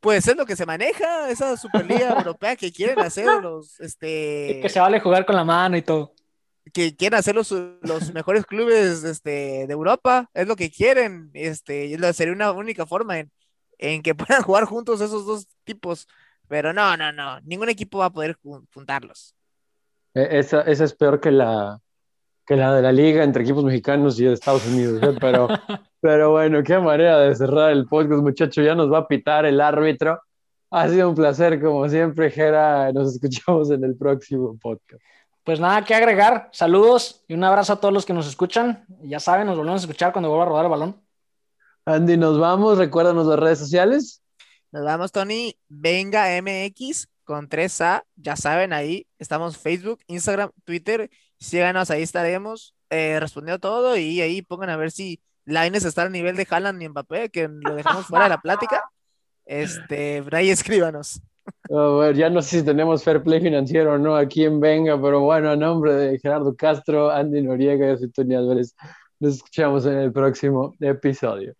Pues 0.00 0.28
es 0.28 0.36
lo 0.36 0.46
que 0.46 0.54
se 0.56 0.64
maneja, 0.66 1.28
esa 1.30 1.56
superliga 1.56 2.10
europea 2.18 2.54
que 2.56 2.72
quieren 2.72 3.00
hacer 3.00 3.26
los 3.42 3.80
este 3.80 4.60
Que 4.62 4.68
se 4.68 4.78
vale 4.80 5.00
jugar 5.00 5.26
con 5.26 5.34
la 5.36 5.44
mano 5.44 5.76
y 5.76 5.82
todo. 5.82 6.14
que 6.72 6.94
quieren 6.94 7.18
hacer 7.18 7.34
los, 7.34 7.50
los 7.82 8.12
mejores 8.12 8.44
clubes 8.46 9.02
este, 9.04 9.66
de 9.66 9.72
Europa, 9.72 10.28
es 10.34 10.46
lo 10.46 10.54
que 10.54 10.70
quieren, 10.70 11.30
este, 11.34 11.86
y 11.86 11.96
lo- 11.96 12.12
sería 12.12 12.32
una 12.34 12.52
única 12.52 12.86
forma 12.86 13.18
en, 13.18 13.30
en 13.78 14.02
que 14.02 14.14
puedan 14.14 14.42
jugar 14.42 14.64
juntos 14.66 15.00
esos 15.00 15.26
dos 15.26 15.48
tipos, 15.64 16.06
pero 16.46 16.72
no, 16.72 16.96
no, 16.96 17.10
no, 17.12 17.40
ningún 17.40 17.68
equipo 17.68 17.98
va 17.98 18.06
a 18.06 18.10
poder 18.12 18.36
jun- 18.42 18.66
juntarlos. 18.72 19.34
E- 20.14 20.38
Esa, 20.38 20.60
esa 20.62 20.84
es 20.84 20.94
peor 20.94 21.20
que 21.20 21.30
la, 21.32 21.80
que 22.46 22.54
la 22.56 22.74
de 22.74 22.82
la 22.82 22.92
liga 22.92 23.24
entre 23.24 23.42
equipos 23.42 23.64
mexicanos 23.64 24.20
y 24.20 24.24
de 24.26 24.32
Estados 24.34 24.64
Unidos, 24.66 25.02
¿eh? 25.02 25.16
Pero, 25.20 25.48
pero 26.00 26.30
bueno, 26.30 26.62
qué 26.62 26.78
manera 26.78 27.18
de 27.20 27.34
cerrar 27.34 27.72
el 27.72 27.86
podcast, 27.86 28.22
muchacho. 28.22 28.62
Ya 28.62 28.74
nos 28.74 28.92
va 28.92 28.98
a 28.98 29.08
pitar 29.08 29.44
el 29.46 29.60
árbitro. 29.60 30.20
Ha 30.70 30.88
sido 30.88 31.08
un 31.08 31.14
placer, 31.14 31.60
como 31.60 31.88
siempre, 31.88 32.30
Jera. 32.30 32.92
Nos 32.92 33.14
escuchamos 33.14 33.70
en 33.70 33.84
el 33.84 33.96
próximo 33.96 34.56
podcast. 34.58 35.02
Pues 35.44 35.60
nada 35.60 35.84
que 35.84 35.94
agregar. 35.94 36.50
Saludos 36.52 37.24
y 37.26 37.34
un 37.34 37.42
abrazo 37.42 37.72
a 37.72 37.80
todos 37.80 37.94
los 37.94 38.04
que 38.04 38.12
nos 38.12 38.28
escuchan. 38.28 38.84
Ya 39.02 39.18
saben, 39.18 39.46
nos 39.46 39.56
volvemos 39.56 39.80
a 39.80 39.84
escuchar 39.86 40.12
cuando 40.12 40.28
vuelva 40.28 40.44
a 40.44 40.48
rodar 40.48 40.64
el 40.66 40.70
balón. 40.70 41.02
Andy, 41.86 42.18
nos 42.18 42.38
vamos. 42.38 42.76
Recuérdanos 42.76 43.26
las 43.26 43.38
redes 43.38 43.58
sociales. 43.58 44.22
Nos 44.70 44.84
vamos, 44.84 45.10
Tony. 45.10 45.56
Venga 45.68 46.26
MX 46.42 47.08
con 47.24 47.48
3A. 47.48 48.04
Ya 48.16 48.36
saben, 48.36 48.74
ahí 48.74 49.06
estamos 49.18 49.56
Facebook, 49.56 50.00
Instagram, 50.06 50.50
Twitter. 50.64 51.10
Síganos, 51.38 51.90
ahí 51.90 52.02
estaremos 52.02 52.74
eh, 52.90 53.18
respondiendo 53.20 53.58
todo 53.58 53.96
y 53.96 54.20
ahí 54.20 54.42
pongan 54.42 54.70
a 54.70 54.76
ver 54.76 54.90
si 54.90 55.20
Lines 55.48 55.84
está 55.84 56.02
al 56.02 56.12
nivel 56.12 56.36
de 56.36 56.46
Haaland 56.48 56.82
y 56.82 56.88
Mbappé, 56.88 57.30
que 57.30 57.48
lo 57.48 57.74
dejamos 57.74 58.06
fuera 58.06 58.24
de 58.24 58.30
la 58.30 58.40
plática. 58.40 58.82
Este, 59.50 60.22
ahí 60.32 60.50
escríbanos. 60.50 61.22
ya 62.14 62.28
no 62.28 62.42
sé 62.42 62.58
si 62.58 62.64
tenemos 62.66 63.02
fair 63.02 63.22
play 63.22 63.40
financiero 63.40 63.94
o 63.94 63.98
no 63.98 64.14
aquí 64.14 64.44
en 64.44 64.60
Venga, 64.60 65.00
pero 65.00 65.20
bueno, 65.20 65.48
a 65.48 65.56
nombre 65.56 65.94
de 65.94 66.18
Gerardo 66.18 66.54
Castro, 66.54 67.10
Andy 67.10 67.40
Noriega 67.40 67.96
y 67.98 68.08
Tony 68.10 68.34
Álvarez, 68.34 68.76
nos 69.18 69.36
escuchamos 69.36 69.86
en 69.86 69.94
el 69.94 70.12
próximo 70.12 70.74
episodio. 70.80 71.54